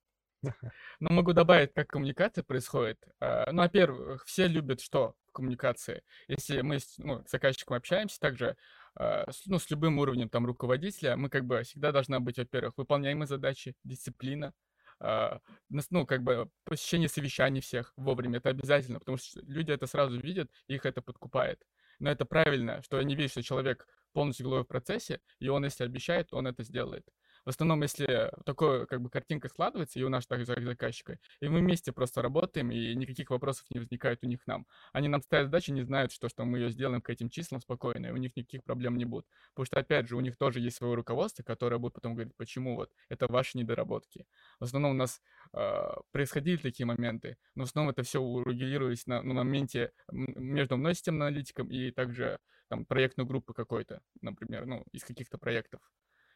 Но 0.99 1.09
могу 1.11 1.33
добавить, 1.33 1.73
как 1.73 1.87
коммуникация 1.87 2.43
происходит. 2.43 2.97
А, 3.19 3.51
ну, 3.51 3.61
во-первых, 3.61 4.25
все 4.25 4.47
любят 4.47 4.81
что 4.81 5.15
в 5.27 5.31
коммуникации? 5.33 6.03
Если 6.27 6.61
мы 6.61 6.79
с, 6.79 6.97
ну, 6.97 7.23
заказчиком 7.27 7.77
общаемся, 7.77 8.19
также 8.19 8.57
а, 8.95 9.25
ну, 9.45 9.59
с 9.59 9.69
любым 9.69 9.99
уровнем 9.99 10.29
там 10.29 10.45
руководителя, 10.45 11.15
мы 11.15 11.29
как 11.29 11.45
бы 11.45 11.63
всегда 11.63 11.91
должна 11.91 12.19
быть, 12.19 12.37
во-первых, 12.37 12.77
выполняемые 12.77 13.27
задачи, 13.27 13.75
дисциплина, 13.83 14.53
а, 14.99 15.39
ну, 15.69 16.05
как 16.05 16.23
бы 16.23 16.49
посещение 16.63 17.09
совещаний 17.09 17.61
всех 17.61 17.93
вовремя, 17.95 18.37
это 18.37 18.49
обязательно, 18.49 18.99
потому 18.99 19.17
что 19.17 19.39
люди 19.41 19.71
это 19.71 19.87
сразу 19.87 20.19
видят, 20.19 20.51
их 20.67 20.85
это 20.85 21.01
подкупает. 21.01 21.61
Но 22.01 22.09
это 22.09 22.25
правильно, 22.25 22.81
что 22.81 22.97
они 22.97 23.15
видят, 23.15 23.31
что 23.31 23.43
человек 23.43 23.87
полностью 24.11 24.45
головой 24.45 24.63
в 24.63 24.67
процессе, 24.67 25.21
и 25.39 25.49
он, 25.49 25.63
если 25.65 25.83
обещает, 25.83 26.33
он 26.33 26.47
это 26.47 26.63
сделает. 26.63 27.05
В 27.45 27.49
основном, 27.49 27.81
если 27.81 28.31
такое, 28.45 28.85
как 28.85 29.01
бы, 29.01 29.09
картинка 29.09 29.49
складывается, 29.49 29.99
и 29.99 30.03
у 30.03 30.09
нас 30.09 30.27
так 30.27 30.45
заказчика, 30.45 31.17
и 31.39 31.47
мы 31.47 31.59
вместе 31.59 31.91
просто 31.91 32.21
работаем, 32.21 32.71
и 32.71 32.93
никаких 32.95 33.31
вопросов 33.31 33.65
не 33.71 33.79
возникает 33.79 34.19
у 34.23 34.27
них 34.27 34.45
нам. 34.45 34.67
Они 34.93 35.07
нам 35.07 35.21
ставят 35.21 35.47
задачи, 35.47 35.71
не 35.71 35.81
знают, 35.81 36.11
что, 36.11 36.29
что 36.29 36.45
мы 36.45 36.59
ее 36.59 36.69
сделаем 36.69 37.01
к 37.01 37.09
этим 37.09 37.29
числам 37.29 37.59
спокойно, 37.61 38.07
и 38.07 38.11
у 38.11 38.17
них 38.17 38.35
никаких 38.35 38.63
проблем 38.63 38.97
не 38.97 39.05
будет. 39.05 39.25
Потому 39.53 39.65
что, 39.65 39.79
опять 39.79 40.07
же, 40.07 40.15
у 40.15 40.19
них 40.19 40.37
тоже 40.37 40.59
есть 40.59 40.77
свое 40.77 40.93
руководство, 40.93 41.43
которое 41.43 41.77
будет 41.77 41.93
потом 41.93 42.13
говорить, 42.13 42.35
почему 42.37 42.75
вот 42.75 42.91
это 43.09 43.27
ваши 43.27 43.57
недоработки. 43.57 44.25
В 44.59 44.65
основном 44.65 44.91
у 44.91 44.95
нас 44.95 45.21
э, 45.53 45.89
происходили 46.11 46.57
такие 46.57 46.85
моменты, 46.85 47.37
но 47.55 47.65
в 47.65 47.67
основном 47.67 47.91
это 47.91 48.03
все 48.03 48.19
урегулировались 48.21 49.07
на, 49.07 49.23
на 49.23 49.33
моменте 49.33 49.91
между 50.11 50.77
мной, 50.77 50.93
системным 50.93 51.27
аналитиком, 51.27 51.69
и 51.71 51.91
также 51.91 52.39
там 52.69 52.85
проектную 52.85 53.27
группу 53.27 53.53
какой-то, 53.53 54.01
например, 54.21 54.65
ну, 54.65 54.85
из 54.91 55.03
каких-то 55.03 55.37
проектов. 55.37 55.81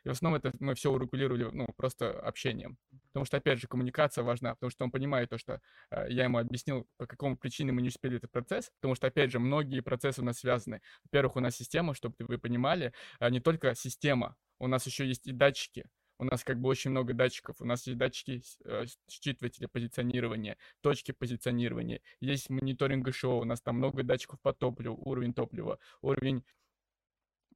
И 0.06 0.10
в 0.10 0.12
основном 0.12 0.40
это 0.40 0.56
мы 0.60 0.76
все 0.76 0.92
урегулировали, 0.92 1.50
ну, 1.52 1.68
просто 1.76 2.12
общением. 2.20 2.78
Потому 3.08 3.26
что, 3.26 3.38
опять 3.38 3.60
же, 3.60 3.68
коммуникация 3.68 4.24
важна, 4.24 4.54
потому 4.54 4.70
что 4.70 4.86
он 4.86 4.92
понимает 4.92 5.30
то, 5.30 5.38
что 5.38 5.62
э, 5.90 6.06
я 6.10 6.26
ему 6.26 6.38
объяснил, 6.38 6.88
по 6.98 7.08
какому 7.08 7.38
причине 7.38 7.72
мы 7.72 7.82
не 7.82 7.90
успели 7.90 8.18
этот 8.18 8.32
процесс, 8.32 8.72
потому 8.80 8.96
что, 8.96 9.08
опять 9.08 9.32
же, 9.32 9.40
многие 9.40 9.82
процессы 9.82 10.22
у 10.22 10.26
нас 10.26 10.40
связаны. 10.40 10.82
Во-первых, 11.06 11.36
у 11.38 11.40
нас 11.40 11.56
система, 11.56 11.96
чтобы 11.96 12.16
вы 12.20 12.38
понимали, 12.38 12.94
э, 13.20 13.30
не 13.30 13.40
только 13.40 13.74
система, 13.74 14.36
у 14.60 14.68
нас 14.68 14.86
еще 14.86 15.08
есть 15.08 15.26
и 15.28 15.32
датчики. 15.32 15.86
У 16.18 16.24
нас 16.24 16.44
как 16.44 16.62
бы 16.62 16.70
очень 16.70 16.92
много 16.92 17.14
датчиков. 17.14 17.58
У 17.60 17.66
нас 17.66 17.86
есть 17.88 17.98
датчики 17.98 18.42
э, 18.64 18.86
считывателя 19.10 19.68
позиционирования, 19.68 20.58
точки 20.82 21.12
позиционирования. 21.12 22.02
Есть 22.22 22.50
мониторинг 22.50 23.06
ГШО. 23.06 23.40
У 23.40 23.44
нас 23.44 23.62
там 23.62 23.78
много 23.78 24.04
датчиков 24.04 24.40
по 24.42 24.54
топливу, 24.54 24.96
уровень 25.04 25.34
топлива, 25.34 25.80
уровень 26.02 26.44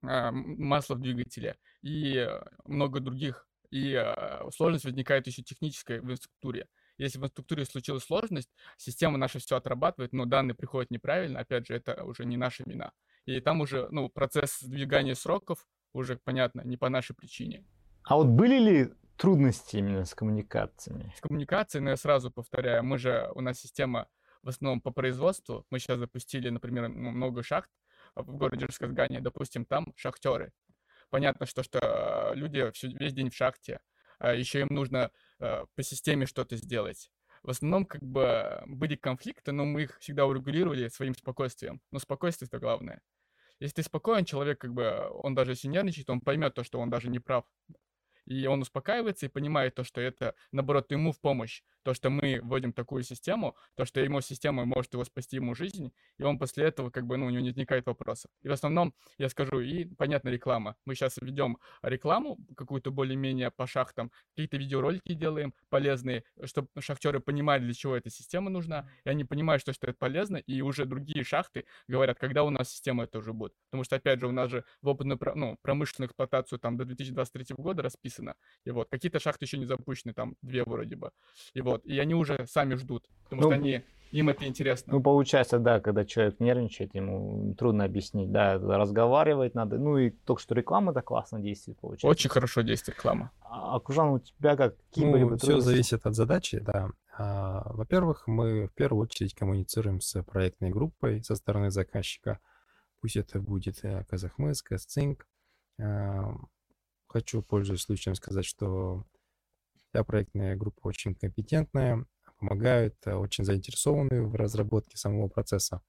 масла 0.02 0.95
в 0.95 1.02
двигателе 1.02 1.58
и 1.82 2.16
э, 2.16 2.41
много 2.66 3.00
других. 3.00 3.47
И 3.72 3.93
а, 3.93 4.50
сложность 4.52 4.86
возникает 4.86 5.28
еще 5.28 5.43
техническая 5.43 6.02
в 6.02 6.06
инфраструктуре. 6.06 6.68
Если 6.97 7.18
в 7.18 7.22
инфраструктуре 7.22 7.66
случилась 7.66 8.04
сложность, 8.04 8.50
система 8.78 9.18
наша 9.18 9.39
все 9.39 9.56
отрабатывает, 9.56 10.12
но 10.12 10.26
данные 10.26 10.56
приходят 10.56 10.91
неправильно, 10.91 11.39
опять 11.39 11.68
же, 11.68 11.76
это 11.76 12.04
уже 12.04 12.26
не 12.26 12.36
наша 12.36 12.64
вина. 12.66 12.91
И 13.26 13.39
там 13.41 13.62
уже, 13.62 13.88
ну, 13.91 14.10
процесс 14.10 14.60
сдвигания 14.60 15.14
сроков 15.14 15.68
уже, 15.93 16.18
понятно, 16.18 16.62
не 16.62 16.78
по 16.78 16.89
нашей 16.89 17.16
причине. 17.16 17.64
А 18.04 18.16
вот 18.16 18.28
были 18.28 18.58
ли 18.58 18.93
трудности 19.18 19.78
именно 19.78 20.06
с 20.06 20.16
коммуникациями? 20.16 21.14
С 21.16 21.22
коммуникацией, 21.22 21.84
но 21.84 21.91
я 21.91 21.97
сразу 21.97 22.32
повторяю, 22.32 22.84
мы 22.84 22.97
же, 22.97 23.32
у 23.36 23.41
нас 23.41 23.60
система 23.60 24.08
в 24.41 24.50
основном 24.50 24.82
по 24.82 24.91
производству. 24.91 25.66
Мы 25.70 25.80
сейчас 25.80 26.00
запустили, 26.00 26.50
например, 26.50 26.89
много 26.89 27.43
шахт, 27.43 27.70
в 28.16 28.36
городе 28.36 28.66
Жесказгане, 28.66 29.22
допустим, 29.22 29.66
там 29.66 29.93
шахтеры. 29.95 30.51
Понятно, 31.10 31.45
что, 31.45 31.64
что 31.64 32.32
люди 32.36 32.70
всю, 32.72 32.89
весь 32.97 33.14
день 33.14 33.30
в 33.30 33.36
шахте, 33.36 33.80
а 34.20 34.34
еще 34.34 34.62
им 34.62 34.68
нужно 34.70 35.12
по 35.38 35.84
системе 35.84 36.26
что-то 36.26 36.55
сделать. 36.55 37.12
В 37.41 37.49
основном, 37.49 37.86
как 37.86 38.03
бы, 38.03 38.62
были 38.68 38.95
конфликты, 38.95 39.51
но 39.51 39.66
мы 39.66 39.84
их 39.84 39.97
всегда 39.99 40.26
урегулировали 40.26 40.89
своим 40.89 41.16
спокойствием. 41.16 41.82
Но 41.91 41.99
спокойствие— 41.99 42.47
это 42.51 42.60
главное. 42.60 43.01
Если 43.60 43.76
ты 43.76 43.84
спокоен, 43.84 44.26
человек, 44.26 44.60
как 44.60 44.74
бы, 44.74 45.10
он 45.24 45.36
даже 45.36 45.51
если 45.51 45.68
нервничает, 45.68 46.10
он 46.10 46.22
поймет 46.22 46.53
то, 46.53 46.64
что 46.64 46.80
он 46.80 46.89
даже 46.89 47.10
не 47.10 47.20
прав 47.20 47.45
и 48.30 48.45
он 48.45 48.62
успокаивается 48.62 49.26
и 49.26 49.30
понимает 49.30 49.76
то, 49.76 49.84
что 49.84 49.99
это, 49.99 50.36
наоборот, 50.51 50.91
ему 50.91 51.12
в 51.12 51.20
помощь. 51.20 51.64
То, 51.84 51.94
что 51.94 52.10
мы 52.10 52.40
вводим 52.42 52.74
такую 52.74 53.04
систему, 53.04 53.56
то, 53.76 53.86
что 53.86 54.00
ему 54.00 54.22
система 54.22 54.66
может 54.66 54.94
его 54.94 55.04
спасти 55.06 55.38
ему 55.38 55.56
жизнь, 55.56 55.92
и 56.18 56.24
он 56.24 56.38
после 56.38 56.66
этого, 56.66 56.90
как 56.90 57.06
бы, 57.06 57.18
ну, 57.18 57.28
у 57.28 57.30
него 57.30 57.42
не 57.42 57.50
возникает 57.50 57.86
вопросов. 57.86 58.32
И 58.42 58.48
в 58.48 58.52
основном, 58.52 58.94
я 59.18 59.30
скажу, 59.30 59.60
и, 59.60 59.86
понятно, 59.86 60.30
реклама. 60.30 60.76
Мы 60.86 60.96
сейчас 60.96 61.18
ведем 61.22 61.58
рекламу 61.82 62.38
какую-то 62.56 62.92
более-менее 62.92 63.52
по 63.52 63.68
шахтам, 63.68 64.12
какие-то 64.32 64.58
видеоролики 64.58 65.14
делаем 65.14 65.54
полезные, 65.70 66.24
чтобы 66.44 66.68
шахтеры 66.80 67.20
понимали, 67.20 67.64
для 67.64 67.74
чего 67.74 67.96
эта 67.96 68.10
система 68.10 68.50
нужна, 68.50 68.90
и 69.04 69.10
они 69.10 69.24
понимают, 69.24 69.62
что, 69.62 69.74
что 69.74 69.88
это 69.88 69.98
полезно, 69.98 70.38
и 70.38 70.62
уже 70.62 70.86
другие 70.86 71.24
шахты 71.24 71.66
говорят, 71.88 72.18
когда 72.20 72.44
у 72.44 72.50
нас 72.50 72.70
система 72.70 73.04
это 73.04 73.20
уже 73.20 73.34
будет. 73.34 73.54
Потому 73.70 73.84
что, 73.84 73.96
опять 73.96 74.20
же, 74.20 74.28
у 74.28 74.32
нас 74.32 74.50
же 74.50 74.66
в 74.82 74.88
опытную 74.88 75.20
ну, 75.36 75.58
промышленную 75.62 76.08
эксплуатацию 76.08 76.60
там 76.60 76.78
до 76.78 76.86
2023 76.86 77.56
года 77.58 77.84
расписано. 77.84 78.36
И 78.66 78.72
вот, 78.72 78.90
какие-то 78.90 79.20
шахты 79.20 79.46
еще 79.46 79.58
не 79.58 79.66
запущены, 79.66 80.14
там 80.14 80.36
две 80.42 80.64
вроде 80.64 80.96
бы. 80.96 81.12
И 81.54 81.62
вот, 81.62 81.69
и 81.78 81.98
они 82.00 82.16
уже 82.16 82.46
сами 82.48 82.76
ждут, 82.76 83.10
потому 83.24 83.42
ну, 83.42 83.48
что 83.50 83.56
они, 83.56 83.84
им 84.12 84.30
это 84.30 84.46
интересно. 84.46 84.94
Ну, 84.94 85.02
получается, 85.02 85.60
да, 85.60 85.80
когда 85.80 86.06
человек 86.06 86.40
нервничает, 86.40 86.96
ему 86.96 87.54
трудно 87.56 87.86
объяснить, 87.86 88.32
да, 88.32 88.58
разговаривать 88.58 89.56
надо. 89.56 89.78
Ну, 89.78 89.98
и 89.98 90.10
только 90.10 90.42
что 90.42 90.56
реклама-то 90.56 91.02
классно 91.02 91.40
действует, 91.40 91.80
получается. 91.80 92.08
Очень 92.08 92.30
хорошо 92.30 92.62
действует 92.62 92.98
реклама. 92.98 93.32
А, 93.42 93.80
Кужан, 93.80 94.10
у 94.10 94.20
тебя 94.20 94.56
как? 94.56 94.76
Какие 94.90 95.06
ну, 95.06 95.12
были 95.12 95.24
бы 95.24 95.38
все 95.38 95.60
зависит 95.60 96.06
от 96.06 96.16
задачи, 96.16 96.60
да. 96.60 96.90
А, 97.18 97.72
во-первых, 97.74 98.28
мы 98.28 98.68
в 98.68 98.74
первую 98.74 99.04
очередь 99.04 99.36
коммуницируем 99.36 100.02
с 100.02 100.22
проектной 100.24 100.70
группой 100.70 101.24
со 101.24 101.36
стороны 101.36 101.70
заказчика. 101.70 102.40
Пусть 103.02 103.16
это 103.16 103.40
будет 103.40 103.84
э, 103.84 104.04
Казахмыс, 104.10 104.62
Казцинк, 104.62 105.26
Хочу, 107.10 107.42
пользуясь 107.42 107.82
случаем, 107.82 108.14
сказать, 108.16 108.46
что 108.46 109.04
вся 109.90 110.04
проектная 110.04 110.56
группа 110.56 110.88
очень 110.88 111.16
компетентная, 111.16 112.06
помогают, 112.40 112.96
э, 113.06 113.14
очень 113.14 113.44
заинтересованы 113.44 114.24
в 114.24 114.36
разработке 114.36 114.98
самого 114.98 115.28
процесса. 115.28 115.82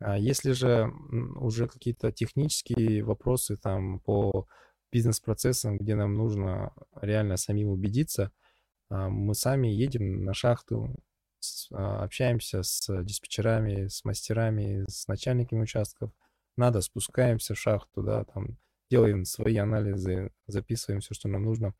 А 0.00 0.18
если 0.18 0.52
же 0.52 0.92
уже 1.36 1.68
какие-то 1.68 2.12
технические 2.12 3.02
вопросы 3.04 3.56
там 3.56 4.00
по 4.00 4.46
бизнес-процессам, 4.92 5.78
где 5.78 5.94
нам 5.94 6.14
нужно 6.14 6.72
реально 7.00 7.36
самим 7.36 7.68
убедиться, 7.68 8.32
а, 8.90 9.08
мы 9.08 9.34
сами 9.34 9.68
едем 9.68 10.24
на 10.24 10.34
шахту, 10.34 10.94
а, 11.72 12.04
общаемся 12.04 12.62
с 12.62 13.02
диспетчерами, 13.02 13.88
с 13.88 14.04
мастерами, 14.04 14.84
с 14.88 15.08
начальниками 15.08 15.62
участков. 15.62 16.10
Надо, 16.56 16.80
спускаемся 16.80 17.54
в 17.54 17.58
шахту, 17.58 18.02
да, 18.02 18.24
там 18.24 18.58
делаем 18.90 19.24
свои 19.24 19.56
анализы, 19.56 20.30
записываем 20.46 21.00
все, 21.00 21.14
что 21.14 21.28
нам 21.28 21.44
нужно. 21.44 21.74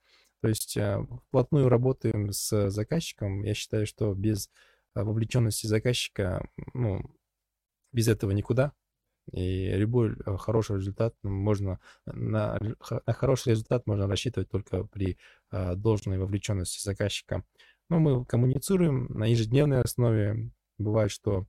То 0.45 0.49
есть 0.49 0.77
э, 0.77 1.03
вплотную 1.29 1.71
работаем 1.71 2.31
с 2.31 2.69
заказчиком. 2.69 3.45
Я 3.45 3.55
считаю, 3.55 3.87
что 3.87 4.13
без 4.13 4.51
э, 4.95 5.03
вовлеченности 5.03 5.67
заказчика, 5.67 6.47
ну, 6.75 7.01
без 7.93 8.09
этого 8.09 8.33
никуда. 8.33 8.75
И 9.33 9.71
любой 9.71 10.11
э, 10.13 10.37
хороший 10.37 10.77
результат 10.77 11.15
можно 11.23 11.81
на, 12.05 12.59
на 12.61 13.15
хороший 13.15 13.53
результат 13.53 13.87
можно 13.87 14.07
рассчитывать 14.07 14.51
только 14.51 14.85
при 14.85 15.17
должной 15.51 16.19
вовлеченности 16.19 16.85
заказчика. 16.85 17.43
Но 17.89 17.99
мы 17.99 18.27
коммуницируем 18.27 19.07
на 19.15 19.25
ежедневной 19.25 19.81
основе. 19.81 20.51
Бывает, 20.77 21.11
что 21.11 21.47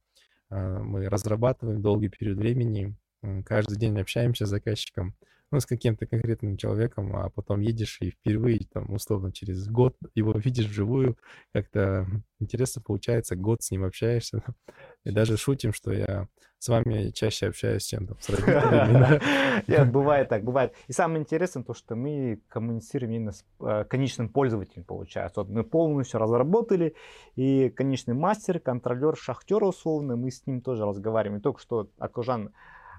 мы 0.50 1.10
разрабатываем 1.10 1.82
долгий 1.82 2.08
период 2.08 2.38
времени, 2.38 2.96
каждый 3.43 3.78
день 3.78 4.00
общаемся 4.00 4.46
с 4.46 4.50
заказчиком 4.50 5.16
ну, 5.52 5.60
с 5.60 5.66
каким-то 5.66 6.06
конкретным 6.06 6.58
человеком, 6.58 7.16
а 7.16 7.30
потом 7.30 7.62
едешь 7.62 7.98
и 8.02 8.12
впервые, 8.12 8.68
там, 8.74 8.91
условно, 8.91 9.32
через 9.32 9.68
год 9.68 9.96
его 10.14 10.34
видишь 10.34 10.68
вживую, 10.68 11.18
как-то 11.54 12.08
интересно 12.39 12.82
получается, 12.82 13.36
год 13.36 13.62
с 13.64 13.72
ним 13.72 13.86
общаешься. 13.86 14.43
И 15.04 15.12
даже 15.12 15.38
шутим, 15.38 15.72
что 15.72 15.93
я 15.93 16.28
с 16.58 16.68
вами 16.68 17.12
чаще 17.12 17.48
общаюсь, 17.48 17.86
чем 17.86 18.08
там, 18.08 18.18
с 18.20 18.30
родителями. 18.30 19.91
Бывает 19.91 20.30
так, 20.30 20.43
бывает. 20.43 20.74
И 20.88 20.93
самое 20.93 21.20
интересное 21.20 21.64
то, 21.64 21.74
что 21.76 21.96
мы 21.96 22.41
коммуницируем 22.48 23.14
именно 23.14 23.32
с 23.34 23.46
э, 23.60 23.86
конечным 23.88 24.30
пользователем, 24.30 24.84
получается. 24.84 25.41
Вот 25.41 25.50
мы 25.50 25.64
полностью 25.64 26.20
разработали, 26.20 26.96
и 27.36 27.70
конечный 27.70 28.16
мастер, 28.16 28.60
контролер, 28.60 29.16
шахтер 29.16 29.64
условно, 29.64 30.16
мы 30.16 30.32
с 30.32 30.48
ним 30.48 30.62
тоже 30.62 30.86
разговариваем. 30.86 31.39
И 31.39 31.43
только 31.43 31.62
что 31.62 31.89
Акужан 32.00 32.52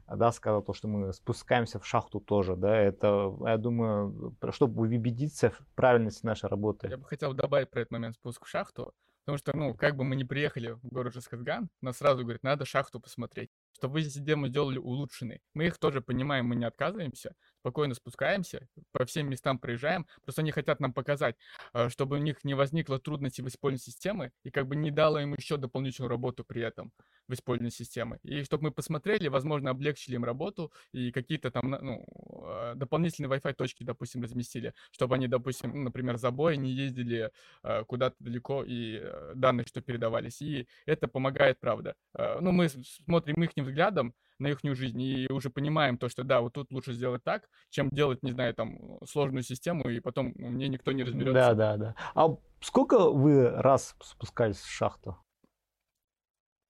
да, 0.09 0.30
сказал 0.32 0.62
то, 0.62 0.72
что 0.72 0.88
мы 0.88 1.12
спускаемся 1.12 1.78
в 1.78 1.86
шахту 1.86 2.20
тоже, 2.20 2.57
да, 2.57 2.76
это, 2.76 3.34
я 3.44 3.57
думаю, 3.57 4.36
чтобы 4.50 4.82
убедиться 4.82 5.50
в 5.50 5.74
правильности 5.74 6.24
нашей 6.24 6.48
работы. 6.48 6.88
Я 6.88 6.96
бы 6.96 7.04
хотел 7.04 7.34
добавить 7.34 7.70
про 7.70 7.80
этот 7.80 7.92
момент 7.92 8.14
спуск 8.14 8.44
в 8.44 8.48
шахту, 8.48 8.92
потому 9.24 9.38
что, 9.38 9.57
ну, 9.57 9.74
как 9.74 9.96
бы 9.96 10.04
мы 10.04 10.14
не 10.14 10.24
приехали 10.24 10.70
в 10.70 10.84
город 10.84 11.14
Жесказган, 11.14 11.68
нас 11.80 11.96
сразу 11.96 12.22
говорят, 12.22 12.42
надо 12.42 12.64
шахту 12.64 13.00
посмотреть. 13.00 13.50
чтобы 13.72 13.94
вы 13.94 14.04
систему 14.04 14.48
сделали 14.48 14.78
улучшенной. 14.78 15.40
Мы 15.54 15.66
их 15.66 15.78
тоже 15.78 16.00
понимаем, 16.00 16.46
мы 16.46 16.57
не 16.57 16.64
отказываемся, 16.64 17.34
спокойно 17.66 17.94
спускаемся, 17.94 18.68
по 18.92 19.04
всем 19.06 19.28
местам 19.28 19.58
проезжаем, 19.58 20.06
просто 20.22 20.42
они 20.42 20.52
хотят 20.52 20.78
нам 20.78 20.92
показать, 20.92 21.34
э, 21.74 21.88
чтобы 21.88 22.16
у 22.16 22.20
них 22.20 22.44
не 22.44 22.54
возникло 22.54 23.00
трудностей 23.00 23.42
в 23.42 23.48
использовании 23.48 23.82
системы 23.82 24.30
и 24.44 24.50
как 24.52 24.68
бы 24.68 24.76
не 24.76 24.92
дало 24.92 25.18
им 25.18 25.34
еще 25.34 25.56
дополнительную 25.56 26.08
работу 26.08 26.44
при 26.44 26.62
этом 26.62 26.92
в 27.26 27.32
использовании 27.32 27.72
системы. 27.72 28.20
И 28.22 28.44
чтобы 28.44 28.64
мы 28.64 28.70
посмотрели, 28.70 29.26
возможно, 29.26 29.70
облегчили 29.70 30.14
им 30.14 30.24
работу 30.24 30.72
и 30.92 31.10
какие-то 31.10 31.50
там, 31.50 31.70
ну, 31.70 32.04
э, 32.46 32.74
дополнительные 32.76 33.28
Wi-Fi 33.36 33.54
точки, 33.54 33.82
допустим, 33.82 34.22
разместили, 34.22 34.72
чтобы 34.92 35.16
они, 35.16 35.26
допустим, 35.26 35.72
ну, 35.74 35.82
например, 35.82 36.18
забои 36.18 36.54
не 36.54 36.70
ездили 36.70 37.32
э, 37.64 37.84
куда-то 37.84 38.14
далеко 38.20 38.62
и 38.64 39.02
данные, 39.34 39.66
что 39.66 39.80
передавались. 39.80 40.40
И 40.40 40.68
это 40.86 41.08
помогает, 41.08 41.58
правда. 41.58 41.96
Ну, 42.14 42.52
мы 42.52 42.68
смотрим 42.68 43.42
их 43.42 43.50
взглядом 43.56 44.14
на 44.39 44.49
их 44.49 44.61
жизнь 44.62 45.01
и 45.01 45.26
уже 45.30 45.51
понимаем 45.51 45.99
то, 45.99 46.09
что 46.09 46.24
да, 46.24 46.41
вот 46.41 46.53
тут 46.55 46.70
лучше 46.72 46.93
сделать 46.93 47.22
так, 47.24 47.49
чем 47.70 47.89
делать, 47.91 48.22
не 48.22 48.32
знаю, 48.32 48.55
там 48.55 48.99
сложную 49.05 49.43
систему 49.43 49.89
и 49.89 50.01
потом 50.01 50.32
мне 50.37 50.68
никто 50.68 50.93
не 50.93 51.05
разберется. 51.05 51.32
Да, 51.32 51.55
да, 51.55 51.76
да. 51.76 51.95
А 52.14 52.37
сколько 52.61 53.11
вы 53.11 53.49
раз 53.51 53.95
спускались 54.03 54.59
в 54.59 54.70
шахту? 54.70 55.16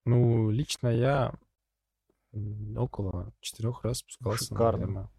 Ну, 0.04 0.50
лично 0.50 0.88
я 0.88 1.34
около 2.76 3.32
четырех 3.40 3.82
раз 3.84 3.98
спускался. 3.98 4.44
Шикарно. 4.44 4.78
Наверное. 4.78 5.10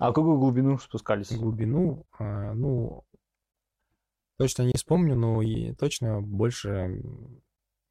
А 0.00 0.12
какую 0.12 0.38
глубину 0.38 0.78
спускались? 0.78 1.32
Глубину, 1.32 2.04
а, 2.18 2.52
ну, 2.52 3.04
точно 4.36 4.64
не 4.64 4.72
вспомню, 4.74 5.14
но 5.14 5.40
и 5.40 5.72
точно 5.74 6.20
больше 6.20 7.02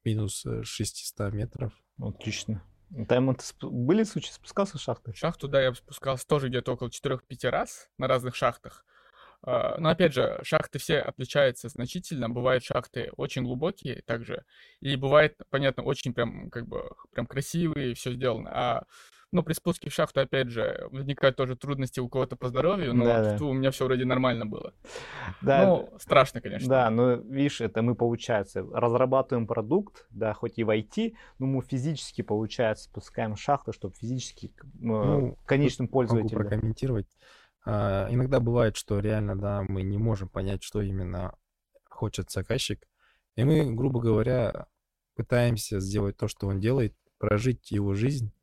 минус 0.04 0.44
600 0.62 1.32
метров. 1.32 1.72
Отлично. 1.98 2.62
Там 3.08 3.36
были 3.62 4.04
случаи, 4.04 4.30
спускался 4.30 4.78
в 4.78 4.80
шахты? 4.80 5.12
В 5.12 5.16
шахту, 5.16 5.48
да, 5.48 5.60
я 5.62 5.74
спускался 5.74 6.26
тоже 6.26 6.48
где-то 6.48 6.72
около 6.72 6.88
4-5 6.90 7.50
раз 7.50 7.88
на 7.98 8.06
разных 8.06 8.36
шахтах. 8.36 8.84
А, 9.42 9.76
но 9.78 9.90
опять 9.90 10.14
же, 10.14 10.38
шахты 10.42 10.78
все 10.78 10.98
отличаются 11.00 11.68
значительно. 11.68 12.30
Бывают 12.30 12.64
шахты 12.64 13.10
очень 13.16 13.42
глубокие 13.42 14.02
также. 14.02 14.44
И 14.80 14.96
бывает, 14.96 15.36
понятно, 15.50 15.82
очень 15.82 16.14
прям 16.14 16.50
как 16.50 16.66
бы 16.66 16.90
прям 17.12 17.26
красивые, 17.26 17.94
все 17.94 18.12
сделано. 18.12 18.50
А 18.52 18.84
но 19.34 19.42
при 19.42 19.52
спуске 19.52 19.90
в 19.90 19.92
шахту, 19.92 20.20
опять 20.20 20.48
же, 20.48 20.86
возникают 20.92 21.36
тоже 21.36 21.56
трудности 21.56 21.98
у 21.98 22.08
кого-то 22.08 22.36
по 22.36 22.48
здоровью, 22.48 22.94
но 22.94 23.04
да, 23.04 23.36
да. 23.36 23.44
у 23.44 23.52
меня 23.52 23.72
все 23.72 23.84
вроде 23.84 24.04
нормально 24.04 24.46
было. 24.46 24.72
Да, 25.42 25.66
ну, 25.66 25.92
страшно, 25.98 26.40
конечно. 26.40 26.68
Да, 26.68 26.88
но 26.88 27.14
видишь, 27.14 27.60
это 27.60 27.82
мы, 27.82 27.96
получается, 27.96 28.62
разрабатываем 28.62 29.48
продукт, 29.48 30.06
да, 30.10 30.32
хоть 30.34 30.58
и 30.58 30.64
в 30.64 30.70
IT, 30.70 31.14
но 31.40 31.46
мы 31.46 31.62
физически, 31.62 32.22
получается, 32.22 32.84
спускаем 32.84 33.34
шахту, 33.34 33.72
чтобы 33.72 33.94
физически 33.96 34.52
ну, 34.74 35.36
конечным 35.46 35.88
пользователям... 35.88 36.38
Могу 36.38 36.48
прокомментировать. 36.48 37.08
А, 37.66 38.06
иногда 38.10 38.38
бывает, 38.38 38.76
что 38.76 39.00
реально, 39.00 39.36
да, 39.36 39.62
мы 39.62 39.82
не 39.82 39.98
можем 39.98 40.28
понять, 40.28 40.62
что 40.62 40.80
именно 40.80 41.34
хочет 41.90 42.30
заказчик, 42.30 42.86
и 43.34 43.42
мы, 43.42 43.74
грубо 43.74 44.00
говоря, 44.00 44.66
пытаемся 45.16 45.80
сделать 45.80 46.16
то, 46.16 46.28
что 46.28 46.46
он 46.46 46.60
делает, 46.60 46.94
прожить 47.18 47.70
его 47.70 47.94
жизнь, 47.94 48.33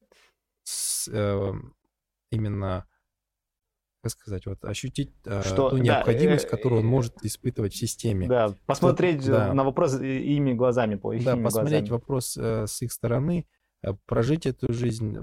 с, 0.72 1.10
э, 1.12 1.52
именно, 2.32 2.86
как 4.02 4.12
сказать, 4.12 4.46
вот 4.46 4.64
ощутить 4.64 5.14
э, 5.26 5.42
что, 5.44 5.70
ту 5.70 5.78
необходимость, 5.78 6.46
да, 6.46 6.48
э, 6.48 6.52
которую 6.52 6.82
он 6.82 6.88
может 6.88 7.24
испытывать 7.24 7.74
в 7.74 7.78
системе. 7.78 8.28
Да, 8.28 8.56
посмотреть 8.66 9.22
что, 9.24 9.32
да, 9.32 9.54
на 9.54 9.64
вопрос 9.64 10.00
ими 10.00 10.54
глазами, 10.54 10.96
по 10.96 11.14
Да, 11.18 11.36
посмотреть 11.36 11.88
глазами. 11.88 11.90
вопрос 11.90 12.38
э, 12.38 12.66
с 12.68 12.82
их 12.82 12.92
стороны, 12.92 13.48
э, 13.84 13.94
прожить 14.06 14.46
эту 14.46 14.72
жизнь, 14.72 15.18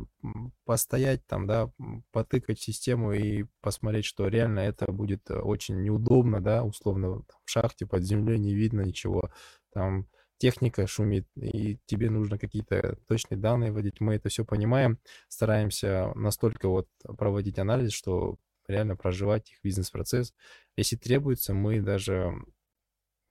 постоять 0.64 1.26
там, 1.26 1.46
да, 1.46 1.72
потыкать 2.12 2.61
систему 2.61 3.12
и 3.12 3.46
посмотреть, 3.61 4.05
что 4.05 4.28
реально 4.28 4.61
это 4.61 4.92
будет 4.92 5.30
очень 5.30 5.80
неудобно, 5.80 6.40
да, 6.40 6.62
условно, 6.62 7.22
в 7.44 7.51
шахте 7.51 7.86
под 7.86 8.03
землей 8.03 8.38
не 8.38 8.55
видно 8.55 8.82
ничего, 8.82 9.30
там 9.72 10.07
техника 10.39 10.86
шумит, 10.86 11.26
и 11.36 11.78
тебе 11.86 12.11
нужно 12.11 12.39
какие-то 12.39 12.97
точные 13.07 13.39
данные 13.39 13.72
вводить. 13.72 14.01
Мы 14.01 14.14
это 14.14 14.28
все 14.28 14.45
понимаем, 14.45 14.99
стараемся 15.28 16.12
настолько 16.14 16.68
вот 16.68 16.89
проводить 17.18 17.59
анализ, 17.59 17.93
что 17.93 18.39
реально 18.66 18.97
проживать 18.97 19.51
их 19.51 19.59
бизнес-процесс. 19.62 20.34
Если 20.76 20.97
требуется, 20.97 21.55
мы 21.55 21.80
даже 21.80 22.32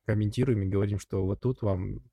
комментируем 0.06 0.64
и 0.64 0.70
говорим, 0.70 1.00
что 1.00 1.26
вот 1.26 1.42
тут 1.42 1.62
вам 1.62 2.04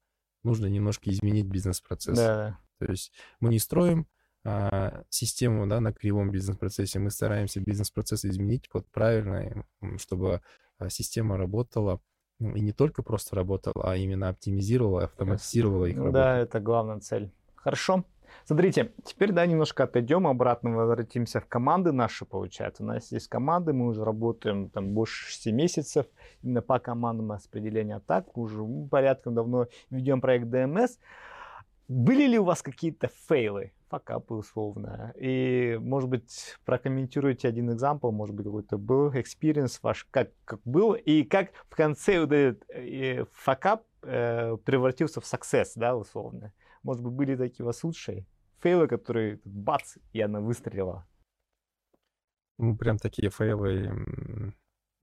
нужно 0.42 0.66
немножко 0.66 1.10
изменить 1.10 1.46
бизнес-процесс. 1.46 2.16
Да. 2.16 2.58
То 2.78 2.86
есть 2.90 3.12
мы 3.40 3.50
не 3.50 3.58
строим 3.58 4.06
а, 4.44 5.04
систему 5.08 5.66
да, 5.66 5.80
на 5.80 5.92
кривом 5.92 6.30
бизнес-процессе, 6.30 6.98
мы 6.98 7.10
стараемся 7.10 7.60
бизнес-процесс 7.60 8.24
изменить 8.24 8.68
под 8.68 8.90
правильно, 8.90 9.64
чтобы 9.96 10.42
а, 10.78 10.90
система 10.90 11.36
работала 11.38 12.00
и 12.40 12.60
не 12.60 12.72
только 12.72 13.02
просто 13.02 13.36
работала, 13.36 13.92
а 13.92 13.96
именно 13.96 14.28
оптимизировала, 14.28 15.04
автоматизировала 15.04 15.86
их 15.86 15.96
работу. 15.96 16.12
Да, 16.12 16.38
это 16.38 16.60
главная 16.60 17.00
цель. 17.00 17.30
Хорошо. 17.54 18.04
Смотрите, 18.44 18.92
теперь 19.04 19.32
да, 19.32 19.46
немножко 19.46 19.84
отойдем 19.84 20.26
обратно, 20.26 20.74
возвратимся 20.74 21.40
в 21.40 21.46
команды 21.46 21.92
наши, 21.92 22.24
получается. 22.24 22.82
У 22.82 22.86
нас 22.86 23.12
есть 23.12 23.28
команды, 23.28 23.72
мы 23.72 23.86
уже 23.86 24.04
работаем 24.04 24.68
там 24.68 24.92
больше 24.92 25.30
6 25.30 25.46
месяцев 25.52 26.06
именно 26.42 26.60
по 26.60 26.78
командам 26.78 27.32
распределения 27.32 27.96
атак, 27.96 28.36
уже 28.36 28.62
порядком 28.90 29.34
давно 29.34 29.68
ведем 29.90 30.20
проект 30.20 30.46
DMS. 30.46 30.98
Были 31.88 32.26
ли 32.26 32.38
у 32.38 32.44
вас 32.44 32.62
какие-то 32.62 33.08
фейлы 33.28 33.72
факапы 33.94 34.34
условно. 34.34 35.12
И, 35.16 35.78
может 35.80 36.08
быть, 36.08 36.56
прокомментируйте 36.64 37.46
один 37.46 37.72
экзампл, 37.72 38.10
может 38.10 38.34
быть, 38.34 38.46
какой-то 38.46 38.76
был 38.76 39.12
experience 39.12 39.78
ваш, 39.82 40.04
как, 40.10 40.30
как 40.44 40.60
был, 40.64 40.94
и 40.94 41.22
как 41.22 41.52
в 41.70 41.76
конце 41.76 42.20
вот 42.20 42.32
этот 42.32 42.68
э, 42.70 43.24
факап 43.32 43.84
э, 44.02 44.56
превратился 44.64 45.20
в 45.20 45.24
success, 45.24 45.72
да, 45.76 45.96
условно. 45.96 46.52
Может 46.82 47.02
быть, 47.02 47.12
были 47.12 47.36
такие 47.36 47.62
у 47.62 47.66
вас 47.66 47.84
лучшие 47.84 48.26
фейлы, 48.58 48.88
которые, 48.88 49.40
бац, 49.44 49.96
и 50.12 50.20
она 50.20 50.40
выстрелила. 50.40 51.06
Ну, 52.58 52.76
прям 52.76 52.98
такие 52.98 53.30
фейлы 53.30 54.54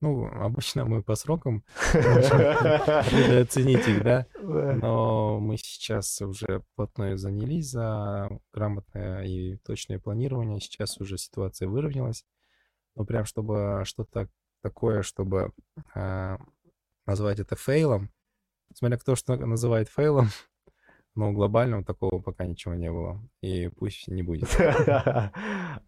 ну, 0.02 0.26
обычно 0.26 0.84
мы 0.84 1.00
по 1.02 1.14
срокам 1.14 1.64
оценить 1.94 3.86
их, 3.86 4.02
да. 4.02 4.26
Но 4.42 5.38
мы 5.38 5.56
сейчас 5.56 6.20
уже 6.20 6.64
плотно 6.74 7.16
занялись 7.16 7.70
за 7.70 8.28
грамотное 8.52 9.22
и 9.22 9.56
точное 9.58 10.00
планирование. 10.00 10.60
Сейчас 10.60 11.00
уже 11.00 11.18
ситуация 11.18 11.68
выровнялась. 11.68 12.26
Но 12.96 13.04
прям 13.04 13.24
чтобы 13.24 13.82
что-то 13.84 14.28
такое, 14.60 15.02
чтобы 15.02 15.52
а, 15.94 16.38
назвать 17.06 17.38
это 17.38 17.54
фейлом, 17.54 18.10
смотря 18.74 18.98
кто 18.98 19.14
что 19.14 19.36
называет 19.36 19.88
фейлом, 19.88 20.30
но 21.14 21.30
глобального 21.30 21.84
такого 21.84 22.20
пока 22.20 22.44
ничего 22.44 22.74
не 22.74 22.90
было. 22.90 23.22
И 23.40 23.68
пусть 23.68 24.08
не 24.08 24.22
будет. 24.22 24.48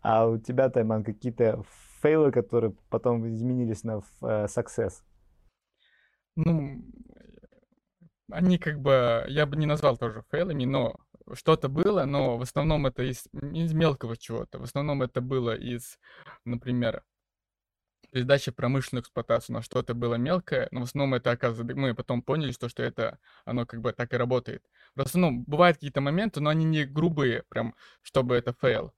А 0.02 0.28
у 0.28 0.38
тебя, 0.38 0.68
Тайман, 0.70 1.02
какие-то 1.02 1.64
фейлы, 2.04 2.30
которые 2.30 2.74
потом 2.90 3.26
изменились 3.26 3.82
на 3.82 4.02
э, 4.20 4.46
success? 4.46 5.02
Ну, 6.36 6.84
они 8.30 8.58
как 8.58 8.80
бы, 8.80 9.24
я 9.28 9.46
бы 9.46 9.56
не 9.56 9.66
назвал 9.66 9.96
тоже 9.96 10.22
фейлами, 10.30 10.66
но 10.66 10.96
что-то 11.32 11.68
было, 11.68 12.04
но 12.04 12.36
в 12.36 12.42
основном 12.42 12.86
это 12.86 13.02
из, 13.02 13.26
из 13.32 13.72
мелкого 13.72 14.16
чего-то. 14.18 14.58
В 14.58 14.64
основном 14.64 15.02
это 15.02 15.22
было 15.22 15.56
из, 15.56 15.98
например, 16.44 17.02
передачи 18.10 18.50
промышленную 18.52 19.02
эксплуатацию 19.02 19.54
на 19.54 19.62
что-то 19.62 19.94
было 19.94 20.16
мелкое, 20.16 20.68
но 20.72 20.80
в 20.80 20.82
основном 20.84 21.14
это 21.14 21.30
оказывается, 21.30 21.74
мы 21.74 21.94
потом 21.94 22.20
поняли, 22.20 22.52
что, 22.52 22.68
что 22.68 22.82
это, 22.82 23.18
оно 23.46 23.64
как 23.64 23.80
бы 23.80 23.94
так 23.94 24.12
и 24.12 24.18
работает. 24.18 24.62
В 24.94 25.00
основном 25.00 25.44
бывают 25.44 25.78
какие-то 25.78 26.02
моменты, 26.02 26.40
но 26.40 26.50
они 26.50 26.66
не 26.66 26.84
грубые, 26.84 27.44
прям, 27.48 27.74
чтобы 28.02 28.36
это 28.36 28.52
fail. 28.52 28.92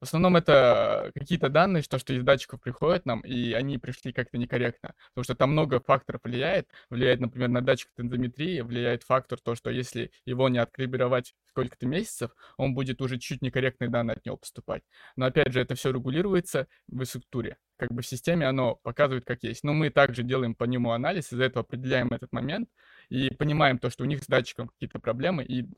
В 0.00 0.04
основном 0.04 0.36
это 0.36 1.12
какие-то 1.14 1.50
данные, 1.50 1.82
что, 1.82 1.98
что 1.98 2.14
из 2.14 2.22
датчиков 2.22 2.60
приходят 2.60 3.04
нам, 3.04 3.20
и 3.20 3.52
они 3.52 3.76
пришли 3.76 4.12
как-то 4.12 4.38
некорректно. 4.38 4.94
Потому 5.10 5.24
что 5.24 5.34
там 5.34 5.52
много 5.52 5.78
факторов 5.80 6.22
влияет. 6.24 6.68
Влияет, 6.88 7.20
например, 7.20 7.50
на 7.50 7.60
датчик 7.60 7.90
тензометрии, 7.96 8.62
влияет 8.62 9.02
фактор 9.02 9.38
то, 9.38 9.54
что 9.54 9.68
если 9.68 10.10
его 10.24 10.48
не 10.48 10.58
откалибровать 10.58 11.34
сколько-то 11.50 11.86
месяцев, 11.86 12.30
он 12.56 12.74
будет 12.74 13.02
уже 13.02 13.18
чуть 13.18 13.42
некорректные 13.42 13.90
данные 13.90 14.16
от 14.16 14.24
него 14.24 14.38
поступать. 14.38 14.82
Но 15.16 15.26
опять 15.26 15.52
же, 15.52 15.60
это 15.60 15.74
все 15.74 15.92
регулируется 15.92 16.66
в 16.88 17.04
структуре. 17.04 17.58
Как 17.76 17.92
бы 17.92 18.02
в 18.02 18.06
системе 18.06 18.46
оно 18.46 18.76
показывает, 18.76 19.24
как 19.26 19.42
есть. 19.42 19.64
Но 19.64 19.74
мы 19.74 19.90
также 19.90 20.22
делаем 20.22 20.54
по 20.54 20.64
нему 20.64 20.92
анализ, 20.92 21.32
из-за 21.32 21.44
этого 21.44 21.64
определяем 21.64 22.08
этот 22.08 22.32
момент, 22.32 22.70
и 23.10 23.34
понимаем 23.34 23.78
то, 23.78 23.90
что 23.90 24.04
у 24.04 24.06
них 24.06 24.22
с 24.22 24.26
датчиком 24.26 24.68
какие-то 24.68 24.98
проблемы, 24.98 25.44
и 25.44 25.68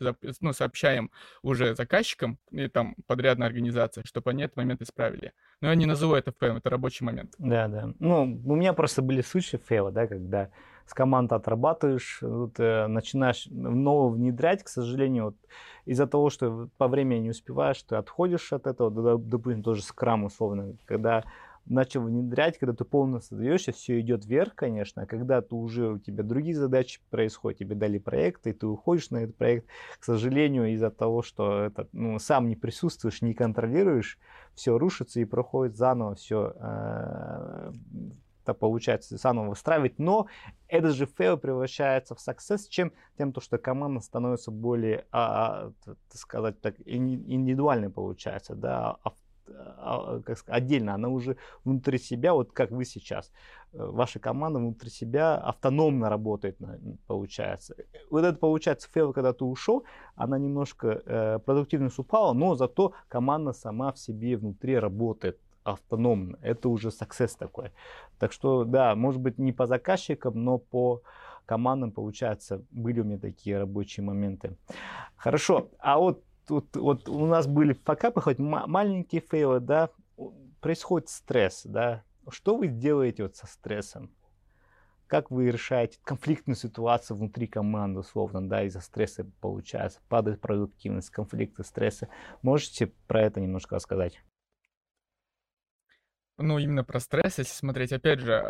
ну, 0.41 0.53
сообщаем 0.53 1.11
уже 1.43 1.75
заказчикам 1.75 2.39
и 2.51 2.69
там 2.69 2.95
подрядная 3.07 3.49
организация, 3.49 4.05
чтобы 4.05 4.31
они 4.31 4.45
этот 4.45 4.57
момент 4.57 4.83
исправили. 4.83 5.33
Но 5.61 5.69
я 5.69 5.75
не 5.75 5.87
назову 5.87 6.15
это 6.15 6.33
фейлом, 6.39 6.59
это 6.59 6.71
рабочий 6.71 7.05
момент. 7.05 7.35
Да, 7.39 7.69
да. 7.69 7.93
Ну, 7.99 8.23
у 8.23 8.55
меня 8.55 8.75
просто 8.75 9.03
были 9.03 9.23
случаи 9.23 9.57
фейла, 9.57 9.91
да, 9.91 10.07
когда 10.07 10.51
с 10.87 10.95
командой 10.95 11.35
отрабатываешь, 11.35 12.19
вот, 12.21 12.59
э, 12.59 12.87
начинаешь 12.87 13.47
нового 13.47 14.11
внедрять, 14.11 14.63
к 14.63 14.69
сожалению, 14.69 15.25
вот, 15.27 15.37
из-за 15.87 16.07
того, 16.07 16.29
что 16.29 16.69
по 16.77 16.89
времени 16.89 17.21
не 17.21 17.31
успеваешь, 17.31 17.83
ты 17.83 17.97
отходишь 17.97 18.53
от 18.53 18.67
этого, 18.67 19.19
допустим, 19.19 19.63
тоже 19.63 19.83
скрам 19.83 20.25
условно, 20.25 20.77
когда 20.85 21.25
начал 21.67 22.03
внедрять, 22.03 22.59
когда 22.59 22.75
ты 22.75 22.85
полностью 22.85 23.37
создаешься, 23.37 23.73
все 23.73 24.01
идет 24.01 24.25
вверх, 24.25 24.55
конечно, 24.55 25.03
а 25.03 25.07
когда 25.07 25.41
ты 25.41 25.55
уже 25.55 25.93
у 25.93 25.99
тебя 25.99 26.23
другие 26.23 26.57
задачи 26.57 27.01
происходят, 27.11 27.59
тебе 27.59 27.75
дали 27.75 27.99
проект, 27.99 28.47
и 28.47 28.53
ты 28.53 28.67
уходишь 28.67 29.11
на 29.11 29.19
этот 29.19 29.37
проект, 29.37 29.67
к 29.99 30.05
сожалению, 30.05 30.73
из-за 30.75 30.91
того, 30.91 31.23
что 31.23 31.65
это, 31.65 31.89
ну, 31.93 32.19
сам 32.19 32.49
не 32.49 32.57
присутствуешь, 32.57 33.23
не 33.23 33.35
контролируешь, 33.35 34.19
все 34.55 34.79
рушится 34.79 35.21
и 35.21 35.25
проходит 35.25 35.77
заново 35.77 36.15
все 36.15 36.55
это 38.43 38.55
получается 38.55 39.17
заново 39.17 39.51
выстраивать, 39.51 39.99
но 39.99 40.27
этот 40.69 40.95
же 40.95 41.07
фейл 41.07 41.37
превращается 41.37 42.15
в 42.15 42.19
success, 42.19 42.63
чем? 42.69 42.93
Тем, 43.17 43.33
то, 43.33 43.41
что 43.41 43.59
команда 43.59 44.01
становится 44.01 44.51
более, 44.51 45.07
а, 45.13 45.67
а, 45.67 45.73
так 45.85 45.97
сказать, 46.19 46.61
так, 46.61 46.75
индивидуальной 46.85 47.91
получается, 47.91 48.55
да, 48.55 48.97
а, 49.05 49.13
как 49.47 50.39
сказать, 50.39 50.63
отдельно, 50.63 50.95
она 50.95 51.09
уже 51.09 51.37
внутри 51.65 51.99
себя, 51.99 52.35
вот 52.35 52.53
как 52.53 52.71
вы 52.71 52.85
сейчас, 52.85 53.33
э, 53.73 53.85
ваша 53.85 54.19
команда 54.19 54.59
внутри 54.59 54.91
себя 54.91 55.37
автономно 55.37 56.09
работает, 56.09 56.59
получается. 57.07 57.77
Вот 58.11 58.25
это 58.25 58.39
получается 58.39 58.89
фейл, 58.93 59.13
когда 59.13 59.33
ты 59.33 59.45
ушел, 59.45 59.85
она 60.15 60.39
немножко 60.39 61.03
э, 61.05 61.39
продуктивность 61.41 61.99
упала, 61.99 62.33
но 62.33 62.55
зато 62.55 62.93
команда 63.09 63.53
сама 63.53 63.93
в 63.93 63.99
себе 63.99 64.37
внутри 64.37 64.79
работает 64.79 65.39
автономно. 65.65 66.39
Это 66.43 66.69
уже 66.69 66.89
success 66.89 67.37
такой. 67.39 67.71
Так 68.19 68.33
что, 68.33 68.65
да, 68.65 68.95
может 68.95 69.21
быть, 69.21 69.39
не 69.39 69.53
по 69.53 69.67
заказчикам, 69.67 70.45
но 70.45 70.59
по 70.59 71.03
командам, 71.47 71.93
получается, 71.93 72.63
были 72.71 73.01
у 73.01 73.05
меня 73.05 73.19
такие 73.19 73.59
рабочие 73.59 74.05
моменты. 74.05 74.57
Хорошо, 75.17 75.71
а 75.79 75.99
вот 75.99 76.23
тут 76.53 76.77
вот 76.77 77.09
у 77.09 77.27
нас 77.27 77.47
были 77.47 77.73
факапы, 77.73 78.21
хоть 78.21 78.39
маленькие 78.39 79.23
фейлы, 79.23 79.61
да, 79.61 79.89
происходит 80.61 81.09
стресс, 81.09 81.63
да. 81.65 82.05
Что 82.29 82.57
вы 82.57 82.67
делаете 82.69 83.23
вот 83.23 83.37
со 83.37 83.47
стрессом? 83.47 84.11
Как 85.07 85.31
вы 85.31 85.51
решаете 85.51 85.99
конфликтную 86.05 86.57
ситуацию 86.57 87.17
внутри 87.17 87.47
команды, 87.47 88.01
условно, 88.01 88.47
да, 88.47 88.65
из-за 88.65 88.81
стресса 88.81 89.27
получается, 89.41 90.01
падает 90.09 90.41
продуктивность, 90.41 91.11
конфликты, 91.11 91.65
стрессы. 91.65 92.09
Можете 92.43 92.89
про 93.07 93.23
это 93.23 93.41
немножко 93.41 93.77
рассказать? 93.77 94.23
Ну, 96.39 96.59
именно 96.59 96.83
про 96.83 96.99
стресс, 96.99 97.39
если 97.39 97.53
смотреть, 97.53 97.93
опять 97.93 98.21
же... 98.21 98.43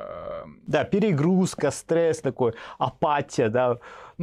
Да, 0.67 0.85
перегрузка, 0.85 1.71
стресс 1.71 2.21
такой, 2.21 2.55
апатия, 2.79 3.49
да. 3.49 3.79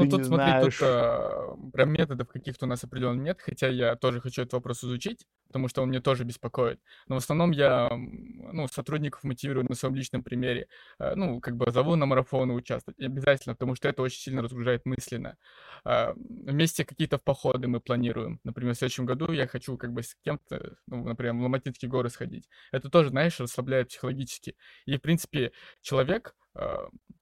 Ну, 0.05 0.09
тут, 0.09 0.25
смотри, 0.25 0.49
знаешь... 0.49 0.77
тут 0.77 0.87
а, 0.87 1.55
прям 1.73 1.91
методов 1.91 2.27
каких-то 2.27 2.65
у 2.65 2.69
нас 2.69 2.83
определенно 2.83 3.21
нет, 3.21 3.41
хотя 3.41 3.67
я 3.67 3.95
тоже 3.95 4.21
хочу 4.21 4.41
этот 4.41 4.53
вопрос 4.53 4.83
изучить, 4.83 5.25
потому 5.47 5.67
что 5.67 5.81
он 5.81 5.89
мне 5.89 5.99
тоже 5.99 6.23
беспокоит. 6.23 6.79
Но 7.07 7.15
в 7.15 7.17
основном 7.17 7.51
я, 7.51 7.89
ну, 7.91 8.67
сотрудников 8.67 9.23
мотивирую 9.23 9.65
на 9.67 9.75
своем 9.75 9.95
личном 9.95 10.23
примере. 10.23 10.67
А, 10.97 11.15
ну, 11.15 11.39
как 11.41 11.57
бы 11.57 11.71
зову 11.71 11.95
на 11.95 12.05
марафоны 12.05 12.53
участвовать 12.53 12.99
обязательно, 12.99 13.55
потому 13.55 13.75
что 13.75 13.89
это 13.89 14.01
очень 14.01 14.19
сильно 14.19 14.41
разгружает 14.41 14.85
мысленно. 14.85 15.37
А, 15.83 16.13
вместе 16.15 16.85
какие-то 16.85 17.17
в 17.17 17.23
походы 17.23 17.67
мы 17.67 17.79
планируем. 17.79 18.39
Например, 18.43 18.73
в 18.73 18.77
следующем 18.77 19.05
году 19.05 19.31
я 19.31 19.47
хочу 19.47 19.77
как 19.77 19.91
бы 19.91 20.03
с 20.03 20.15
кем-то, 20.23 20.77
ну, 20.87 21.03
например, 21.03 21.33
в 21.35 21.41
Ломатинские 21.41 21.89
горы 21.89 22.09
сходить. 22.09 22.47
Это 22.71 22.89
тоже, 22.89 23.09
знаешь, 23.09 23.39
расслабляет 23.39 23.89
психологически. 23.89 24.55
И, 24.85 24.97
в 24.97 25.01
принципе, 25.01 25.51
человек, 25.81 26.35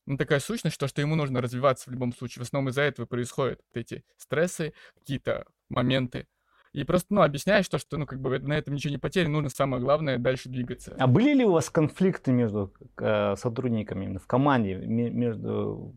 ну, 0.05 0.17
такая 0.17 0.39
сущность, 0.39 0.77
то, 0.77 0.87
что 0.87 1.01
ему 1.01 1.15
нужно 1.15 1.41
развиваться 1.41 1.89
в 1.89 1.93
любом 1.93 2.13
случае. 2.13 2.43
В 2.43 2.47
основном 2.47 2.69
из-за 2.69 2.83
этого 2.83 3.05
происходят 3.05 3.59
вот 3.73 3.79
эти 3.79 4.03
стрессы, 4.17 4.73
какие-то 4.95 5.45
моменты. 5.69 6.27
И 6.73 6.83
просто, 6.83 7.13
ну, 7.13 7.21
объясняешь 7.21 7.67
то, 7.67 7.77
что, 7.77 7.97
ну, 7.97 8.05
как 8.05 8.21
бы 8.21 8.39
на 8.39 8.53
этом 8.53 8.73
ничего 8.73 8.91
не 8.91 8.97
потеряно, 8.97 9.33
нужно 9.33 9.49
самое 9.49 9.81
главное 9.81 10.17
дальше 10.17 10.49
двигаться. 10.49 10.95
А 10.99 11.07
были 11.07 11.33
ли 11.33 11.45
у 11.45 11.51
вас 11.51 11.69
конфликты 11.69 12.31
между 12.31 12.73
э, 12.99 13.35
сотрудниками 13.35 14.17
в 14.17 14.27
команде, 14.27 14.75
между 14.75 15.95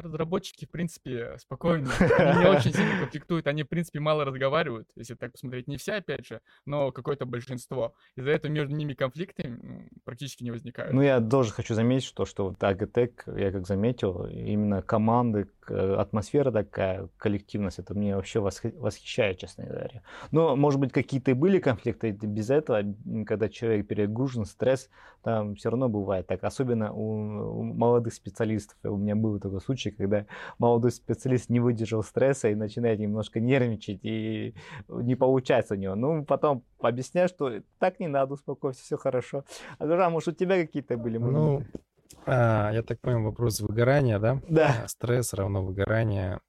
разработчики, 0.00 0.64
в 0.66 0.70
принципе, 0.70 1.36
спокойно, 1.38 1.90
они 2.18 2.40
не 2.40 2.46
очень 2.46 2.72
сильно 2.72 2.98
конфликтуют, 3.00 3.46
они, 3.46 3.62
в 3.62 3.68
принципе, 3.68 4.00
мало 4.00 4.24
разговаривают, 4.24 4.88
если 4.96 5.14
так 5.14 5.32
посмотреть. 5.32 5.68
Не 5.68 5.76
все, 5.76 5.94
опять 5.94 6.26
же, 6.26 6.40
но 6.66 6.92
какое-то 6.92 7.26
большинство. 7.26 7.94
Из-за 8.16 8.30
этого 8.30 8.50
между 8.50 8.74
ними 8.74 8.94
конфликты 8.94 9.58
практически 10.04 10.42
не 10.42 10.50
возникают. 10.50 10.92
Ну, 10.92 11.02
я 11.02 11.20
тоже 11.20 11.52
хочу 11.52 11.74
заметить, 11.74 12.06
что, 12.06 12.24
что 12.24 12.48
вот 12.48 12.62
Агатек, 12.62 13.24
я 13.36 13.52
как 13.52 13.66
заметил, 13.66 14.26
именно 14.26 14.82
команды, 14.82 15.48
атмосфера 15.70 16.50
такая, 16.50 17.08
коллективность, 17.16 17.78
это 17.78 17.94
мне 17.94 18.16
вообще 18.16 18.40
восхищает, 18.40 19.38
честно 19.38 19.64
говоря. 19.64 20.02
Но, 20.30 20.56
может 20.56 20.80
быть, 20.80 20.92
какие-то 20.92 21.30
и 21.30 21.34
были 21.34 21.58
конфликты, 21.58 22.10
без 22.10 22.50
этого, 22.50 22.82
когда 23.26 23.48
человек 23.48 23.86
перегружен, 23.86 24.44
стресс, 24.44 24.88
там 25.22 25.54
все 25.54 25.70
равно 25.70 25.88
бывает 25.88 26.26
так, 26.26 26.44
особенно 26.44 26.92
у, 26.92 27.60
у 27.60 27.62
молодых 27.62 28.14
специалистов. 28.14 28.76
У 28.82 28.96
меня 28.96 29.14
был 29.14 29.38
такой 29.38 29.60
случай, 29.60 29.89
случае, 29.90 29.96
когда 29.96 30.26
молодой 30.58 30.90
специалист 30.90 31.50
не 31.50 31.60
выдержал 31.60 32.02
стресса 32.02 32.48
и 32.48 32.54
начинает 32.54 32.98
немножко 32.98 33.40
нервничать, 33.40 34.00
и 34.02 34.54
не 34.88 35.14
получается 35.14 35.74
у 35.74 35.76
него. 35.76 35.94
Ну, 35.94 36.24
потом 36.24 36.64
объясняю, 36.80 37.28
что 37.28 37.62
так 37.78 38.00
не 38.00 38.08
надо, 38.08 38.34
успокойся, 38.34 38.82
все 38.82 38.96
хорошо. 38.96 39.44
А 39.78 39.86
Гурам, 39.86 40.12
может, 40.12 40.28
у 40.28 40.32
тебя 40.32 40.56
какие-то 40.60 40.96
были 40.96 41.18
моменты? 41.18 41.66
Ну, 41.74 41.80
а, 42.26 42.70
я 42.72 42.82
так 42.82 43.00
понимаю, 43.00 43.26
вопрос 43.26 43.60
выгорания, 43.60 44.18
да? 44.18 44.40
Да. 44.48 44.82
А, 44.84 44.88
стресс 44.88 45.32
равно 45.34 45.64
выгорание. 45.64 46.40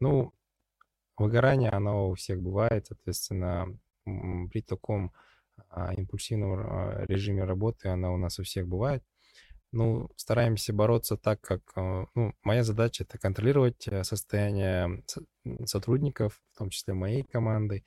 Ну, 0.00 0.32
выгорание, 1.16 1.70
оно 1.70 2.10
у 2.10 2.14
всех 2.14 2.42
бывает, 2.42 2.86
соответственно, 2.86 3.66
при 4.04 4.60
таком 4.60 5.12
а, 5.70 5.94
импульсивном 5.94 6.52
а, 6.54 7.04
режиме 7.06 7.44
работы 7.44 7.88
оно 7.88 8.12
у 8.12 8.16
нас 8.16 8.38
у 8.38 8.42
всех 8.42 8.66
бывает 8.66 9.02
ну, 9.74 10.08
стараемся 10.16 10.72
бороться 10.72 11.16
так, 11.16 11.40
как... 11.40 11.60
Э, 11.76 12.06
ну, 12.14 12.32
моя 12.42 12.62
задача— 12.62 13.02
это 13.04 13.18
контролировать 13.18 13.88
э, 13.88 14.04
состояние 14.04 15.02
сотрудников, 15.66 16.40
в 16.52 16.58
том 16.58 16.70
числе 16.70 16.94
моей 16.94 17.24
команды, 17.24 17.84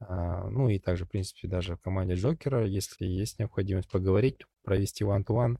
а, 0.00 0.48
ну 0.50 0.68
и 0.68 0.78
также, 0.78 1.04
в 1.04 1.08
принципе, 1.08 1.48
даже 1.48 1.76
в 1.76 1.80
команде 1.80 2.14
Джокера, 2.14 2.66
если 2.66 3.06
есть 3.06 3.38
необходимость 3.38 3.88
поговорить, 3.88 4.40
провести 4.64 5.04
one-to-one, 5.04 5.58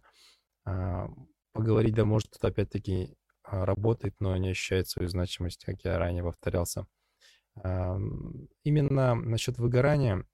а, 0.64 1.08
поговорить, 1.52 1.94
да, 1.94 2.04
может, 2.04 2.32
тут 2.32 2.44
опять-таки 2.44 3.16
а, 3.44 3.64
работает, 3.64 4.16
но 4.18 4.36
не 4.36 4.50
ощущает 4.50 4.88
свою 4.88 5.08
значимость, 5.08 5.64
как 5.64 5.84
я 5.84 5.98
ранее 5.98 6.24
повторялся. 6.24 6.86
Именно 8.62 9.16
насчет 9.16 9.58
выгорания 9.58 10.24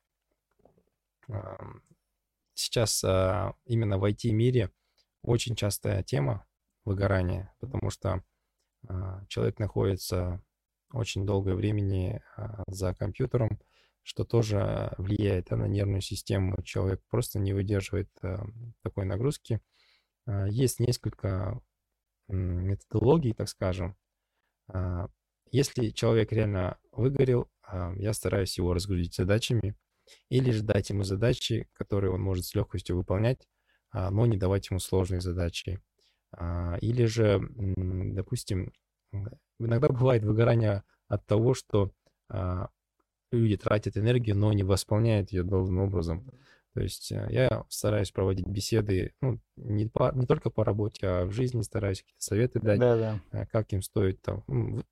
сейчас 2.53 3.03
именно 3.03 3.97
в 3.97 4.05
IT-мире— 4.05 4.71
очень 5.25 5.57
частая 5.57 6.03
тема 6.03 6.47
выгорания, 6.85 7.55
потому 7.61 7.91
что 7.91 8.23
а, 8.87 9.25
человек 9.27 9.59
находится 9.59 10.43
очень 10.93 11.27
долгое 11.27 11.55
времени 11.55 12.23
а, 12.37 12.63
за 12.69 12.95
компьютером, 12.95 13.61
что 14.03 14.25
тоже 14.25 14.95
влияет 14.99 15.51
на 15.51 15.67
нервную 15.67 16.03
систему. 16.03 16.63
Человек 16.63 17.03
просто 17.09 17.39
не 17.39 17.53
выдерживает 17.53 18.11
а, 18.23 18.47
такой 18.83 19.05
нагрузки. 19.05 19.61
А, 20.27 20.47
есть 20.47 20.81
несколько 20.81 21.61
методологий, 22.29 23.35
так 23.35 23.51
скажем. 23.51 23.99
Если 25.51 25.91
человек 25.91 26.33
реально 26.33 26.79
выгорел, 26.91 27.51
я 27.97 28.15
стараюсь 28.15 28.57
его 28.57 28.73
разгрузить 28.73 29.15
задачами 29.15 29.77
или 30.31 30.51
же 30.51 30.63
дать 30.63 30.89
ему 30.89 31.03
задачи, 31.03 31.69
которые 31.75 32.13
он 32.13 32.23
может 32.23 32.47
с 32.47 32.55
легкостью 32.55 32.97
выполнять, 32.97 33.47
но 34.11 34.27
не 34.27 34.37
давать 34.37 34.71
ему 34.71 34.81
сложные 34.81 35.21
задачи. 35.21 35.81
А, 36.33 36.77
или 36.81 37.05
же, 37.05 37.41
допустим, 37.57 38.73
иногда 39.59 39.89
бывает 39.89 40.25
выгорание 40.25 40.83
от 41.09 41.25
того, 41.27 41.55
что 41.55 41.93
а, 42.29 42.69
люди 43.31 43.57
тратят 43.57 43.97
энергию, 43.97 44.37
но 44.37 44.53
не 44.53 44.63
восполняют 44.63 45.33
ее 45.33 45.45
должным 45.45 45.81
образом. 45.81 46.31
То 46.75 46.81
есть 46.81 47.13
э, 47.13 47.27
я 47.31 47.65
стараюсь 47.69 48.11
проводить 48.11 48.49
беседы, 48.49 49.15
ну, 49.21 49.39
не, 49.55 49.87
по, 49.87 50.11
не 50.13 50.27
только 50.27 50.51
по 50.51 50.65
работе, 50.65 51.07
а 51.07 51.25
в 51.25 51.31
жизни 51.31 51.63
стараюсь 51.63 52.01
какие-то 52.01 52.25
советы 52.25 52.59
дать, 52.59 52.81
да, 52.81 52.97
да. 52.97 53.21
Э, 53.31 53.47
как 53.47 53.73
им 53.73 53.81
стоит 53.81 54.21
там 54.23 54.43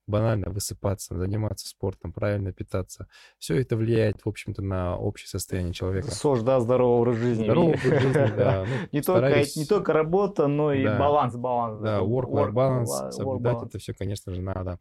банально 0.06 0.50
высыпаться, 0.50 1.16
заниматься 1.16 1.68
спортом, 1.68 2.12
правильно 2.12 2.52
питаться. 2.52 3.08
Все 3.38 3.60
это 3.60 3.76
влияет, 3.76 4.24
в 4.24 4.28
общем-то, 4.28 4.62
на 4.62 4.96
общее 4.96 5.28
состояние 5.28 5.72
человека. 5.72 6.12
СОЖ, 6.12 6.42
да, 6.42 6.60
здоровый 6.60 7.00
образ 7.00 7.16
жизни. 7.16 7.44
Здоровый 7.44 7.74
образ 7.74 8.02
жизни, 8.02 8.12
да. 8.36 8.64
Ну, 8.68 8.88
не, 8.92 9.02
только, 9.02 9.42
не 9.56 9.64
только 9.66 9.92
работа, 9.92 10.46
но 10.46 10.72
и 10.72 10.84
баланс, 10.86 11.34
баланс. 11.34 11.80
Да, 11.80 11.98
work-life 11.98 12.52
balance, 12.52 13.10
соблюдать 13.10 13.66
это 13.66 13.78
все, 13.78 13.92
конечно 13.92 14.32
же, 14.32 14.40
надо. 14.40 14.78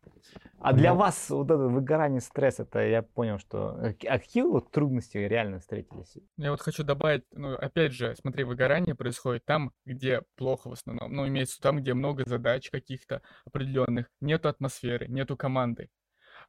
А 0.59 0.73
для 0.73 0.93
вас 0.93 1.31
вот 1.31 1.49
это 1.49 1.57
выгорание, 1.67 2.21
стресс, 2.21 2.59
это 2.59 2.79
я 2.85 3.01
понял, 3.01 3.39
что... 3.39 3.95
А 4.07 4.19
какие 4.19 4.43
вот 4.43 4.69
трудности 4.69 5.17
реально 5.17 5.59
встретились? 5.59 6.17
Я 6.37 6.51
вот 6.51 6.61
хочу 6.61 6.83
добавить, 6.91 7.23
ну, 7.31 7.53
опять 7.53 7.93
же, 7.93 8.15
смотри, 8.19 8.43
выгорание 8.43 8.95
происходит 8.95 9.45
там, 9.45 9.71
где 9.85 10.23
плохо 10.35 10.69
в 10.69 10.73
основном. 10.73 11.13
Ну, 11.13 11.27
имеется 11.27 11.61
там, 11.61 11.79
где 11.81 11.93
много 11.93 12.23
задач 12.27 12.69
каких-то 12.69 13.21
определенных, 13.45 14.07
нету 14.19 14.49
атмосферы, 14.49 15.07
нету 15.07 15.37
команды. 15.37 15.89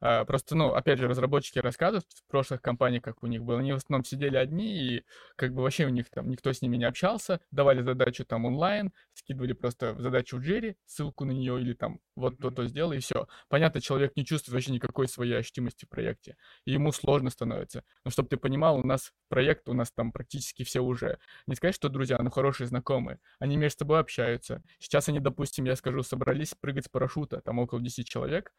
А, 0.01 0.25
просто, 0.25 0.55
ну, 0.55 0.73
опять 0.73 0.99
же, 0.99 1.07
разработчики 1.07 1.59
рассказывают 1.59 2.05
в 2.09 2.29
прошлых 2.29 2.61
компаниях, 2.61 3.03
как 3.03 3.23
у 3.23 3.27
них 3.27 3.43
было. 3.43 3.59
Они 3.59 3.73
в 3.73 3.77
основном 3.77 4.03
сидели 4.05 4.37
одни, 4.37 4.77
и 4.77 5.05
как 5.35 5.53
бы 5.53 5.61
вообще 5.61 5.85
у 5.85 5.89
них 5.89 6.09
там 6.09 6.29
никто 6.29 6.51
с 6.51 6.61
ними 6.61 6.77
не 6.77 6.85
общался, 6.85 7.39
давали 7.51 7.81
задачу 7.81 8.25
там 8.25 8.45
онлайн, 8.45 8.91
скидывали 9.13 9.53
просто 9.53 9.95
задачу 9.99 10.37
в 10.37 10.41
Джире, 10.41 10.75
ссылку 10.85 11.25
на 11.25 11.31
нее 11.31 11.59
или 11.61 11.73
там 11.73 11.99
вот 12.15 12.37
то-то 12.37 12.65
сделал, 12.67 12.93
и 12.93 12.99
все. 12.99 13.27
Понятно, 13.49 13.81
человек 13.81 14.15
не 14.15 14.25
чувствует 14.25 14.53
вообще 14.53 14.71
никакой 14.71 15.07
своей 15.07 15.37
ощутимости 15.37 15.85
в 15.85 15.89
проекте, 15.89 16.37
и 16.65 16.71
ему 16.71 16.91
сложно 16.91 17.29
становится. 17.29 17.83
Но 18.05 18.11
чтобы 18.11 18.29
ты 18.29 18.37
понимал, 18.37 18.77
у 18.77 18.83
нас 18.83 19.13
проект, 19.29 19.69
у 19.69 19.73
нас 19.73 19.91
там 19.91 20.11
практически 20.11 20.63
все 20.63 20.81
уже, 20.81 21.19
не 21.47 21.55
сказать, 21.55 21.75
что 21.75 21.89
друзья, 21.89 22.17
но 22.19 22.29
хорошие 22.29 22.67
знакомые, 22.67 23.19
они 23.39 23.57
между 23.57 23.79
собой 23.79 23.99
общаются. 23.99 24.61
Сейчас 24.79 25.09
они, 25.09 25.19
допустим, 25.19 25.65
я 25.65 25.75
скажу, 25.75 26.03
собрались 26.03 26.53
прыгать 26.59 26.85
с 26.85 26.89
парашюта, 26.89 27.41
там 27.41 27.59
около 27.59 27.81
10 27.81 28.07
человек, 28.07 28.53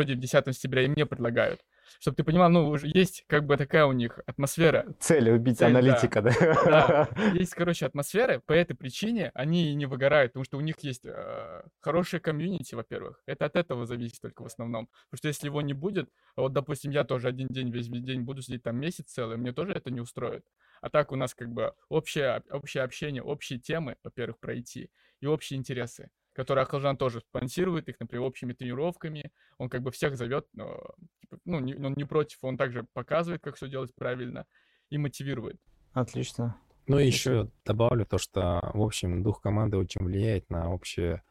вроде 0.00 0.14
10 0.14 0.44
сентября, 0.46 0.82
и 0.82 0.88
мне 0.88 1.06
предлагают 1.06 1.60
чтобы 1.98 2.16
ты 2.16 2.24
понимал, 2.24 2.50
ну, 2.50 2.68
уже 2.68 2.88
есть 2.92 3.24
как 3.26 3.46
бы 3.46 3.56
такая 3.56 3.84
у 3.84 3.92
них 3.92 4.20
атмосфера. 4.26 4.86
Цель 5.00 5.30
убить 5.30 5.58
Цель, 5.58 5.70
аналитика, 5.70 6.22
да. 6.22 6.32
да. 6.64 7.08
Есть, 7.34 7.54
короче, 7.54 7.86
атмосфера, 7.86 8.40
по 8.46 8.52
этой 8.52 8.74
причине 8.74 9.30
они 9.34 9.74
не 9.74 9.86
выгорают, 9.86 10.32
потому 10.32 10.44
что 10.44 10.56
у 10.56 10.60
них 10.60 10.78
есть 10.80 11.04
э, 11.04 11.62
хорошая 11.80 12.20
комьюнити, 12.20 12.74
во-первых. 12.74 13.20
Это 13.26 13.46
от 13.46 13.56
этого 13.56 13.86
зависит 13.86 14.20
только 14.20 14.42
в 14.42 14.46
основном. 14.46 14.86
Потому 15.10 15.18
что 15.18 15.28
если 15.28 15.46
его 15.46 15.62
не 15.62 15.74
будет, 15.74 16.08
вот, 16.36 16.52
допустим, 16.52 16.90
я 16.92 17.04
тоже 17.04 17.28
один 17.28 17.48
день, 17.48 17.70
весь 17.70 17.88
день 17.88 18.22
буду 18.22 18.40
сидеть 18.42 18.62
там 18.62 18.76
месяц 18.76 19.06
целый, 19.06 19.36
мне 19.36 19.52
тоже 19.52 19.72
это 19.72 19.90
не 19.90 20.00
устроит. 20.00 20.44
А 20.80 20.90
так 20.90 21.12
у 21.12 21.16
нас 21.16 21.34
как 21.34 21.50
бы 21.50 21.74
общее, 21.88 22.42
общее 22.50 22.84
общение, 22.84 23.22
общие 23.22 23.58
темы, 23.58 23.96
во-первых, 24.04 24.38
пройти, 24.38 24.90
и 25.20 25.26
общие 25.26 25.58
интересы 25.58 26.10
который 26.32 26.62
Ахалжан 26.62 26.96
тоже 26.96 27.20
спонсирует 27.20 27.88
их, 27.88 27.98
например, 28.00 28.26
общими 28.26 28.52
тренировками. 28.52 29.32
Он 29.58 29.68
как 29.68 29.82
бы 29.82 29.90
всех 29.90 30.16
зовет, 30.16 30.46
типа, 30.50 31.38
ну, 31.44 31.60
не, 31.60 31.74
он 31.74 31.94
не 31.96 32.04
против, 32.04 32.38
он 32.42 32.56
также 32.56 32.86
показывает, 32.92 33.42
как 33.42 33.56
все 33.56 33.68
делать 33.68 33.94
правильно 33.94 34.46
и 34.90 34.98
мотивирует. 34.98 35.60
Отлично. 35.92 36.56
Ну 36.86 36.98
и 36.98 37.06
еще 37.06 37.50
добавлю 37.64 38.06
то, 38.06 38.18
что, 38.18 38.70
в 38.74 38.82
общем, 38.82 39.22
дух 39.22 39.40
команды 39.40 39.76
очень 39.76 40.04
влияет 40.04 40.48
на 40.50 40.72
общее, 40.72 41.22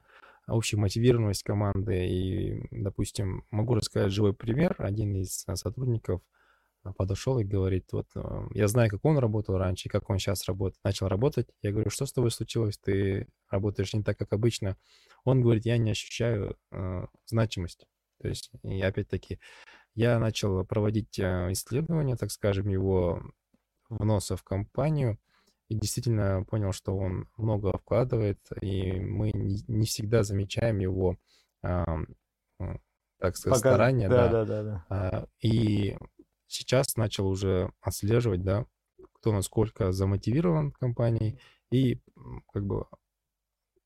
общую 0.47 0.79
мотивированность 0.79 1.43
команды. 1.43 2.07
И, 2.07 2.67
допустим, 2.71 3.43
могу 3.51 3.75
рассказать 3.75 4.11
живой 4.11 4.33
пример. 4.33 4.75
Один 4.77 5.15
из 5.15 5.45
сотрудников– 5.55 6.21
подошел 6.97 7.39
и 7.39 7.43
говорит, 7.43 7.91
вот 7.91 8.07
э, 8.15 8.47
я 8.53 8.67
знаю, 8.67 8.89
как 8.89 9.03
он 9.03 9.17
работал 9.17 9.57
раньше, 9.57 9.89
как 9.89 10.09
он 10.09 10.17
сейчас 10.17 10.47
работает, 10.47 10.79
начал 10.83 11.07
работать. 11.07 11.47
Я 11.61 11.71
говорю, 11.71 11.89
что 11.89 12.05
с 12.05 12.13
тобой 12.13 12.31
случилось? 12.31 12.77
Ты 12.77 13.27
работаешь 13.49 13.93
не 13.93 14.03
так, 14.03 14.17
как 14.17 14.33
обычно. 14.33 14.77
Он 15.23 15.41
говорит, 15.41 15.65
я 15.65 15.77
не 15.77 15.91
ощущаю 15.91 16.57
э, 16.71 17.05
значимость. 17.25 17.85
То 18.21 18.27
есть, 18.27 18.51
и 18.63 18.81
опять-таки, 18.81 19.39
я 19.95 20.19
начал 20.19 20.65
проводить 20.65 21.19
исследования, 21.19 22.15
так 22.15 22.31
скажем, 22.31 22.67
его 22.67 23.21
вноса 23.89 24.35
в 24.37 24.43
компанию, 24.43 25.17
и 25.69 25.75
действительно 25.75 26.43
понял, 26.45 26.71
что 26.71 26.97
он 26.97 27.27
много 27.37 27.77
вкладывает, 27.77 28.39
и 28.59 28.99
мы 28.99 29.31
не, 29.31 29.63
не 29.67 29.85
всегда 29.85 30.23
замечаем 30.23 30.79
его, 30.79 31.17
э, 31.63 31.85
так 33.19 33.37
сказать, 33.37 33.59
Пока... 33.59 33.73
старания. 33.73 34.09
Да, 34.09 34.27
да, 34.29 34.45
да. 34.45 34.63
да. 34.63 34.85
да. 34.89 35.27
И 35.41 35.95
сейчас 36.49 36.97
начал 36.97 37.27
уже 37.27 37.71
отслеживать, 37.79 38.43
да, 38.43 38.65
кто 39.13 39.31
насколько 39.31 39.93
замотивирован 39.93 40.71
компанией 40.73 41.39
и 41.71 42.01
как 42.51 42.65
бы 42.65 42.87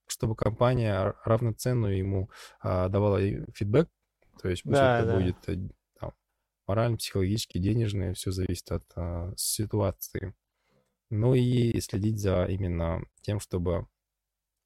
чтобы 0.08 0.36
компания 0.36 1.16
равноценную 1.24 1.98
ему 1.98 2.30
а, 2.60 2.88
давала 2.90 3.20
фидбэк, 3.54 3.90
то 4.42 4.50
есть 4.50 4.64
пусть 4.64 4.76
да, 4.76 5.00
это 5.00 5.08
да. 5.08 5.20
будет 5.20 5.50
э, 5.50 5.70
там, 6.00 6.14
морально, 6.68 6.98
психологически, 6.98 7.58
денежное, 7.58 8.14
все 8.14 8.32
зависит 8.32 8.72
от 8.72 8.84
а, 8.96 9.34
ситуации. 9.38 10.34
Ну 11.10 11.34
и 11.34 11.80
следить 11.80 12.20
за 12.20 12.46
именно 12.46 13.04
тем, 13.22 13.40
чтобы... 13.40 13.88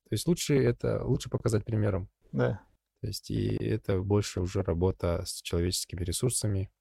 То 0.09 0.13
есть 0.13 0.27
лучше 0.27 0.55
это, 0.55 1.03
лучше 1.05 1.29
показать 1.29 1.65
примером. 1.65 2.09
Да. 2.31 2.61
То 3.01 3.07
есть 3.07 3.29
и 3.29 3.55
это 3.55 4.01
больше 4.01 4.41
уже 4.41 4.63
работа 4.63 5.23
с 5.25 5.41
человеческими 5.41 6.03
ресурсами, 6.03 6.71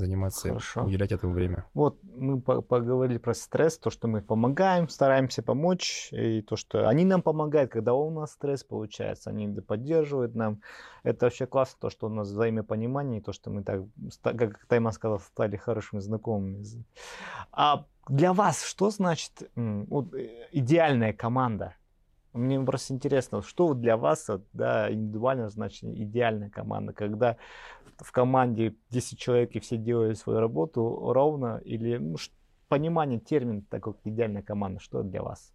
заниматься, 0.00 0.48
Хорошо. 0.48 0.84
уделять 0.84 1.12
этому 1.12 1.32
время. 1.32 1.64
Вот 1.74 1.98
мы 2.02 2.40
поговорили 2.40 3.18
про 3.18 3.34
стресс, 3.34 3.78
то, 3.78 3.90
что 3.90 4.08
мы 4.08 4.22
помогаем, 4.22 4.88
стараемся 4.88 5.42
помочь, 5.42 6.08
и 6.12 6.42
то, 6.42 6.56
что 6.56 6.88
они 6.88 7.04
нам 7.04 7.22
помогают, 7.22 7.70
когда 7.70 7.94
у 7.94 8.10
нас 8.10 8.32
стресс 8.32 8.64
получается, 8.64 9.30
они 9.30 9.60
поддерживают 9.60 10.34
нам. 10.34 10.60
Это 11.02 11.26
вообще 11.26 11.46
классно, 11.46 11.76
то, 11.80 11.90
что 11.90 12.06
у 12.06 12.10
нас 12.10 12.28
взаимопонимание, 12.28 13.20
то, 13.20 13.32
что 13.32 13.50
мы 13.50 13.62
так, 13.62 13.82
как 14.22 14.66
Тайма 14.66 14.92
сказал, 14.92 15.20
стали 15.20 15.56
хорошими 15.56 16.00
знакомыми. 16.00 16.64
А 17.52 17.84
для 18.08 18.32
вас 18.32 18.64
что 18.64 18.90
значит 18.90 19.50
вот, 19.54 20.14
э, 20.14 20.48
идеальная 20.52 21.12
команда? 21.12 21.74
Мне 22.32 22.60
просто 22.60 22.94
интересно, 22.94 23.42
что 23.42 23.74
для 23.74 23.96
вас 23.96 24.30
да, 24.52 24.92
индивидуально 24.92 25.48
значит 25.48 25.84
идеальная 25.84 26.50
команда, 26.50 26.92
когда 26.92 27.36
в 27.98 28.12
команде 28.12 28.76
10 28.90 29.18
человек 29.18 29.56
и 29.56 29.60
все 29.60 29.76
делают 29.76 30.18
свою 30.18 30.40
работу 30.40 31.12
ровно, 31.12 31.60
или 31.64 31.96
ну, 31.96 32.16
понимание 32.68 33.18
термина 33.18 33.62
такой 33.68 33.94
идеальная 34.04 34.42
команда, 34.42 34.80
что 34.80 35.02
для 35.02 35.22
вас? 35.22 35.52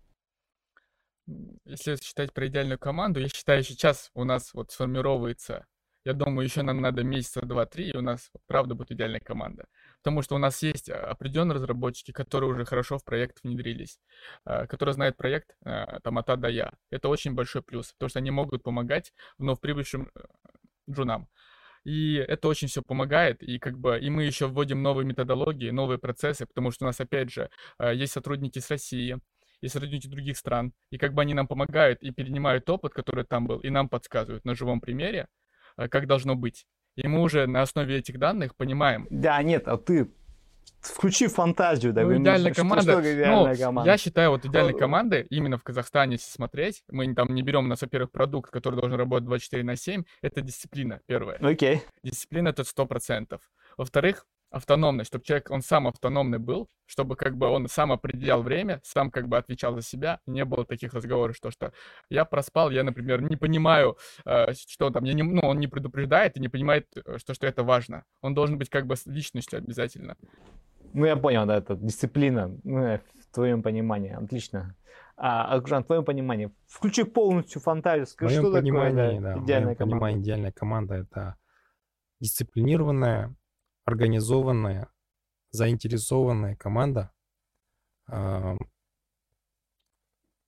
Если 1.65 1.95
считать 1.95 2.33
про 2.33 2.47
идеальную 2.47 2.77
команду, 2.77 3.19
я 3.19 3.29
считаю, 3.29 3.63
сейчас 3.63 4.11
у 4.13 4.25
нас 4.25 4.53
вот 4.53 4.71
сформировывается 4.71 5.65
я 6.05 6.13
думаю, 6.13 6.45
еще 6.45 6.61
нам 6.61 6.81
надо 6.81 7.03
месяца 7.03 7.41
два-три, 7.41 7.89
и 7.89 7.97
у 7.97 8.01
нас 8.01 8.31
правда 8.45 8.75
будет 8.75 8.91
идеальная 8.91 9.19
команда. 9.19 9.65
Потому 10.05 10.21
что 10.21 10.35
у 10.35 10.37
нас 10.37 10.61
есть 10.61 10.87
а, 10.87 11.07
определенные 11.07 11.55
разработчики, 11.55 12.11
которые 12.11 12.51
уже 12.51 12.63
хорошо 12.63 12.99
в 12.99 13.03
проект 13.03 13.41
внедрились, 13.41 13.99
а, 14.43 14.67
которые 14.67 14.93
знают 14.93 15.17
проект 15.17 15.55
а, 15.65 15.99
там 16.01 16.19
от 16.19 16.29
А 16.29 16.35
до 16.35 16.47
Я. 16.47 16.73
Это 16.91 17.09
очень 17.09 17.33
большой 17.33 17.63
плюс, 17.63 17.91
потому 17.93 18.09
что 18.09 18.19
они 18.19 18.29
могут 18.29 18.61
помогать 18.61 19.13
вновь 19.39 19.59
прибывшим 19.59 20.11
э, 20.13 20.19
джунам. 20.87 21.27
И 21.85 22.17
это 22.17 22.47
очень 22.47 22.67
все 22.67 22.83
помогает, 22.83 23.41
и 23.41 23.57
как 23.57 23.79
бы 23.79 23.99
и 23.99 24.11
мы 24.11 24.25
еще 24.25 24.45
вводим 24.45 24.83
новые 24.83 25.07
методологии, 25.07 25.71
новые 25.71 25.97
процессы, 25.97 26.45
потому 26.45 26.69
что 26.69 26.85
у 26.85 26.87
нас, 26.87 27.01
опять 27.01 27.31
же, 27.31 27.49
есть 27.79 28.13
сотрудники 28.13 28.59
с 28.59 28.69
России, 28.69 29.17
есть 29.61 29.73
сотрудники 29.73 30.05
других 30.05 30.37
стран, 30.37 30.73
и 30.91 30.99
как 30.99 31.15
бы 31.15 31.23
они 31.23 31.33
нам 31.33 31.47
помогают 31.47 32.03
и 32.03 32.11
перенимают 32.11 32.69
опыт, 32.69 32.93
который 32.93 33.25
там 33.25 33.47
был, 33.47 33.57
и 33.57 33.71
нам 33.71 33.89
подсказывают 33.89 34.45
на 34.45 34.53
живом 34.53 34.81
примере, 34.81 35.29
Э, 35.77 35.87
как 35.87 36.07
должно 36.07 36.35
быть. 36.35 36.65
И 36.95 37.07
мы 37.07 37.21
уже 37.21 37.45
на 37.47 37.61
основе 37.61 37.97
этих 37.97 38.19
данных 38.19 38.55
понимаем. 38.55 39.07
Да, 39.09 39.41
нет, 39.43 39.67
а 39.67 39.77
ты 39.77 40.09
включи 40.81 41.27
фантазию, 41.27 41.93
да, 41.93 42.03
ну, 42.03 42.21
идеальная 42.21 42.53
что, 42.53 42.61
команда. 42.61 42.83
Что, 42.83 43.01
что 43.01 43.13
идеальная 43.13 43.53
ну, 43.53 43.59
команда? 43.59 43.91
Я 43.91 43.97
считаю, 43.97 44.29
вот 44.31 44.45
идеальной 44.45 44.77
команды 44.77 45.25
именно 45.29 45.57
в 45.57 45.63
Казахстане, 45.63 46.13
если 46.13 46.31
смотреть, 46.31 46.83
мы 46.89 47.13
там 47.13 47.33
не 47.33 47.41
берем 47.41 47.65
у 47.65 47.67
нас, 47.67 47.81
во-первых, 47.81 48.11
продукт, 48.11 48.51
который 48.51 48.79
должен 48.79 48.97
работать 48.97 49.25
24 49.25 49.63
на 49.63 49.75
7, 49.75 50.03
это 50.21 50.41
дисциплина, 50.41 51.01
первое. 51.05 51.37
Окей. 51.37 51.75
Okay. 51.75 51.81
Дисциплина 52.03 52.49
это 52.49 52.63
100%. 52.63 53.39
Во-вторых, 53.77 54.25
автономность, 54.55 55.09
чтобы 55.09 55.25
человек, 55.25 55.51
он 55.51 55.61
сам 55.61 55.87
автономный 55.87 56.39
был, 56.39 56.69
чтобы 56.85 57.17
как 57.17 57.35
бы 57.35 57.47
он 57.47 57.67
сам 57.67 57.91
определял 57.91 58.41
время, 58.41 58.79
сам 58.83 59.11
как 59.11 59.27
бы 59.27 59.37
отвечал 59.37 59.75
за 59.75 59.81
себя, 59.81 60.19
не 60.25 60.45
было 60.45 60.65
таких 60.65 60.93
разговоров, 60.93 61.35
что, 61.35 61.51
что 61.51 61.73
я 62.09 62.23
проспал, 62.23 62.69
я, 62.71 62.83
например, 62.83 63.21
не 63.21 63.35
понимаю, 63.35 63.97
э, 64.25 64.53
что 64.53 64.89
там, 64.91 65.03
я 65.03 65.13
не, 65.13 65.23
ну, 65.23 65.41
он 65.41 65.59
не 65.59 65.67
предупреждает 65.67 66.37
и 66.37 66.39
не 66.39 66.47
понимает, 66.47 66.87
э, 66.95 67.17
что, 67.17 67.33
что 67.33 67.47
это 67.47 67.63
важно. 67.63 68.05
Он 68.21 68.33
должен 68.33 68.57
быть 68.57 68.69
как 68.69 68.87
бы 68.87 68.95
с 68.95 69.05
личностью 69.05 69.57
обязательно. 69.57 70.15
Ну, 70.93 71.05
я 71.05 71.17
понял, 71.17 71.45
да, 71.45 71.57
это 71.57 71.75
дисциплина, 71.75 72.57
ну, 72.63 72.97
в 72.97 73.35
твоем 73.35 73.61
понимании, 73.61 74.13
отлично. 74.13 74.77
А, 75.17 75.53
Акжан, 75.53 75.83
в 75.83 75.87
твоем 75.87 76.05
понимании, 76.05 76.51
включи 76.67 77.03
полностью 77.03 77.61
фантазию, 77.61 78.07
скажи, 78.07 78.35
что 78.35 78.53
такое 78.53 78.93
да, 78.93 79.37
идеальная 79.37 79.75
команда? 79.75 79.95
Понимании, 79.95 80.21
идеальная 80.21 80.51
команда— 80.53 80.95
это 80.95 81.35
дисциплинированная, 82.21 83.35
организованная, 83.85 84.89
заинтересованная 85.51 86.55
команда, 86.55 87.11
э, 88.07 88.57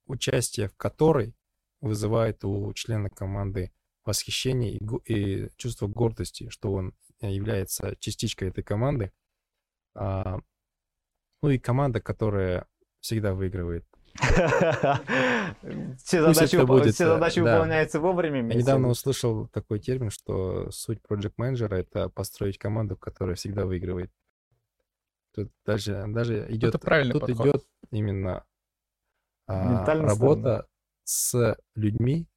участие 0.05 0.69
в 0.69 0.75
которой 0.75 1.35
вызывает 1.79 2.43
у 2.43 2.73
члена 2.73 3.09
команды 3.09 3.71
восхищение 4.03 4.79
и, 5.05 5.49
чувство 5.57 5.87
гордости, 5.87 6.49
что 6.49 6.73
он 6.73 6.95
является 7.19 7.95
частичкой 7.99 8.49
этой 8.49 8.63
команды. 8.63 9.11
А, 9.93 10.39
ну 11.41 11.49
и 11.49 11.59
команда, 11.59 11.99
которая 12.01 12.67
всегда 12.99 13.33
выигрывает. 13.33 13.85
Все 16.03 16.21
задачи, 16.21 16.55
будет, 16.65 16.93
все 16.95 17.05
задачи 17.05 17.41
да. 17.41 17.53
выполняются 17.53 17.99
вовремя. 17.99 18.47
Я 18.51 18.59
недавно 18.59 18.89
услышал 18.89 19.47
такой 19.47 19.79
термин, 19.79 20.09
что 20.09 20.71
суть 20.71 20.99
project 21.07 21.33
менеджера 21.37 21.75
это 21.75 22.09
построить 22.09 22.57
команду, 22.57 22.97
которая 22.97 23.35
всегда 23.35 23.65
выигрывает. 23.65 24.11
Тут 25.33 25.51
даже, 25.65 26.05
даже 26.07 26.47
идет, 26.49 26.69
Это 26.69 26.79
правильный 26.79 27.13
тут 27.13 27.21
подход. 27.21 27.47
идет 27.47 27.63
именно 27.91 28.43
а, 29.45 29.85
работа 29.85 30.67
с 31.03 31.55
людьми 31.75 32.27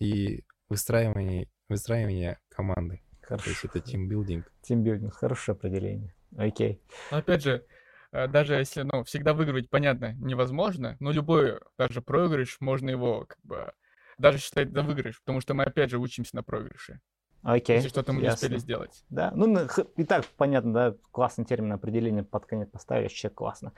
и 0.00 0.44
выстраивание, 0.68 1.48
выстраивание 1.68 2.38
команды. 2.48 3.02
То 3.20 3.28
Хорошо. 3.28 3.50
есть 3.50 3.64
это 3.64 3.80
тимбилдинг. 3.80 4.50
Тимбилдинг, 4.62 5.12
хорошее 5.12 5.54
определение. 5.54 6.14
Окей. 6.36 6.82
Но 7.10 7.18
опять 7.18 7.42
же, 7.42 7.52
э, 7.52 7.77
даже 8.12 8.54
если, 8.54 8.82
ну, 8.82 9.04
всегда 9.04 9.34
выиграть, 9.34 9.68
понятно, 9.70 10.14
невозможно, 10.14 10.96
но 11.00 11.12
любой 11.12 11.60
даже 11.76 12.02
проигрыш, 12.02 12.56
можно 12.60 12.90
его, 12.90 13.26
как 13.26 13.38
бы, 13.42 13.72
даже 14.18 14.38
считать 14.38 14.72
за 14.72 14.82
выигрыш, 14.82 15.20
потому 15.20 15.40
что 15.40 15.54
мы, 15.54 15.64
опять 15.64 15.90
же, 15.90 15.98
учимся 15.98 16.34
на 16.36 16.42
проигрыше, 16.42 17.00
Окей. 17.42 17.76
если 17.76 17.88
что-то 17.88 18.12
мы 18.12 18.20
не 18.20 18.24
ясно. 18.26 18.46
успели 18.46 18.58
сделать. 18.60 19.04
Да, 19.10 19.30
ну 19.34 19.68
и 19.96 20.04
так 20.04 20.24
понятно, 20.36 20.72
да, 20.72 20.94
классный 21.12 21.44
термин 21.44 21.72
определения 21.72 22.24
под 22.24 22.46
конец 22.46 22.68
поставили, 22.70 23.04
вообще 23.04 23.28
классно. 23.30 23.72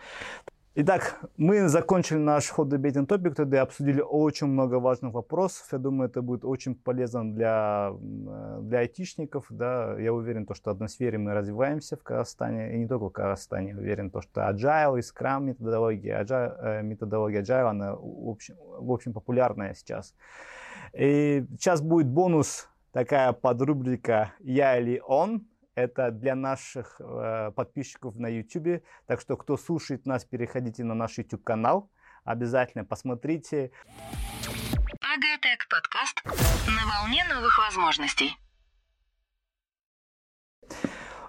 Итак, 0.77 1.19
мы 1.37 1.69
закончили 1.69 2.19
наш 2.19 2.49
ход 2.49 2.73
debating 2.73 3.05
topic, 3.05 3.35
тогда 3.35 3.63
обсудили 3.63 4.01
очень 4.01 4.47
много 4.47 4.77
важных 4.77 5.13
вопросов. 5.13 5.67
Я 5.73 5.79
думаю, 5.79 6.09
это 6.09 6.23
будет 6.23 6.45
очень 6.45 6.77
полезно 6.77 7.35
для, 7.35 7.91
э, 7.93 8.59
для 8.63 8.79
айтишников. 8.79 9.47
Да. 9.51 9.99
Я 9.99 10.13
уверен, 10.13 10.47
то, 10.47 10.55
что 10.55 10.71
в 10.71 10.75
одной 10.75 10.89
сфере 10.89 11.19
мы 11.19 11.35
развиваемся 11.35 11.97
в 11.97 12.05
Казахстане, 12.05 12.77
и 12.77 12.79
не 12.79 12.87
только 12.87 13.07
в 13.07 13.11
Казахстане. 13.11 13.75
Уверен, 13.75 14.13
то, 14.13 14.21
что 14.21 14.43
Agile 14.43 15.01
и 15.01 15.03
Scrum 15.03 15.41
методология, 15.41 16.23
Agile, 16.23 16.57
э, 16.63 16.83
методология 16.83 17.43
Agile, 17.43 17.69
она 17.69 17.97
в 17.97 18.29
общем, 18.29 18.55
в 18.79 18.93
общем 18.93 19.13
популярная 19.13 19.75
сейчас. 19.75 20.15
И 20.93 21.47
сейчас 21.59 21.83
будет 21.83 22.07
бонус, 22.07 22.69
такая 22.93 23.33
подрубрика 23.33 24.35
«Я 24.39 24.79
или 24.79 25.03
он». 25.05 25.50
Это 25.81 26.11
для 26.11 26.35
наших 26.35 27.01
э, 27.01 27.53
подписчиков 27.57 28.17
на 28.17 28.29
YouTube. 28.29 28.83
Так 29.07 29.19
что, 29.19 29.39
кто 29.39 29.57
слушает 29.57 30.05
нас, 30.05 30.27
переходите 30.27 30.85
на 30.85 30.93
наш 30.95 31.17
YouTube-канал. 31.17 31.91
Обязательно 32.25 32.85
посмотрите. 32.85 33.71
Агатек 35.01 35.67
подкаст 35.71 36.23
на 36.67 36.85
волне 36.87 37.25
новых 37.33 37.59
возможностей. 37.59 38.37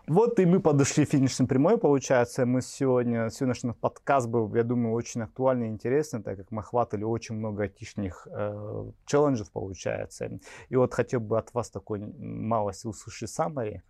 Вот 0.06 0.38
и 0.40 0.46
мы 0.46 0.60
подошли 0.60 1.06
к 1.06 1.12
финишной 1.12 1.48
прямой, 1.48 1.78
получается. 1.78 2.46
Мы 2.46 2.62
сегодня, 2.62 3.30
сегодняшний 3.30 3.72
подкаст 3.72 4.28
был, 4.28 4.54
я 4.54 4.64
думаю, 4.64 4.94
очень 4.94 5.22
актуальный 5.22 5.68
и 5.68 5.70
интересный, 5.70 6.22
так 6.22 6.36
как 6.36 6.52
мы 6.52 6.60
охватывали 6.60 7.06
очень 7.06 7.36
много 7.36 7.64
айтишных 7.64 8.28
э, 8.30 8.92
челленджев, 9.06 9.50
получается. 9.50 10.30
И 10.68 10.76
вот 10.76 10.94
хотел 10.94 11.22
бы 11.22 11.38
от 11.38 11.54
вас 11.54 11.70
такой 11.70 12.00
малость 12.02 12.84
услышать 12.84 13.30
summary 13.30 13.82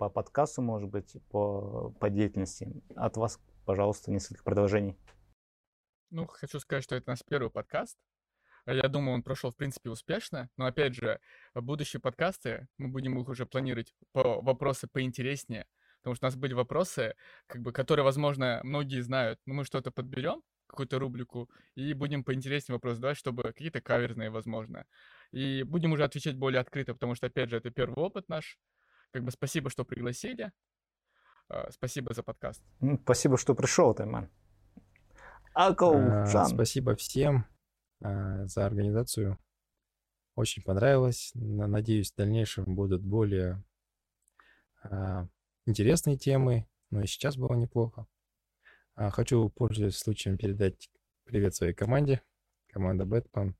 по 0.00 0.08
подкасту, 0.08 0.62
может 0.62 0.88
быть, 0.88 1.14
по, 1.28 1.90
по 2.00 2.08
деятельности. 2.08 2.72
От 2.96 3.18
вас, 3.18 3.38
пожалуйста, 3.66 4.10
несколько 4.10 4.42
продолжений. 4.42 4.96
Ну, 6.08 6.26
хочу 6.26 6.58
сказать, 6.58 6.84
что 6.84 6.96
это 6.96 7.10
наш 7.10 7.18
первый 7.22 7.50
подкаст. 7.50 7.98
А 8.64 8.72
Я 8.72 8.88
думаю, 8.88 9.16
он 9.16 9.22
прошел, 9.22 9.50
в 9.50 9.56
принципе, 9.56 9.90
успешно. 9.90 10.48
Но, 10.56 10.64
опять 10.64 10.94
же, 10.94 11.20
будущие 11.54 12.00
подкасты, 12.00 12.66
мы 12.78 12.88
будем 12.88 13.20
их 13.20 13.28
уже 13.28 13.44
планировать 13.44 13.94
по 14.12 14.40
вопросы 14.40 14.88
поинтереснее. 14.90 15.66
Потому 15.98 16.14
что 16.14 16.24
у 16.24 16.28
нас 16.28 16.36
были 16.36 16.54
вопросы, 16.54 17.14
как 17.46 17.60
бы, 17.60 17.70
которые, 17.70 18.02
возможно, 18.02 18.60
многие 18.64 19.02
знают. 19.02 19.38
Но 19.44 19.52
мы 19.52 19.64
что-то 19.66 19.90
подберем, 19.90 20.40
какую-то 20.66 20.98
рубрику, 20.98 21.50
и 21.74 21.92
будем 21.92 22.24
поинтереснее 22.24 22.76
вопрос 22.76 22.94
задавать, 22.94 23.18
чтобы 23.18 23.42
какие-то 23.42 23.82
каверзные, 23.82 24.30
возможно. 24.30 24.86
И 25.30 25.62
будем 25.62 25.92
уже 25.92 26.04
отвечать 26.04 26.36
более 26.36 26.60
открыто, 26.60 26.94
потому 26.94 27.14
что, 27.16 27.26
опять 27.26 27.50
же, 27.50 27.58
это 27.58 27.70
первый 27.70 28.02
опыт 28.02 28.30
наш. 28.30 28.58
Как 29.12 29.24
бы 29.24 29.30
спасибо, 29.30 29.70
что 29.70 29.84
пригласили. 29.84 30.52
А, 31.48 31.70
Спасибо 31.72 32.14
за 32.14 32.22
подкаст. 32.22 32.62
Спасибо, 33.02 33.36
что 33.36 33.54
пришел, 33.54 33.92
Тайман. 33.94 34.30
Акл, 35.54 35.94
А, 35.94 36.26
Жан. 36.26 36.46
Спасибо 36.46 36.94
всем 36.94 37.44
а, 38.02 38.46
за 38.46 38.66
организацию. 38.66 39.38
Очень 40.36 40.62
понравилось. 40.62 41.32
На- 41.34 41.66
Надеюсь, 41.66 42.12
в 42.12 42.16
дальнейшем 42.16 42.74
будут 42.74 43.02
более 43.02 43.62
интересные 45.66 46.16
темы. 46.16 46.66
Но 46.90 47.02
и 47.02 47.06
сейчас 47.06 47.36
было 47.36 47.54
неплохо. 47.54 48.06
Хочу, 48.96 49.48
пользуясь 49.50 49.96
случаем, 49.98 50.36
передать 50.38 50.90
привет 51.24 51.54
своей 51.54 51.74
команде. 51.74 52.22
Команда 52.68 53.04
Бэтмен. 53.04 53.54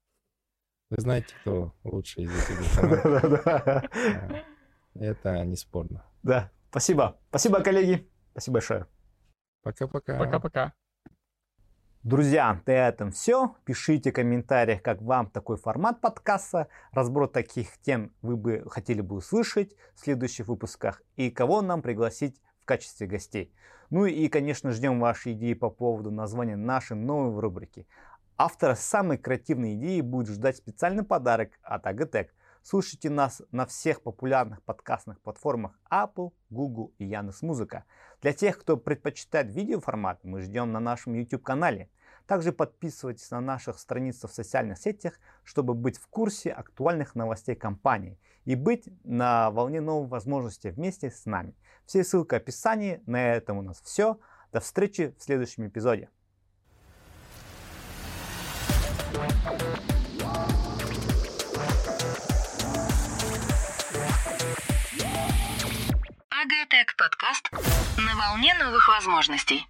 Вы 0.89 1.01
знаете, 1.01 1.35
кто 1.43 1.73
лучший 1.85 2.25
из 2.25 2.31
этих 2.51 2.75
команд. 2.75 4.45
Это 4.95 5.45
неспорно. 5.45 6.05
Да, 6.23 6.51
спасибо. 6.71 7.19
Спасибо, 7.29 7.61
коллеги. 7.61 8.09
Спасибо 8.33 8.55
большое. 8.55 8.87
Пока-пока. 9.63 10.19
Пока-пока. 10.19 10.73
Друзья, 12.03 12.59
на 12.65 12.71
этом 12.73 13.11
все. 13.11 13.57
Пишите 13.65 14.11
в 14.11 14.15
комментариях, 14.15 14.81
как 14.81 15.03
вам 15.03 15.31
такой 15.31 15.59
формат 15.59 16.01
подкаста, 16.01 16.69
разбор 16.93 17.29
таких 17.29 17.77
тем 17.83 18.15
вы 18.23 18.39
бы 18.39 18.65
хотели 18.71 19.03
бы 19.03 19.17
услышать 19.17 19.77
в 19.95 20.01
следующих 20.01 20.49
выпусках 20.49 21.03
и 21.17 21.31
кого 21.31 21.61
нам 21.61 21.83
пригласить 21.83 22.41
в 22.63 22.65
качестве 22.65 23.07
гостей. 23.07 23.53
Ну 23.91 24.07
и, 24.07 24.29
конечно, 24.29 24.71
ждем 24.71 24.99
ваши 24.99 25.33
идеи 25.33 25.53
по 25.53 25.69
поводу 25.69 26.11
названия 26.11 26.57
нашей 26.57 26.97
новой 26.97 27.39
рубрики. 27.39 27.87
Автора 28.39 28.77
самой 28.77 29.19
креативной 29.19 29.75
идеи 29.75 30.01
будет 30.01 30.29
ждать 30.29 30.57
специальный 30.57 31.03
подарок 31.03 31.51
от 31.63 31.87
Агатек. 31.87 32.33
Слушайте 32.63 33.09
нас 33.09 33.41
на 33.53 33.65
всех 33.65 34.03
популярных 34.03 34.63
подкастных 34.63 35.21
платформах 35.21 35.79
Apple, 35.91 36.33
Google 36.51 36.93
и 36.99 37.07
Яндекс.Музыка. 37.07 37.85
Для 38.21 38.35
тех, 38.35 38.59
кто 38.59 38.77
предпочитает 38.77 39.51
видеоформат, 39.51 40.23
мы 40.25 40.43
ждем 40.43 40.71
на 40.71 40.79
нашем 40.79 41.15
YouTube-канале. 41.15 41.89
Также 42.27 42.53
подписывайтесь 42.53 43.31
на 43.31 43.41
наших 43.41 43.79
страницах 43.79 44.31
в 44.31 44.35
социальных 44.35 44.79
сетях, 44.79 45.15
чтобы 45.43 45.75
быть 45.75 45.99
в 45.99 46.07
курсе 46.07 46.51
актуальных 46.51 47.15
новостей 47.15 47.57
компании 47.57 48.21
и 48.45 48.55
быть 48.55 48.89
на 49.05 49.51
волне 49.51 49.81
новых 49.81 50.11
возможностей 50.11 50.71
вместе 50.71 51.11
с 51.11 51.25
нами. 51.25 51.57
Все 51.87 52.05
ссылки 52.05 52.35
в 52.35 52.37
описании. 52.37 53.03
На 53.07 53.35
этом 53.35 53.59
у 53.59 53.63
нас 53.63 53.81
все. 53.81 54.21
До 54.53 54.61
встречи 54.61 55.15
в 55.19 55.23
следующем 55.23 55.67
эпизоде. 55.67 56.11
Агатек 66.43 66.97
подкаст 66.97 67.51
на 67.99 68.17
волне 68.17 68.55
новых 68.55 68.89
возможностей. 68.89 69.67